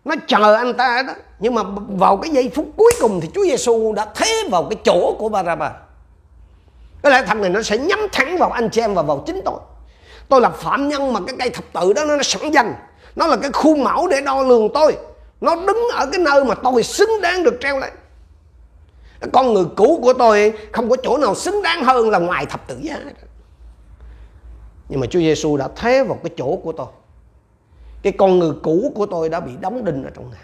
Nó 0.04 0.14
chờ 0.26 0.54
anh 0.54 0.74
ta 0.74 1.02
đó. 1.06 1.12
Nhưng 1.38 1.54
mà 1.54 1.62
vào 1.88 2.16
cái 2.16 2.30
giây 2.30 2.50
phút 2.54 2.66
cuối 2.76 2.92
cùng 3.00 3.20
thì 3.20 3.30
Chúa 3.34 3.44
Giêsu 3.44 3.92
đã 3.92 4.06
thế 4.14 4.48
vào 4.50 4.66
cái 4.70 4.78
chỗ 4.84 5.16
của 5.18 5.28
Baraba. 5.28 5.72
Cái 7.02 7.12
lẽ 7.12 7.22
thằng 7.26 7.40
này 7.40 7.50
nó 7.50 7.62
sẽ 7.62 7.78
nhắm 7.78 7.98
thẳng 8.12 8.38
vào 8.38 8.50
anh 8.50 8.70
chị 8.70 8.80
em 8.80 8.94
và 8.94 9.02
vào 9.02 9.22
chính 9.26 9.40
tôi. 9.44 9.58
Tôi 10.28 10.40
là 10.40 10.48
phạm 10.48 10.88
nhân 10.88 11.12
mà 11.12 11.20
cái 11.26 11.36
cây 11.38 11.50
thập 11.50 11.64
tự 11.72 11.92
đó 11.92 12.04
nó 12.04 12.22
sẵn 12.22 12.50
dành 12.50 12.74
nó 13.16 13.26
là 13.26 13.36
cái 13.36 13.50
khuôn 13.52 13.84
mẫu 13.84 14.08
để 14.08 14.20
đo 14.20 14.42
lường 14.42 14.68
tôi. 14.74 14.96
Nó 15.40 15.54
đứng 15.54 15.88
ở 15.92 16.06
cái 16.12 16.18
nơi 16.18 16.44
mà 16.44 16.54
tôi 16.54 16.82
xứng 16.82 17.20
đáng 17.22 17.44
được 17.44 17.54
treo 17.60 17.78
lên 17.78 17.90
con 19.32 19.54
người 19.54 19.64
cũ 19.76 20.00
của 20.02 20.12
tôi 20.12 20.52
không 20.72 20.90
có 20.90 20.96
chỗ 21.02 21.18
nào 21.18 21.34
xứng 21.34 21.62
đáng 21.62 21.84
hơn 21.84 22.10
là 22.10 22.18
ngoài 22.18 22.46
thập 22.46 22.68
tự 22.68 22.78
giá 22.82 22.98
nhưng 24.88 25.00
mà 25.00 25.06
Chúa 25.06 25.18
Giêsu 25.18 25.56
đã 25.56 25.68
thế 25.76 26.04
vào 26.04 26.18
cái 26.22 26.30
chỗ 26.36 26.56
của 26.56 26.72
tôi. 26.72 26.86
Cái 28.02 28.12
con 28.12 28.38
người 28.38 28.52
cũ 28.62 28.92
của 28.94 29.06
tôi 29.06 29.28
đã 29.28 29.40
bị 29.40 29.52
đóng 29.60 29.84
đinh 29.84 30.04
ở 30.04 30.10
trong 30.14 30.30
ngài 30.30 30.40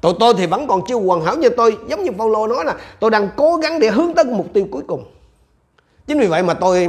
Tụi 0.00 0.14
tôi 0.20 0.34
thì 0.38 0.46
vẫn 0.46 0.66
còn 0.66 0.80
chưa 0.88 0.94
hoàn 0.94 1.20
hảo 1.20 1.36
như 1.36 1.48
tôi. 1.48 1.78
Giống 1.88 2.04
như 2.04 2.10
Paulo 2.18 2.46
nói 2.46 2.64
là 2.64 2.76
tôi 3.00 3.10
đang 3.10 3.28
cố 3.36 3.56
gắng 3.56 3.80
để 3.80 3.90
hướng 3.90 4.14
tới 4.14 4.24
mục 4.24 4.46
tiêu 4.52 4.66
cuối 4.70 4.82
cùng. 4.86 5.04
Chính 6.06 6.18
vì 6.18 6.26
vậy 6.26 6.42
mà 6.42 6.54
tôi 6.54 6.88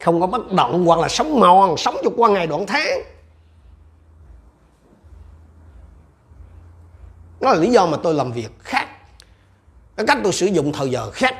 không 0.00 0.20
có 0.20 0.26
bất 0.26 0.52
động 0.52 0.86
hoặc 0.86 0.98
là 0.98 1.08
sống 1.08 1.40
mòn 1.40 1.76
sống 1.76 1.96
cho 2.04 2.10
qua 2.16 2.28
ngày 2.28 2.46
đoạn 2.46 2.66
tháng. 2.66 3.02
Đó 7.40 7.52
là 7.52 7.58
lý 7.58 7.70
do 7.70 7.86
mà 7.86 7.96
tôi 8.02 8.14
làm 8.14 8.32
việc 8.32 8.50
khác. 8.58 8.86
Cái 9.96 10.06
cách 10.06 10.18
tôi 10.24 10.32
sử 10.32 10.46
dụng 10.46 10.72
thời 10.72 10.90
giờ 10.90 11.10
khác. 11.10 11.34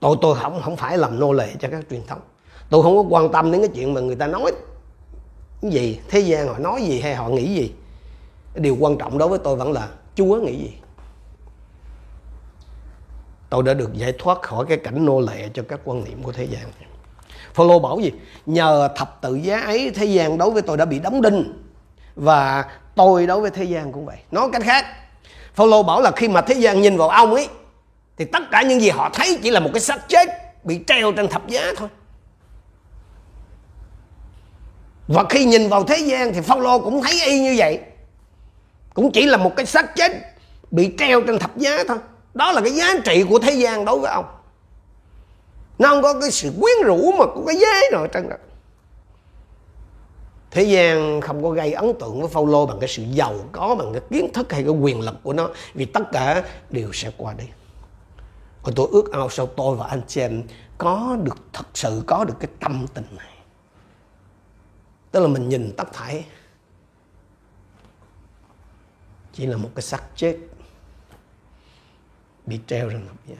Tôi 0.00 0.16
tôi 0.20 0.38
không 0.38 0.62
không 0.62 0.76
phải 0.76 0.98
làm 0.98 1.20
nô 1.20 1.32
lệ 1.32 1.54
cho 1.60 1.68
các 1.70 1.84
truyền 1.90 2.06
thống, 2.06 2.20
tôi 2.70 2.82
không 2.82 2.96
có 2.96 3.02
quan 3.10 3.32
tâm 3.32 3.52
đến 3.52 3.60
cái 3.60 3.70
chuyện 3.74 3.94
mà 3.94 4.00
người 4.00 4.16
ta 4.16 4.26
nói 4.26 4.52
cái 5.62 5.70
gì 5.70 6.00
thế 6.08 6.20
gian 6.20 6.48
họ 6.48 6.58
nói 6.58 6.82
gì 6.82 7.00
hay 7.00 7.14
họ 7.14 7.28
nghĩ 7.28 7.54
gì. 7.54 7.72
Điều 8.54 8.76
quan 8.80 8.98
trọng 8.98 9.18
đối 9.18 9.28
với 9.28 9.38
tôi 9.38 9.56
vẫn 9.56 9.72
là 9.72 9.88
chúa 10.14 10.40
nghĩ 10.40 10.56
gì. 10.58 10.72
Tôi 13.50 13.62
đã 13.62 13.74
được 13.74 13.94
giải 13.94 14.12
thoát 14.18 14.42
khỏi 14.42 14.66
cái 14.68 14.78
cảnh 14.78 15.04
nô 15.04 15.20
lệ 15.20 15.48
cho 15.54 15.62
các 15.68 15.80
quan 15.84 16.04
niệm 16.04 16.22
của 16.22 16.32
thế 16.32 16.44
gian. 16.44 16.62
Phaolô 17.54 17.78
bảo 17.78 18.00
gì? 18.00 18.12
Nhờ 18.46 18.88
thập 18.96 19.18
tự 19.20 19.34
giá 19.34 19.60
ấy 19.60 19.90
thế 19.94 20.04
gian 20.04 20.38
đối 20.38 20.50
với 20.50 20.62
tôi 20.62 20.76
đã 20.76 20.84
bị 20.84 20.98
đóng 20.98 21.22
đinh. 21.22 21.62
Và 22.16 22.64
tôi 22.96 23.26
đối 23.26 23.40
với 23.40 23.50
thế 23.50 23.64
gian 23.64 23.92
cũng 23.92 24.06
vậy. 24.06 24.16
Nói 24.30 24.48
cách 24.52 24.62
khác, 24.64 24.86
Phaolô 25.54 25.82
bảo 25.82 26.00
là 26.00 26.10
khi 26.10 26.28
mà 26.28 26.40
thế 26.40 26.54
gian 26.54 26.80
nhìn 26.80 26.96
vào 26.96 27.08
ông 27.08 27.34
ấy, 27.34 27.48
thì 28.16 28.24
tất 28.24 28.42
cả 28.50 28.62
những 28.62 28.80
gì 28.80 28.90
họ 28.90 29.10
thấy 29.12 29.38
chỉ 29.42 29.50
là 29.50 29.60
một 29.60 29.70
cái 29.72 29.80
xác 29.80 30.08
chết 30.08 30.28
bị 30.64 30.80
treo 30.86 31.12
trên 31.12 31.28
thập 31.28 31.48
giá 31.48 31.72
thôi. 31.76 31.88
Và 35.08 35.24
khi 35.30 35.44
nhìn 35.44 35.68
vào 35.68 35.84
thế 35.84 35.96
gian 35.96 36.32
thì 36.34 36.40
Phaolô 36.40 36.78
cũng 36.78 37.02
thấy 37.02 37.26
y 37.26 37.40
như 37.40 37.54
vậy. 37.58 37.80
Cũng 38.94 39.12
chỉ 39.12 39.26
là 39.26 39.36
một 39.36 39.56
cái 39.56 39.66
xác 39.66 39.96
chết 39.96 40.12
bị 40.70 40.94
treo 40.98 41.20
trên 41.20 41.38
thập 41.38 41.56
giá 41.56 41.84
thôi. 41.88 41.98
Đó 42.34 42.52
là 42.52 42.60
cái 42.60 42.70
giá 42.70 42.94
trị 43.04 43.24
của 43.28 43.38
thế 43.38 43.52
gian 43.52 43.84
đối 43.84 43.98
với 43.98 44.10
ông. 44.10 44.24
Nó 45.78 45.88
không 45.88 46.02
có 46.02 46.20
cái 46.20 46.30
sự 46.30 46.52
quyến 46.60 46.86
rũ 46.86 47.12
mà 47.18 47.24
có 47.24 47.42
cái 47.46 47.56
giá 47.56 47.80
rồi 47.92 48.08
trên 48.12 48.28
đó 48.28 48.36
thế 50.56 50.62
gian 50.62 51.20
không 51.20 51.42
có 51.42 51.50
gây 51.50 51.72
ấn 51.72 51.92
tượng 52.00 52.20
với 52.20 52.30
Phaolô 52.30 52.66
bằng 52.66 52.80
cái 52.80 52.88
sự 52.88 53.02
giàu 53.02 53.34
có, 53.52 53.74
bằng 53.74 53.92
cái 53.92 54.02
kiến 54.10 54.32
thức 54.34 54.52
hay 54.52 54.62
cái 54.62 54.72
quyền 54.72 55.00
lực 55.00 55.14
của 55.22 55.32
nó, 55.32 55.50
vì 55.74 55.84
tất 55.84 56.02
cả 56.12 56.48
đều 56.70 56.92
sẽ 56.92 57.12
qua 57.16 57.34
đi. 57.34 57.44
Và 58.62 58.72
tôi 58.76 58.88
ước 58.92 59.12
ao 59.12 59.30
sau 59.30 59.46
tôi 59.46 59.76
và 59.76 59.86
anh 59.86 60.02
chị 60.06 60.20
em 60.20 60.42
có 60.78 61.16
được 61.22 61.36
thật 61.52 61.66
sự 61.74 62.02
có 62.06 62.24
được 62.24 62.34
cái 62.40 62.50
tâm 62.60 62.86
tình 62.94 63.06
này. 63.16 63.36
Tức 65.10 65.20
là 65.20 65.28
mình 65.28 65.48
nhìn 65.48 65.72
tất 65.76 65.92
thảy 65.92 66.24
chỉ 69.32 69.46
là 69.46 69.56
một 69.56 69.70
cái 69.74 69.82
xác 69.82 70.02
chết 70.16 70.38
bị 72.46 72.60
treo 72.66 72.90
trên 72.90 73.06
thập 73.06 73.26
giá 73.26 73.36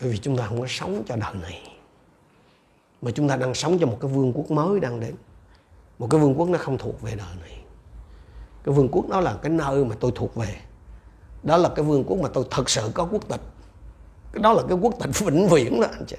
bởi 0.00 0.10
vì 0.10 0.18
chúng 0.18 0.36
ta 0.36 0.46
không 0.46 0.60
có 0.60 0.66
sống 0.68 1.02
cho 1.06 1.16
đời 1.16 1.34
này 1.42 1.81
mà 3.02 3.10
chúng 3.10 3.28
ta 3.28 3.36
đang 3.36 3.54
sống 3.54 3.78
trong 3.78 3.90
một 3.90 3.98
cái 4.00 4.10
vương 4.10 4.32
quốc 4.32 4.50
mới 4.50 4.80
đang 4.80 5.00
đến. 5.00 5.14
Một 5.98 6.06
cái 6.10 6.20
vương 6.20 6.34
quốc 6.34 6.48
nó 6.48 6.58
không 6.58 6.78
thuộc 6.78 7.02
về 7.02 7.14
đời 7.14 7.36
này. 7.40 7.64
Cái 8.64 8.74
vương 8.74 8.88
quốc 8.92 9.08
đó 9.08 9.20
là 9.20 9.36
cái 9.42 9.52
nơi 9.52 9.84
mà 9.84 9.96
tôi 10.00 10.12
thuộc 10.14 10.34
về. 10.34 10.56
Đó 11.42 11.56
là 11.56 11.68
cái 11.68 11.84
vương 11.84 12.04
quốc 12.04 12.18
mà 12.18 12.28
tôi 12.28 12.44
thật 12.50 12.70
sự 12.70 12.90
có 12.94 13.08
quốc 13.10 13.28
tịch. 13.28 13.40
Đó 14.32 14.52
là 14.52 14.62
cái 14.68 14.78
quốc 14.80 14.94
tịch 15.00 15.18
vĩnh 15.18 15.48
viễn 15.48 15.80
đó, 15.80 15.86
anh 15.92 16.04
chị 16.06 16.16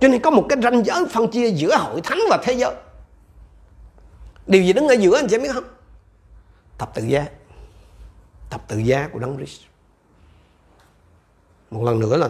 cho 0.00 0.08
nên 0.08 0.22
có 0.22 0.30
một 0.30 0.46
cái 0.48 0.58
ranh 0.62 0.84
giới 0.84 1.06
phân 1.10 1.30
chia 1.30 1.50
giữa 1.50 1.76
hội 1.76 2.00
thánh 2.04 2.18
và 2.30 2.38
thế 2.42 2.52
giới. 2.52 2.74
Điều 4.46 4.62
gì 4.62 4.72
đứng 4.72 4.88
ở 4.88 4.94
giữa, 4.94 5.16
anh 5.16 5.26
chị 5.30 5.38
biết 5.38 5.52
không? 5.52 5.64
Thập 6.78 6.94
tự 6.94 7.04
giá. 7.04 7.26
Thập 8.50 8.68
tự 8.68 8.78
giá 8.78 9.08
của 9.12 9.18
đấng 9.18 9.36
Christ. 9.36 9.60
Một 11.70 11.84
lần 11.84 12.00
nữa 12.00 12.16
là 12.16 12.28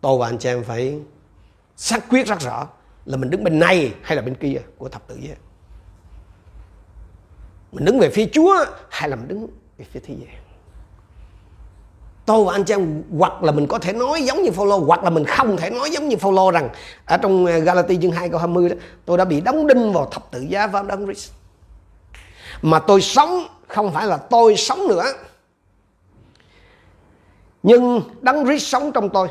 tôi 0.00 0.18
và 0.18 0.28
anh 0.28 0.38
chị 0.38 0.48
em 0.48 0.64
phải 0.64 1.00
xác 1.76 2.08
quyết 2.10 2.26
rất 2.26 2.40
rõ 2.40 2.68
là 3.04 3.16
mình 3.16 3.30
đứng 3.30 3.44
bên 3.44 3.58
này 3.58 3.94
hay 4.02 4.16
là 4.16 4.22
bên 4.22 4.34
kia 4.34 4.60
của 4.78 4.88
thập 4.88 5.08
tự 5.08 5.16
giá 5.20 5.34
mình 7.72 7.84
đứng 7.84 7.98
về 7.98 8.10
phía 8.10 8.26
Chúa 8.32 8.64
hay 8.88 9.08
là 9.08 9.16
mình 9.16 9.28
đứng 9.28 9.46
về 9.78 9.84
phía 9.92 10.00
thế 10.00 10.14
gian 10.14 10.46
tôi 12.26 12.44
và 12.44 12.52
anh 12.52 12.64
chị 12.64 12.74
em, 12.74 13.02
hoặc 13.18 13.42
là 13.42 13.52
mình 13.52 13.66
có 13.66 13.78
thể 13.78 13.92
nói 13.92 14.22
giống 14.22 14.42
như 14.42 14.50
Phaolô, 14.50 14.78
hoặc 14.78 15.04
là 15.04 15.10
mình 15.10 15.24
không 15.24 15.56
thể 15.56 15.70
nói 15.70 15.90
giống 15.90 16.08
như 16.08 16.16
Phaolô 16.16 16.50
rằng 16.50 16.68
ở 17.04 17.16
trong 17.16 17.46
ờ, 17.46 17.58
Galati 17.58 17.98
chương 18.02 18.12
2 18.12 18.28
câu 18.28 18.38
20 18.38 18.68
đó, 18.68 18.76
tôi 19.04 19.18
đã 19.18 19.24
bị 19.24 19.40
đóng 19.40 19.66
đinh 19.66 19.92
vào 19.92 20.06
thập 20.06 20.30
tự 20.30 20.40
giá 20.40 20.66
và 20.66 20.82
đấng 20.82 21.04
Christ 21.04 21.32
mà 22.62 22.78
tôi 22.78 23.00
sống, 23.02 23.46
không 23.68 23.92
phải 23.92 24.06
là 24.06 24.16
tôi 24.16 24.56
sống 24.56 24.88
nữa. 24.88 25.04
Nhưng 27.62 28.00
đấng 28.20 28.46
Christ 28.46 28.66
sống 28.66 28.92
trong 28.92 29.08
tôi 29.08 29.28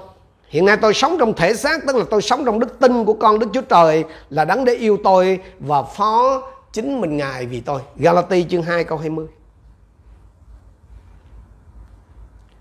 hiện 0.49 0.65
nay 0.65 0.77
tôi 0.77 0.93
sống 0.93 1.15
trong 1.19 1.33
thể 1.33 1.53
xác 1.53 1.81
tức 1.87 1.95
là 1.95 2.05
tôi 2.09 2.21
sống 2.21 2.45
trong 2.45 2.59
đức 2.59 2.79
tin 2.79 3.05
của 3.05 3.13
con 3.13 3.39
Đức 3.39 3.47
Chúa 3.53 3.61
Trời 3.61 4.03
là 4.29 4.45
đấng 4.45 4.65
để 4.65 4.73
yêu 4.73 4.97
tôi 5.03 5.39
và 5.59 5.83
phó 5.83 6.43
chính 6.73 7.01
mình 7.01 7.17
ngài 7.17 7.45
vì 7.45 7.61
tôi 7.61 7.81
Galati 7.95 8.45
chương 8.49 8.63
2 8.63 8.83
câu 8.83 8.97
20 8.97 9.27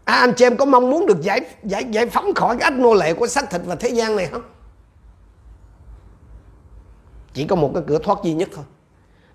À, 0.04 0.14
anh 0.14 0.32
chị 0.36 0.44
em 0.44 0.56
có 0.56 0.64
mong 0.64 0.90
muốn 0.90 1.06
được 1.06 1.22
giải 1.22 1.40
giải 1.62 1.84
giải 1.90 2.06
phóng 2.06 2.34
khỏi 2.34 2.56
cái 2.56 2.70
ách 2.70 2.78
nô 2.78 2.94
lệ 2.94 3.14
của 3.14 3.26
xác 3.26 3.50
thịt 3.50 3.60
và 3.64 3.74
thế 3.74 3.88
gian 3.88 4.16
này 4.16 4.26
không? 4.26 4.42
Chỉ 7.34 7.46
có 7.46 7.56
một 7.56 7.70
cái 7.74 7.82
cửa 7.86 7.98
thoát 7.98 8.18
duy 8.24 8.34
nhất 8.34 8.48
thôi. 8.54 8.64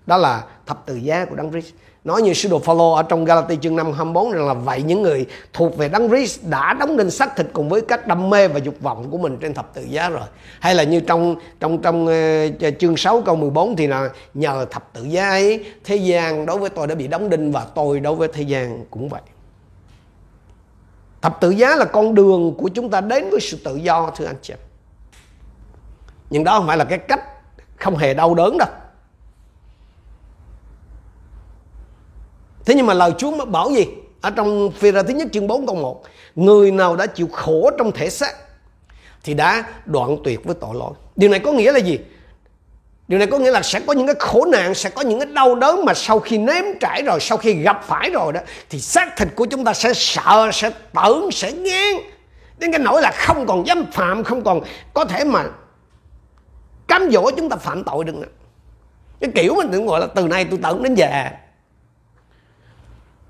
Đó 0.06 0.16
là 0.16 0.44
thập 0.66 0.86
tự 0.86 0.96
giá 0.96 1.24
của 1.24 1.36
Đấng 1.36 1.50
Christ. 1.50 1.72
Nói 2.04 2.22
như 2.22 2.34
sứ 2.34 2.48
đồ 2.48 2.58
Phaolô 2.58 2.92
ở 2.92 3.02
trong 3.02 3.24
Galati 3.24 3.58
chương 3.62 3.76
5 3.76 3.92
24 3.92 4.32
rằng 4.32 4.46
là 4.46 4.54
vậy 4.54 4.82
những 4.82 5.02
người 5.02 5.26
thuộc 5.52 5.76
về 5.76 5.88
Đấng 5.88 6.08
Christ 6.08 6.40
đã 6.48 6.74
đóng 6.74 6.96
đinh 6.96 7.10
xác 7.10 7.36
thịt 7.36 7.46
cùng 7.52 7.68
với 7.68 7.80
các 7.80 8.06
đam 8.06 8.30
mê 8.30 8.48
và 8.48 8.58
dục 8.58 8.74
vọng 8.80 9.10
của 9.10 9.18
mình 9.18 9.36
trên 9.40 9.54
thập 9.54 9.74
tự 9.74 9.82
giá 9.82 10.08
rồi. 10.08 10.22
Hay 10.60 10.74
là 10.74 10.82
như 10.82 11.00
trong 11.00 11.36
trong 11.60 11.82
trong 11.82 12.06
uh, 12.06 12.78
chương 12.78 12.96
6 12.96 13.22
câu 13.22 13.36
14 13.36 13.76
thì 13.76 13.86
là 13.86 14.10
nhờ 14.34 14.66
thập 14.70 14.92
tự 14.92 15.04
giá 15.04 15.28
ấy 15.28 15.64
thế 15.84 15.96
gian 15.96 16.46
đối 16.46 16.58
với 16.58 16.70
tôi 16.70 16.86
đã 16.86 16.94
bị 16.94 17.06
đóng 17.06 17.30
đinh 17.30 17.52
và 17.52 17.66
tôi 17.74 18.00
đối 18.00 18.14
với 18.14 18.28
thế 18.32 18.42
gian 18.42 18.84
cũng 18.90 19.08
vậy. 19.08 19.22
Thập 21.22 21.40
tự 21.40 21.50
giá 21.50 21.76
là 21.76 21.84
con 21.84 22.14
đường 22.14 22.54
của 22.58 22.68
chúng 22.68 22.90
ta 22.90 23.00
đến 23.00 23.30
với 23.30 23.40
sự 23.40 23.58
tự 23.64 23.76
do 23.76 24.12
thưa 24.16 24.26
anh 24.26 24.38
chị 24.42 24.54
Nhưng 26.30 26.44
đó 26.44 26.58
không 26.58 26.66
phải 26.66 26.76
là 26.76 26.84
cái 26.84 26.98
cách 26.98 27.20
không 27.76 27.96
hề 27.96 28.14
đau 28.14 28.34
đớn 28.34 28.58
đâu. 28.58 28.68
Thế 32.64 32.74
nhưng 32.74 32.86
mà 32.86 32.94
lời 32.94 33.12
Chúa 33.18 33.44
bảo 33.44 33.70
gì? 33.70 33.86
Ở 34.20 34.30
trong 34.30 34.70
phi 34.70 34.90
ra 34.90 35.02
thứ 35.02 35.14
nhất 35.14 35.28
chương 35.32 35.46
4 35.46 35.66
câu 35.66 35.76
1 35.76 36.02
Người 36.34 36.70
nào 36.70 36.96
đã 36.96 37.06
chịu 37.06 37.28
khổ 37.32 37.70
trong 37.78 37.92
thể 37.92 38.10
xác 38.10 38.34
Thì 39.24 39.34
đã 39.34 39.64
đoạn 39.86 40.16
tuyệt 40.24 40.44
với 40.44 40.54
tội 40.60 40.74
lỗi 40.74 40.92
Điều 41.16 41.30
này 41.30 41.40
có 41.40 41.52
nghĩa 41.52 41.72
là 41.72 41.78
gì? 41.78 41.98
Điều 43.08 43.18
này 43.18 43.26
có 43.26 43.38
nghĩa 43.38 43.50
là 43.50 43.62
sẽ 43.62 43.80
có 43.80 43.92
những 43.92 44.06
cái 44.06 44.16
khổ 44.18 44.44
nạn, 44.44 44.74
sẽ 44.74 44.90
có 44.90 45.02
những 45.02 45.18
cái 45.18 45.28
đau 45.32 45.54
đớn 45.54 45.84
mà 45.84 45.94
sau 45.94 46.20
khi 46.20 46.38
nếm 46.38 46.64
trải 46.80 47.02
rồi, 47.02 47.20
sau 47.20 47.38
khi 47.38 47.52
gặp 47.52 47.84
phải 47.86 48.10
rồi 48.10 48.32
đó, 48.32 48.40
thì 48.70 48.80
xác 48.80 49.16
thịt 49.16 49.28
của 49.34 49.46
chúng 49.46 49.64
ta 49.64 49.74
sẽ 49.74 49.92
sợ, 49.94 50.50
sẽ 50.52 50.70
tởn, 50.92 51.30
sẽ 51.32 51.52
ngán 51.52 51.94
Đến 52.58 52.72
cái 52.72 52.78
nỗi 52.78 53.02
là 53.02 53.12
không 53.14 53.46
còn 53.46 53.66
dám 53.66 53.84
phạm, 53.92 54.24
không 54.24 54.44
còn 54.44 54.60
có 54.94 55.04
thể 55.04 55.24
mà 55.24 55.44
cám 56.88 57.10
dỗ 57.10 57.30
chúng 57.30 57.48
ta 57.48 57.56
phạm 57.56 57.84
tội 57.84 58.04
được 58.04 58.14
nữa. 58.14 58.28
Cái 59.20 59.30
kiểu 59.34 59.54
mình 59.54 59.86
gọi 59.86 60.00
là 60.00 60.06
từ 60.06 60.28
nay 60.28 60.44
tôi 60.44 60.58
tận 60.62 60.82
đến 60.82 60.94
già. 60.94 61.30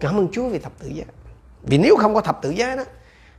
Cảm 0.01 0.17
ơn 0.17 0.29
Chúa 0.33 0.49
vì 0.49 0.59
thập 0.59 0.73
tự 0.79 0.89
giá. 0.89 1.05
Vì 1.63 1.79
nếu 1.79 1.97
không 1.97 2.15
có 2.15 2.21
thập 2.21 2.43
tự 2.43 2.51
giá 2.51 2.77
đó, 2.77 2.85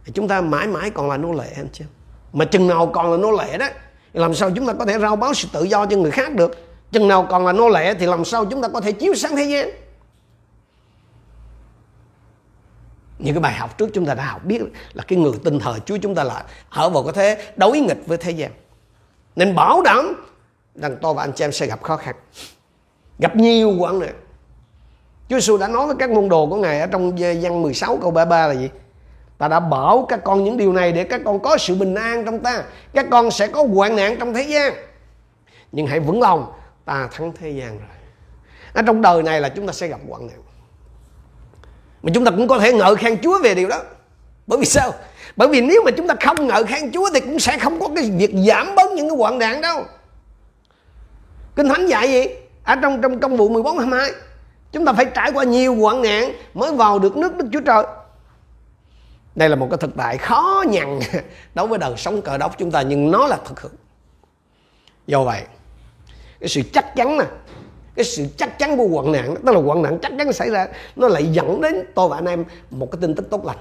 thì 0.06 0.12
chúng 0.16 0.28
ta 0.28 0.42
mãi 0.42 0.68
mãi 0.68 0.90
còn 0.90 1.10
là 1.10 1.18
nô 1.18 1.32
lệ 1.32 1.54
anh 1.56 1.68
chị 1.74 1.86
Mà 2.34 2.46
chừng 2.46 2.68
nào 2.68 2.92
còn 2.94 3.12
là 3.12 3.18
nô 3.18 3.32
lệ 3.32 3.58
đó, 3.58 3.68
làm 4.14 4.34
sao 4.34 4.52
chúng 4.56 4.68
ta 4.68 4.74
có 4.74 4.86
thể 4.86 5.00
rao 5.00 5.16
báo 5.16 5.34
sự 5.34 5.48
tự 5.54 5.64
do 5.64 5.86
cho 5.86 5.98
người 5.98 6.12
khác 6.12 6.36
được? 6.36 6.68
Chừng 6.92 7.08
nào 7.08 7.28
còn 7.30 7.46
là 7.46 7.54
nô 7.54 7.70
lệ 7.70 7.94
thì 7.94 8.06
làm 8.06 8.26
sao 8.26 8.46
chúng 8.46 8.62
ta 8.62 8.68
có 8.68 8.82
thể 8.82 8.92
chiếu 8.92 9.16
sáng 9.16 9.36
thế 9.36 9.44
gian? 9.44 9.70
Những 13.20 13.34
cái 13.36 13.42
bài 13.42 13.54
học 13.54 13.78
trước 13.78 13.90
chúng 13.94 14.06
ta 14.06 14.14
đã 14.14 14.26
học 14.26 14.46
biết 14.46 14.62
là 14.94 15.04
cái 15.08 15.20
người 15.20 15.34
tin 15.44 15.60
thờ 15.60 15.80
Chúa 15.86 15.98
chúng 15.98 16.16
ta 16.16 16.24
là 16.24 16.44
ở 16.70 16.90
vào 16.90 17.04
cái 17.04 17.14
thế 17.14 17.52
đối 17.56 17.80
nghịch 17.80 18.08
với 18.08 18.18
thế 18.18 18.32
gian. 18.32 18.52
Nên 19.36 19.56
bảo 19.56 19.82
đảm 19.82 20.26
rằng 20.76 20.98
tôi 21.02 21.14
và 21.14 21.24
anh 21.24 21.32
chị 21.36 21.44
em 21.44 21.52
sẽ 21.52 21.68
gặp 21.68 21.84
khó 21.84 21.98
khăn. 21.98 22.16
Gặp 23.20 23.36
nhiều 23.36 23.76
quãng 23.80 24.00
nữa. 24.00 24.08
Chúa 25.32 25.40
Giêsu 25.40 25.58
đã 25.58 25.68
nói 25.68 25.88
với 25.88 25.96
các 26.00 26.10
môn 26.10 26.30
đồ 26.30 26.48
của 26.48 26.56
Ngài 26.56 26.80
ở 26.80 26.88
trong 26.88 27.16
văn 27.18 27.62
16 27.62 27.98
câu 28.02 28.12
33 28.12 28.48
là 28.48 28.54
gì? 28.54 28.70
Ta 29.38 29.48
đã 29.48 29.60
bảo 29.60 30.06
các 30.10 30.20
con 30.24 30.44
những 30.44 30.58
điều 30.58 30.74
này 30.74 30.92
để 30.92 31.04
các 31.04 31.22
con 31.26 31.40
có 31.40 31.58
sự 31.58 31.76
bình 31.76 31.96
an 31.96 32.26
trong 32.26 32.40
ta. 32.40 32.64
Các 32.94 33.06
con 33.12 33.32
sẽ 33.32 33.48
có 33.48 33.66
hoạn 33.74 33.96
nạn 33.96 34.16
trong 34.20 34.34
thế 34.34 34.42
gian. 34.42 34.74
Nhưng 35.72 35.88
hãy 35.88 36.00
vững 36.00 36.22
lòng, 36.22 36.52
ta 36.86 37.10
thắng 37.12 37.32
thế 37.40 37.50
gian 37.50 37.70
rồi. 37.70 37.88
Ở 38.74 38.82
trong 38.82 39.02
đời 39.02 39.24
này 39.24 39.42
là 39.42 39.50
chúng 39.50 39.68
ta 39.68 39.74
sẽ 39.74 39.88
gặp 39.88 40.00
hoạn 40.10 40.28
nạn. 40.28 40.38
Mà 42.04 42.12
chúng 42.14 42.26
ta 42.26 42.32
cũng 42.32 42.48
có 42.48 42.60
thể 42.60 42.74
ngợi 42.74 42.96
khen 42.96 43.22
Chúa 43.22 43.40
về 43.44 43.56
điều 43.56 43.68
đó. 43.68 43.82
Bởi 44.48 44.60
vì 44.60 44.66
sao? 44.66 44.94
Bởi 45.36 45.48
vì 45.48 45.62
nếu 45.62 45.82
mà 45.86 45.92
chúng 45.98 46.08
ta 46.08 46.16
không 46.26 46.48
ngợi 46.48 46.64
khen 46.64 46.92
Chúa 46.92 47.10
thì 47.14 47.20
cũng 47.20 47.40
sẽ 47.40 47.58
không 47.58 47.80
có 47.80 47.88
cái 47.96 48.12
việc 48.18 48.34
giảm 48.48 48.76
bớt 48.76 48.92
những 48.92 49.10
cái 49.10 49.18
hoạn 49.18 49.40
nạn 49.40 49.62
đâu. 49.62 49.84
Kinh 51.56 51.70
Thánh 51.70 51.88
dạy 51.88 52.12
gì? 52.12 52.26
Ở 52.64 52.76
trong 52.76 53.02
trong 53.02 53.20
công 53.20 53.38
vụ 53.38 53.50
14 53.50 53.78
22 53.78 54.12
Chúng 54.72 54.86
ta 54.86 54.94
phải 54.94 55.06
trải 55.16 55.32
qua 55.32 55.44
nhiều 55.44 55.76
hoạn 55.76 56.02
nạn 56.02 56.34
mới 56.54 56.74
vào 56.74 57.00
được 57.00 57.18
nước 57.18 57.38
Đức 57.38 57.46
Chúa 57.52 57.62
Trời 57.66 57.84
đây 59.36 59.50
là 59.50 59.56
một 59.56 59.68
cái 59.72 59.78
thực 59.78 59.96
tại 59.98 60.18
khó 60.18 60.64
nhằn 60.68 61.00
đối 61.56 61.68
với 61.68 61.80
đời 61.80 61.94
sống 61.98 62.22
cờ 62.22 62.38
đốc 62.38 62.58
chúng 62.58 62.72
ta, 62.72 62.82
nhưng 62.82 63.12
nó 63.12 63.28
là 63.28 63.38
thực 63.46 63.62
hưởng. 63.62 63.76
do 65.08 65.24
vậy, 65.24 65.42
cái 66.40 66.50
sự 66.50 66.62
chắc 66.74 66.96
chắn 66.96 67.18
nè, 67.18 67.26
cái 67.96 68.06
sự 68.06 68.26
chắc 68.38 68.60
chắn 68.60 68.78
của 68.78 68.88
hoạn 68.88 69.12
nạn, 69.12 69.36
tức 69.46 69.52
là 69.52 69.62
hoạn 69.62 69.82
nạn 69.82 70.00
chắc 70.02 70.12
chắn 70.18 70.34
xảy 70.34 70.50
ra, 70.50 70.68
nó 70.96 71.08
lại 71.08 71.26
dẫn 71.26 71.62
đến 71.62 71.86
tôi 71.96 72.10
và 72.10 72.18
anh 72.18 72.26
em 72.26 72.46
một 72.70 72.92
cái 72.92 73.02
tin 73.02 73.16
tức 73.16 73.30
tốt 73.30 73.46
lành 73.46 73.58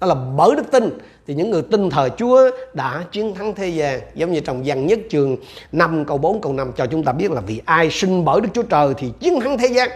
đó 0.00 0.06
là 0.06 0.14
bởi 0.14 0.56
đức 0.56 0.70
tin. 0.70 0.98
Thì 1.26 1.34
những 1.34 1.50
người 1.50 1.62
tin 1.62 1.90
thờ 1.90 2.08
Chúa 2.16 2.50
đã 2.74 3.04
chiến 3.12 3.34
thắng 3.34 3.54
thế 3.54 3.68
gian, 3.68 4.00
giống 4.14 4.32
như 4.32 4.40
trong 4.40 4.62
văn 4.64 4.86
nhất 4.86 4.98
trường 5.10 5.36
5 5.72 6.04
câu 6.04 6.18
4 6.18 6.40
câu 6.40 6.52
5 6.52 6.72
cho 6.76 6.86
chúng 6.86 7.04
ta 7.04 7.12
biết 7.12 7.30
là 7.30 7.40
vì 7.40 7.62
ai 7.64 7.90
sinh 7.90 8.24
bởi 8.24 8.40
Đức 8.40 8.48
Chúa 8.54 8.62
Trời 8.62 8.94
thì 8.98 9.12
chiến 9.20 9.40
thắng 9.40 9.58
thế 9.58 9.66
gian. 9.66 9.90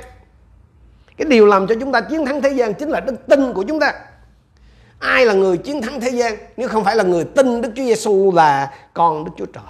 Cái 1.16 1.26
điều 1.28 1.46
làm 1.46 1.66
cho 1.66 1.74
chúng 1.80 1.92
ta 1.92 2.00
chiến 2.00 2.26
thắng 2.26 2.42
thế 2.42 2.50
gian 2.50 2.74
chính 2.74 2.88
là 2.88 3.00
đức 3.00 3.26
tin 3.26 3.52
của 3.52 3.62
chúng 3.62 3.80
ta. 3.80 3.92
Ai 4.98 5.26
là 5.26 5.32
người 5.32 5.58
chiến 5.58 5.82
thắng 5.82 6.00
thế 6.00 6.10
gian? 6.10 6.36
Nếu 6.56 6.68
không 6.68 6.84
phải 6.84 6.96
là 6.96 7.04
người 7.04 7.24
tin 7.24 7.60
Đức 7.60 7.68
Chúa 7.76 7.84
Giêsu 7.84 8.32
là 8.34 8.70
con 8.94 9.24
Đức 9.24 9.30
Chúa 9.38 9.46
Trời. 9.46 9.64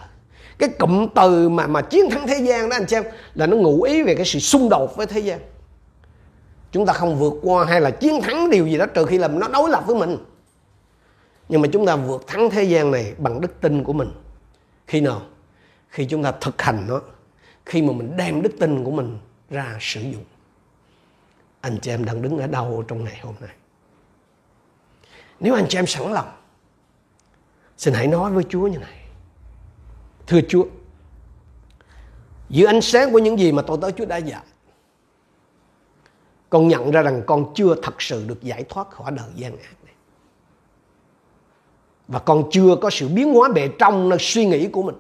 Cái 0.58 0.68
cụm 0.68 1.06
từ 1.14 1.48
mà 1.48 1.66
mà 1.66 1.80
chiến 1.80 2.10
thắng 2.10 2.26
thế 2.26 2.38
gian 2.38 2.68
đó, 2.68 2.76
anh 2.76 2.88
xem 2.88 3.02
là 3.34 3.46
nó 3.46 3.56
ngụ 3.56 3.82
ý 3.82 4.02
về 4.02 4.14
cái 4.14 4.24
sự 4.24 4.38
xung 4.38 4.68
đột 4.68 4.96
với 4.96 5.06
thế 5.06 5.20
gian 5.20 5.38
chúng 6.78 6.86
ta 6.86 6.92
không 6.92 7.18
vượt 7.18 7.34
qua 7.42 7.64
hay 7.64 7.80
là 7.80 7.90
chiến 7.90 8.20
thắng 8.22 8.50
điều 8.50 8.66
gì 8.66 8.78
đó, 8.78 8.86
trừ 8.86 9.06
khi 9.06 9.18
làm 9.18 9.38
nó 9.38 9.48
đối 9.48 9.70
lập 9.70 9.84
với 9.86 9.96
mình. 9.96 10.16
Nhưng 11.48 11.60
mà 11.60 11.68
chúng 11.72 11.86
ta 11.86 11.96
vượt 11.96 12.26
thắng 12.26 12.50
thế 12.50 12.62
gian 12.62 12.90
này 12.90 13.14
bằng 13.18 13.40
đức 13.40 13.60
tin 13.60 13.84
của 13.84 13.92
mình. 13.92 14.12
Khi 14.86 15.00
nào? 15.00 15.22
Khi 15.88 16.04
chúng 16.04 16.22
ta 16.22 16.32
thực 16.40 16.62
hành 16.62 16.84
nó, 16.88 17.00
khi 17.66 17.82
mà 17.82 17.92
mình 17.92 18.16
đem 18.16 18.42
đức 18.42 18.52
tin 18.60 18.84
của 18.84 18.90
mình 18.90 19.18
ra 19.50 19.76
sử 19.80 20.00
dụng. 20.00 20.24
Anh 21.60 21.78
chị 21.82 21.90
em 21.90 22.04
đang 22.04 22.22
đứng 22.22 22.38
ở 22.38 22.46
đâu 22.46 22.84
trong 22.88 23.04
ngày 23.04 23.20
hôm 23.22 23.34
nay? 23.40 23.54
Nếu 25.40 25.54
anh 25.54 25.66
chị 25.68 25.78
em 25.78 25.86
sẵn 25.86 26.12
lòng, 26.12 26.28
xin 27.76 27.94
hãy 27.94 28.06
nói 28.06 28.30
với 28.30 28.44
chúa 28.48 28.66
như 28.66 28.78
này. 28.78 28.98
Thưa 30.26 30.40
chúa, 30.48 30.64
dưới 32.48 32.66
ánh 32.66 32.80
sáng 32.80 33.12
của 33.12 33.18
những 33.18 33.38
gì 33.38 33.52
mà 33.52 33.62
tôi 33.62 33.78
tới 33.80 33.92
chúa 33.92 34.04
đã 34.04 34.16
dạy 34.16 34.42
con 36.50 36.68
nhận 36.68 36.90
ra 36.90 37.02
rằng 37.02 37.22
con 37.26 37.52
chưa 37.54 37.74
thật 37.82 38.02
sự 38.02 38.24
được 38.28 38.42
giải 38.42 38.64
thoát 38.68 38.90
khỏi 38.90 39.12
đời 39.12 39.30
gian 39.34 39.52
ác 39.52 39.84
này. 39.84 39.94
Và 42.08 42.18
con 42.18 42.44
chưa 42.50 42.76
có 42.76 42.90
sự 42.90 43.08
biến 43.08 43.34
hóa 43.34 43.48
bề 43.54 43.68
trong 43.78 44.08
nơi 44.08 44.18
suy 44.20 44.46
nghĩ 44.46 44.68
của 44.68 44.82
mình, 44.82 44.96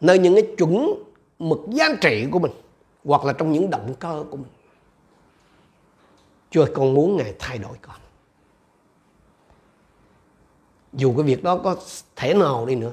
nơi 0.00 0.18
những 0.18 0.34
cái 0.34 0.54
chuẩn 0.58 1.04
mực 1.38 1.58
giá 1.68 1.84
trị 2.00 2.26
của 2.30 2.38
mình, 2.38 2.52
hoặc 3.04 3.24
là 3.24 3.32
trong 3.32 3.52
những 3.52 3.70
động 3.70 3.94
cơ 3.98 4.24
của 4.30 4.36
mình. 4.36 4.50
Chúa 6.50 6.66
con 6.74 6.94
muốn 6.94 7.16
Ngài 7.16 7.34
thay 7.38 7.58
đổi 7.58 7.76
con. 7.82 7.96
Dù 10.92 11.14
cái 11.16 11.22
việc 11.22 11.42
đó 11.42 11.58
có 11.58 11.76
thể 12.16 12.34
nào 12.34 12.66
đi 12.66 12.74
nữa, 12.74 12.92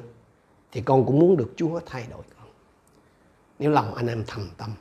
thì 0.72 0.82
con 0.82 1.06
cũng 1.06 1.20
muốn 1.20 1.38
được 1.38 1.54
Chúa 1.56 1.80
thay 1.86 2.06
đổi 2.12 2.22
con. 2.38 2.48
Nếu 3.60 3.72
lòng 3.72 3.96
anh 3.96 4.08
em 4.08 4.24
thành 4.28 4.48
tâm 4.58 4.72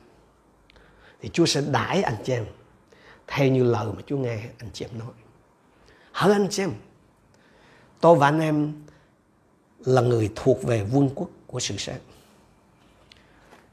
thì 1.21 1.29
Chúa 1.33 1.45
sẽ 1.45 1.61
đãi 1.71 2.03
anh 2.03 2.15
chị 2.23 2.33
em. 2.33 2.45
Theo 3.27 3.47
như 3.47 3.63
lời 3.63 3.85
mà 3.95 4.01
Chúa 4.05 4.17
nghe, 4.17 4.37
anh 4.57 4.69
chị 4.73 4.85
em 4.85 4.99
nói. 4.99 5.13
Hỡi 6.11 6.33
anh 6.33 6.47
chị 6.49 6.63
em, 6.63 6.71
tôi 8.01 8.15
và 8.15 8.27
anh 8.27 8.39
em 8.39 8.73
là 9.79 10.01
người 10.01 10.31
thuộc 10.35 10.63
về 10.63 10.83
vương 10.83 11.09
quốc 11.15 11.29
của 11.47 11.59
sự 11.59 11.77
sáng. 11.77 11.99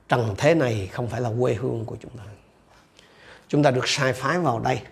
Trần 0.08 0.34
thế 0.38 0.54
này 0.54 0.86
không 0.86 1.08
phải 1.08 1.20
là 1.20 1.30
quê 1.40 1.54
hương 1.54 1.84
của 1.84 1.96
chúng 2.00 2.16
ta. 2.16 2.24
Chúng 3.48 3.62
ta 3.62 3.70
được 3.70 3.88
sai 3.88 4.12
phái 4.12 4.38
vào 4.38 4.60
đây 4.60 4.82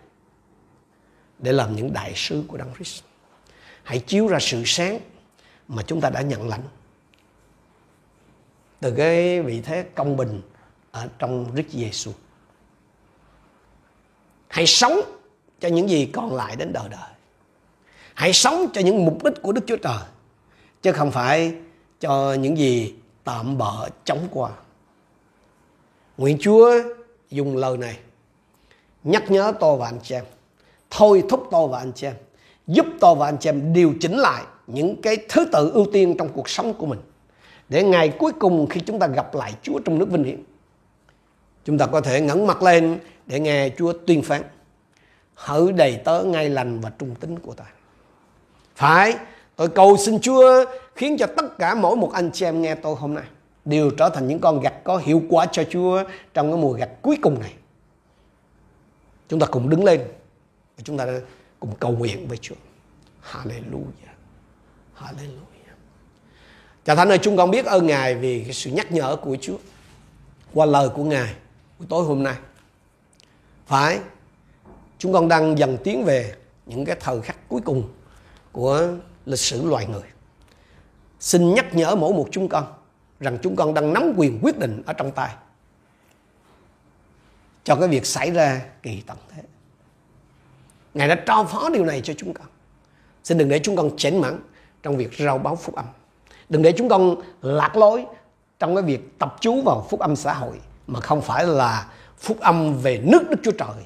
để 1.38 1.52
làm 1.52 1.76
những 1.76 1.92
đại 1.92 2.12
sứ 2.16 2.44
của 2.48 2.56
Đấng 2.56 2.74
Christ. 2.74 3.02
Hãy 3.82 3.98
chiếu 3.98 4.26
ra 4.26 4.38
sự 4.40 4.62
sáng 4.66 5.00
mà 5.68 5.82
chúng 5.82 6.00
ta 6.00 6.10
đã 6.10 6.22
nhận 6.22 6.48
lãnh. 6.48 6.62
Từ 8.80 8.94
cái 8.96 9.42
vị 9.42 9.60
thế 9.60 9.86
công 9.94 10.16
bình 10.16 10.42
ở 10.90 11.08
trong 11.18 11.54
Đức 11.54 11.62
Giêsu. 11.70 12.12
Hãy 14.50 14.66
sống 14.66 15.00
cho 15.60 15.68
những 15.68 15.88
gì 15.88 16.06
còn 16.12 16.34
lại 16.34 16.56
đến 16.56 16.72
đời 16.72 16.88
đời. 16.90 17.10
Hãy 18.14 18.32
sống 18.32 18.66
cho 18.72 18.80
những 18.80 19.04
mục 19.04 19.24
đích 19.24 19.42
của 19.42 19.52
Đức 19.52 19.60
Chúa 19.66 19.76
Trời 19.76 20.02
chứ 20.82 20.92
không 20.92 21.10
phải 21.10 21.54
cho 22.00 22.34
những 22.34 22.58
gì 22.58 22.94
tạm 23.24 23.58
bợ 23.58 23.88
chống 24.04 24.28
qua. 24.30 24.50
Nguyện 26.16 26.38
Chúa 26.40 26.70
dùng 27.30 27.56
lời 27.56 27.76
này 27.76 27.98
nhắc 29.04 29.30
nhớ 29.30 29.52
tôi 29.60 29.76
và 29.76 29.86
anh 29.86 29.98
chị 30.02 30.14
em, 30.14 30.24
thôi 30.90 31.22
thúc 31.28 31.48
tôi 31.50 31.68
và 31.68 31.78
anh 31.78 31.92
chị 31.92 32.06
em, 32.06 32.14
giúp 32.66 32.86
tôi 33.00 33.14
và 33.14 33.28
anh 33.28 33.36
chị 33.40 33.48
em 33.48 33.72
điều 33.72 33.94
chỉnh 34.00 34.18
lại 34.18 34.42
những 34.66 35.02
cái 35.02 35.16
thứ 35.28 35.44
tự 35.52 35.70
ưu 35.74 35.86
tiên 35.92 36.14
trong 36.18 36.28
cuộc 36.28 36.48
sống 36.48 36.74
của 36.74 36.86
mình. 36.86 37.00
Để 37.68 37.82
ngày 37.82 38.12
cuối 38.18 38.32
cùng 38.32 38.66
khi 38.66 38.80
chúng 38.80 38.98
ta 38.98 39.06
gặp 39.06 39.34
lại 39.34 39.54
Chúa 39.62 39.78
trong 39.78 39.98
nước 39.98 40.10
vinh 40.10 40.24
hiển, 40.24 40.42
chúng 41.64 41.78
ta 41.78 41.86
có 41.86 42.00
thể 42.00 42.20
ngẩng 42.20 42.46
mặt 42.46 42.62
lên 42.62 42.98
để 43.26 43.40
nghe 43.40 43.70
Chúa 43.78 43.92
tuyên 44.06 44.22
phán. 44.22 44.42
Hỡi 45.34 45.72
đầy 45.72 46.00
tớ 46.04 46.24
ngay 46.24 46.48
lành 46.48 46.80
và 46.80 46.90
trung 46.98 47.14
tín 47.20 47.38
của 47.38 47.54
ta. 47.54 47.64
Phải, 48.76 49.14
tôi 49.56 49.68
cầu 49.68 49.96
xin 49.96 50.20
Chúa 50.20 50.64
khiến 50.94 51.16
cho 51.18 51.26
tất 51.26 51.58
cả 51.58 51.74
mỗi 51.74 51.96
một 51.96 52.12
anh 52.12 52.30
chị 52.32 52.44
em 52.44 52.62
nghe 52.62 52.74
tôi 52.74 52.94
hôm 52.94 53.14
nay 53.14 53.24
đều 53.64 53.90
trở 53.90 54.08
thành 54.08 54.28
những 54.28 54.38
con 54.38 54.60
gạch 54.60 54.84
có 54.84 54.96
hiệu 54.96 55.22
quả 55.28 55.46
cho 55.52 55.64
Chúa 55.70 56.04
trong 56.34 56.52
cái 56.52 56.60
mùa 56.60 56.72
gạch 56.72 57.02
cuối 57.02 57.16
cùng 57.22 57.40
này. 57.40 57.52
Chúng 59.28 59.40
ta 59.40 59.46
cùng 59.46 59.68
đứng 59.68 59.84
lên 59.84 60.00
và 60.76 60.82
chúng 60.84 60.98
ta 60.98 61.06
cùng 61.60 61.74
cầu 61.80 61.92
nguyện 61.92 62.28
với 62.28 62.38
Chúa. 62.38 62.54
Hallelujah. 63.32 64.14
Hallelujah. 64.98 65.74
Cha 66.84 66.94
Thánh 66.94 67.08
ơi, 67.08 67.18
chúng 67.18 67.36
con 67.36 67.50
biết 67.50 67.66
ơn 67.66 67.86
Ngài 67.86 68.14
vì 68.14 68.44
cái 68.44 68.52
sự 68.52 68.70
nhắc 68.70 68.92
nhở 68.92 69.16
của 69.16 69.36
Chúa 69.40 69.56
qua 70.54 70.66
lời 70.66 70.88
của 70.88 71.04
Ngài 71.04 71.34
buổi 71.78 71.86
tối 71.90 72.04
hôm 72.04 72.22
nay. 72.22 72.36
Phải, 73.70 74.00
chúng 74.98 75.12
con 75.12 75.28
đang 75.28 75.58
dần 75.58 75.78
tiến 75.84 76.04
về 76.04 76.34
những 76.66 76.84
cái 76.84 76.96
thời 77.00 77.20
khắc 77.20 77.48
cuối 77.48 77.60
cùng 77.64 77.88
của 78.52 78.88
lịch 79.26 79.38
sử 79.38 79.68
loài 79.68 79.86
người. 79.86 80.02
Xin 81.20 81.54
nhắc 81.54 81.74
nhở 81.74 81.94
mỗi 81.94 82.12
một 82.12 82.28
chúng 82.30 82.48
con 82.48 82.64
rằng 83.20 83.38
chúng 83.42 83.56
con 83.56 83.74
đang 83.74 83.92
nắm 83.92 84.12
quyền 84.16 84.38
quyết 84.42 84.58
định 84.58 84.82
ở 84.86 84.92
trong 84.92 85.10
tay 85.12 85.34
cho 87.64 87.76
cái 87.76 87.88
việc 87.88 88.06
xảy 88.06 88.30
ra 88.30 88.60
kỳ 88.82 89.02
tận 89.06 89.16
thế. 89.34 89.42
Ngài 90.94 91.08
đã 91.08 91.14
trao 91.26 91.44
phó 91.44 91.68
điều 91.68 91.84
này 91.84 92.00
cho 92.04 92.14
chúng 92.16 92.34
con. 92.34 92.46
Xin 93.24 93.38
đừng 93.38 93.48
để 93.48 93.60
chúng 93.62 93.76
con 93.76 93.90
chểnh 93.96 94.20
mãn 94.20 94.40
trong 94.82 94.96
việc 94.96 95.18
rao 95.18 95.38
báo 95.38 95.56
phúc 95.56 95.74
âm. 95.74 95.86
Đừng 96.48 96.62
để 96.62 96.72
chúng 96.72 96.88
con 96.88 97.14
lạc 97.42 97.76
lối 97.76 98.06
trong 98.58 98.74
cái 98.74 98.84
việc 98.84 99.18
tập 99.18 99.36
chú 99.40 99.62
vào 99.62 99.86
phúc 99.90 100.00
âm 100.00 100.16
xã 100.16 100.34
hội 100.34 100.60
mà 100.86 101.00
không 101.00 101.22
phải 101.22 101.46
là 101.46 101.86
phúc 102.20 102.40
âm 102.40 102.78
về 102.78 103.00
nước 103.04 103.30
Đức 103.30 103.36
Chúa 103.42 103.52
Trời. 103.52 103.84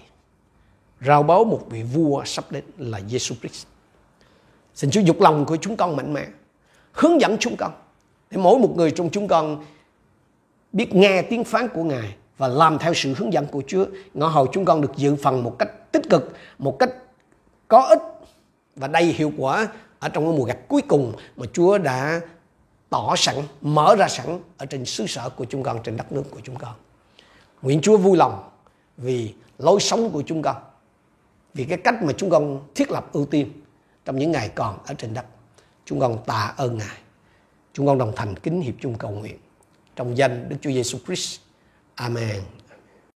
Rao 1.01 1.23
báo 1.23 1.45
một 1.45 1.61
vị 1.71 1.83
vua 1.83 2.25
sắp 2.25 2.45
đến 2.51 2.65
là 2.79 3.01
Jesus 3.01 3.35
Christ. 3.41 3.67
Xin 4.75 4.91
Chúa 4.91 5.01
dục 5.01 5.21
lòng 5.21 5.45
của 5.47 5.57
chúng 5.57 5.77
con 5.77 5.97
mạnh 5.97 6.13
mẽ, 6.13 6.27
hướng 6.93 7.21
dẫn 7.21 7.37
chúng 7.41 7.57
con 7.57 7.73
để 8.31 8.39
mỗi 8.39 8.59
một 8.59 8.77
người 8.77 8.91
trong 8.91 9.11
chúng 9.11 9.29
con 9.29 9.65
biết 10.73 10.95
nghe 10.95 11.23
tiếng 11.23 11.45
phán 11.45 11.69
của 11.69 11.83
Ngài 11.83 12.15
và 12.39 12.49
làm 12.49 12.79
theo 12.79 12.95
sự 12.95 13.15
hướng 13.15 13.33
dẫn 13.33 13.47
của 13.47 13.63
Chúa. 13.67 13.87
Ngõ 14.15 14.29
hầu 14.29 14.47
chúng 14.47 14.65
con 14.65 14.81
được 14.81 14.97
dự 14.97 15.17
phần 15.17 15.43
một 15.43 15.57
cách 15.59 15.93
tích 15.93 16.11
cực, 16.11 16.33
một 16.59 16.77
cách 16.79 16.91
có 17.69 17.81
ích 17.81 18.03
và 18.77 18.89
đầy 18.89 19.05
hiệu 19.05 19.33
quả 19.39 19.69
ở 19.99 20.09
trong 20.09 20.25
cái 20.25 20.39
mùa 20.39 20.45
gặt 20.45 20.59
cuối 20.69 20.83
cùng 20.89 21.13
mà 21.37 21.47
Chúa 21.53 21.79
đã 21.79 22.21
tỏ 22.91 23.15
sẵn, 23.17 23.37
mở 23.61 23.97
ra 23.99 24.09
sẵn 24.09 24.39
ở 24.59 24.67
trên 24.67 24.85
xứ 24.85 25.07
sở 25.07 25.29
của 25.29 25.45
chúng 25.45 25.63
con, 25.63 25.79
trên 25.83 25.97
đất 25.97 26.13
nước 26.13 26.23
của 26.31 26.41
chúng 26.45 26.57
con. 26.57 26.73
Nguyện 27.65 27.81
Chúa 27.81 27.97
vui 27.97 28.17
lòng 28.17 28.51
vì 28.97 29.35
lối 29.59 29.81
sống 29.81 30.11
của 30.11 30.23
chúng 30.27 30.43
con, 30.43 30.57
vì 31.55 31.65
cái 31.65 31.79
cách 31.79 32.03
mà 32.03 32.13
chúng 32.17 32.31
con 32.31 32.61
thiết 32.75 32.91
lập 32.91 33.13
ưu 33.13 33.27
tiên 33.27 33.53
trong 34.05 34.19
những 34.19 34.33
ngày 34.33 34.51
còn 34.55 34.79
ở 34.87 34.95
trên 34.95 35.15
đất. 35.15 35.27
Chúng 35.85 36.01
con 36.01 36.19
tạ 36.27 36.55
ơn 36.57 36.79
Ngài. 36.79 36.99
Chúng 37.73 37.87
con 37.87 37.99
đồng 37.99 38.13
thành 38.17 38.37
kính 38.37 38.61
hiệp 38.61 38.75
chung 38.81 38.99
cầu 38.99 39.11
nguyện 39.11 39.37
trong 39.97 40.17
danh 40.17 40.49
Đức 40.49 40.57
Chúa 40.61 40.71
Giêsu 40.71 40.99
Christ. 41.07 41.41
Amen. 41.95 42.43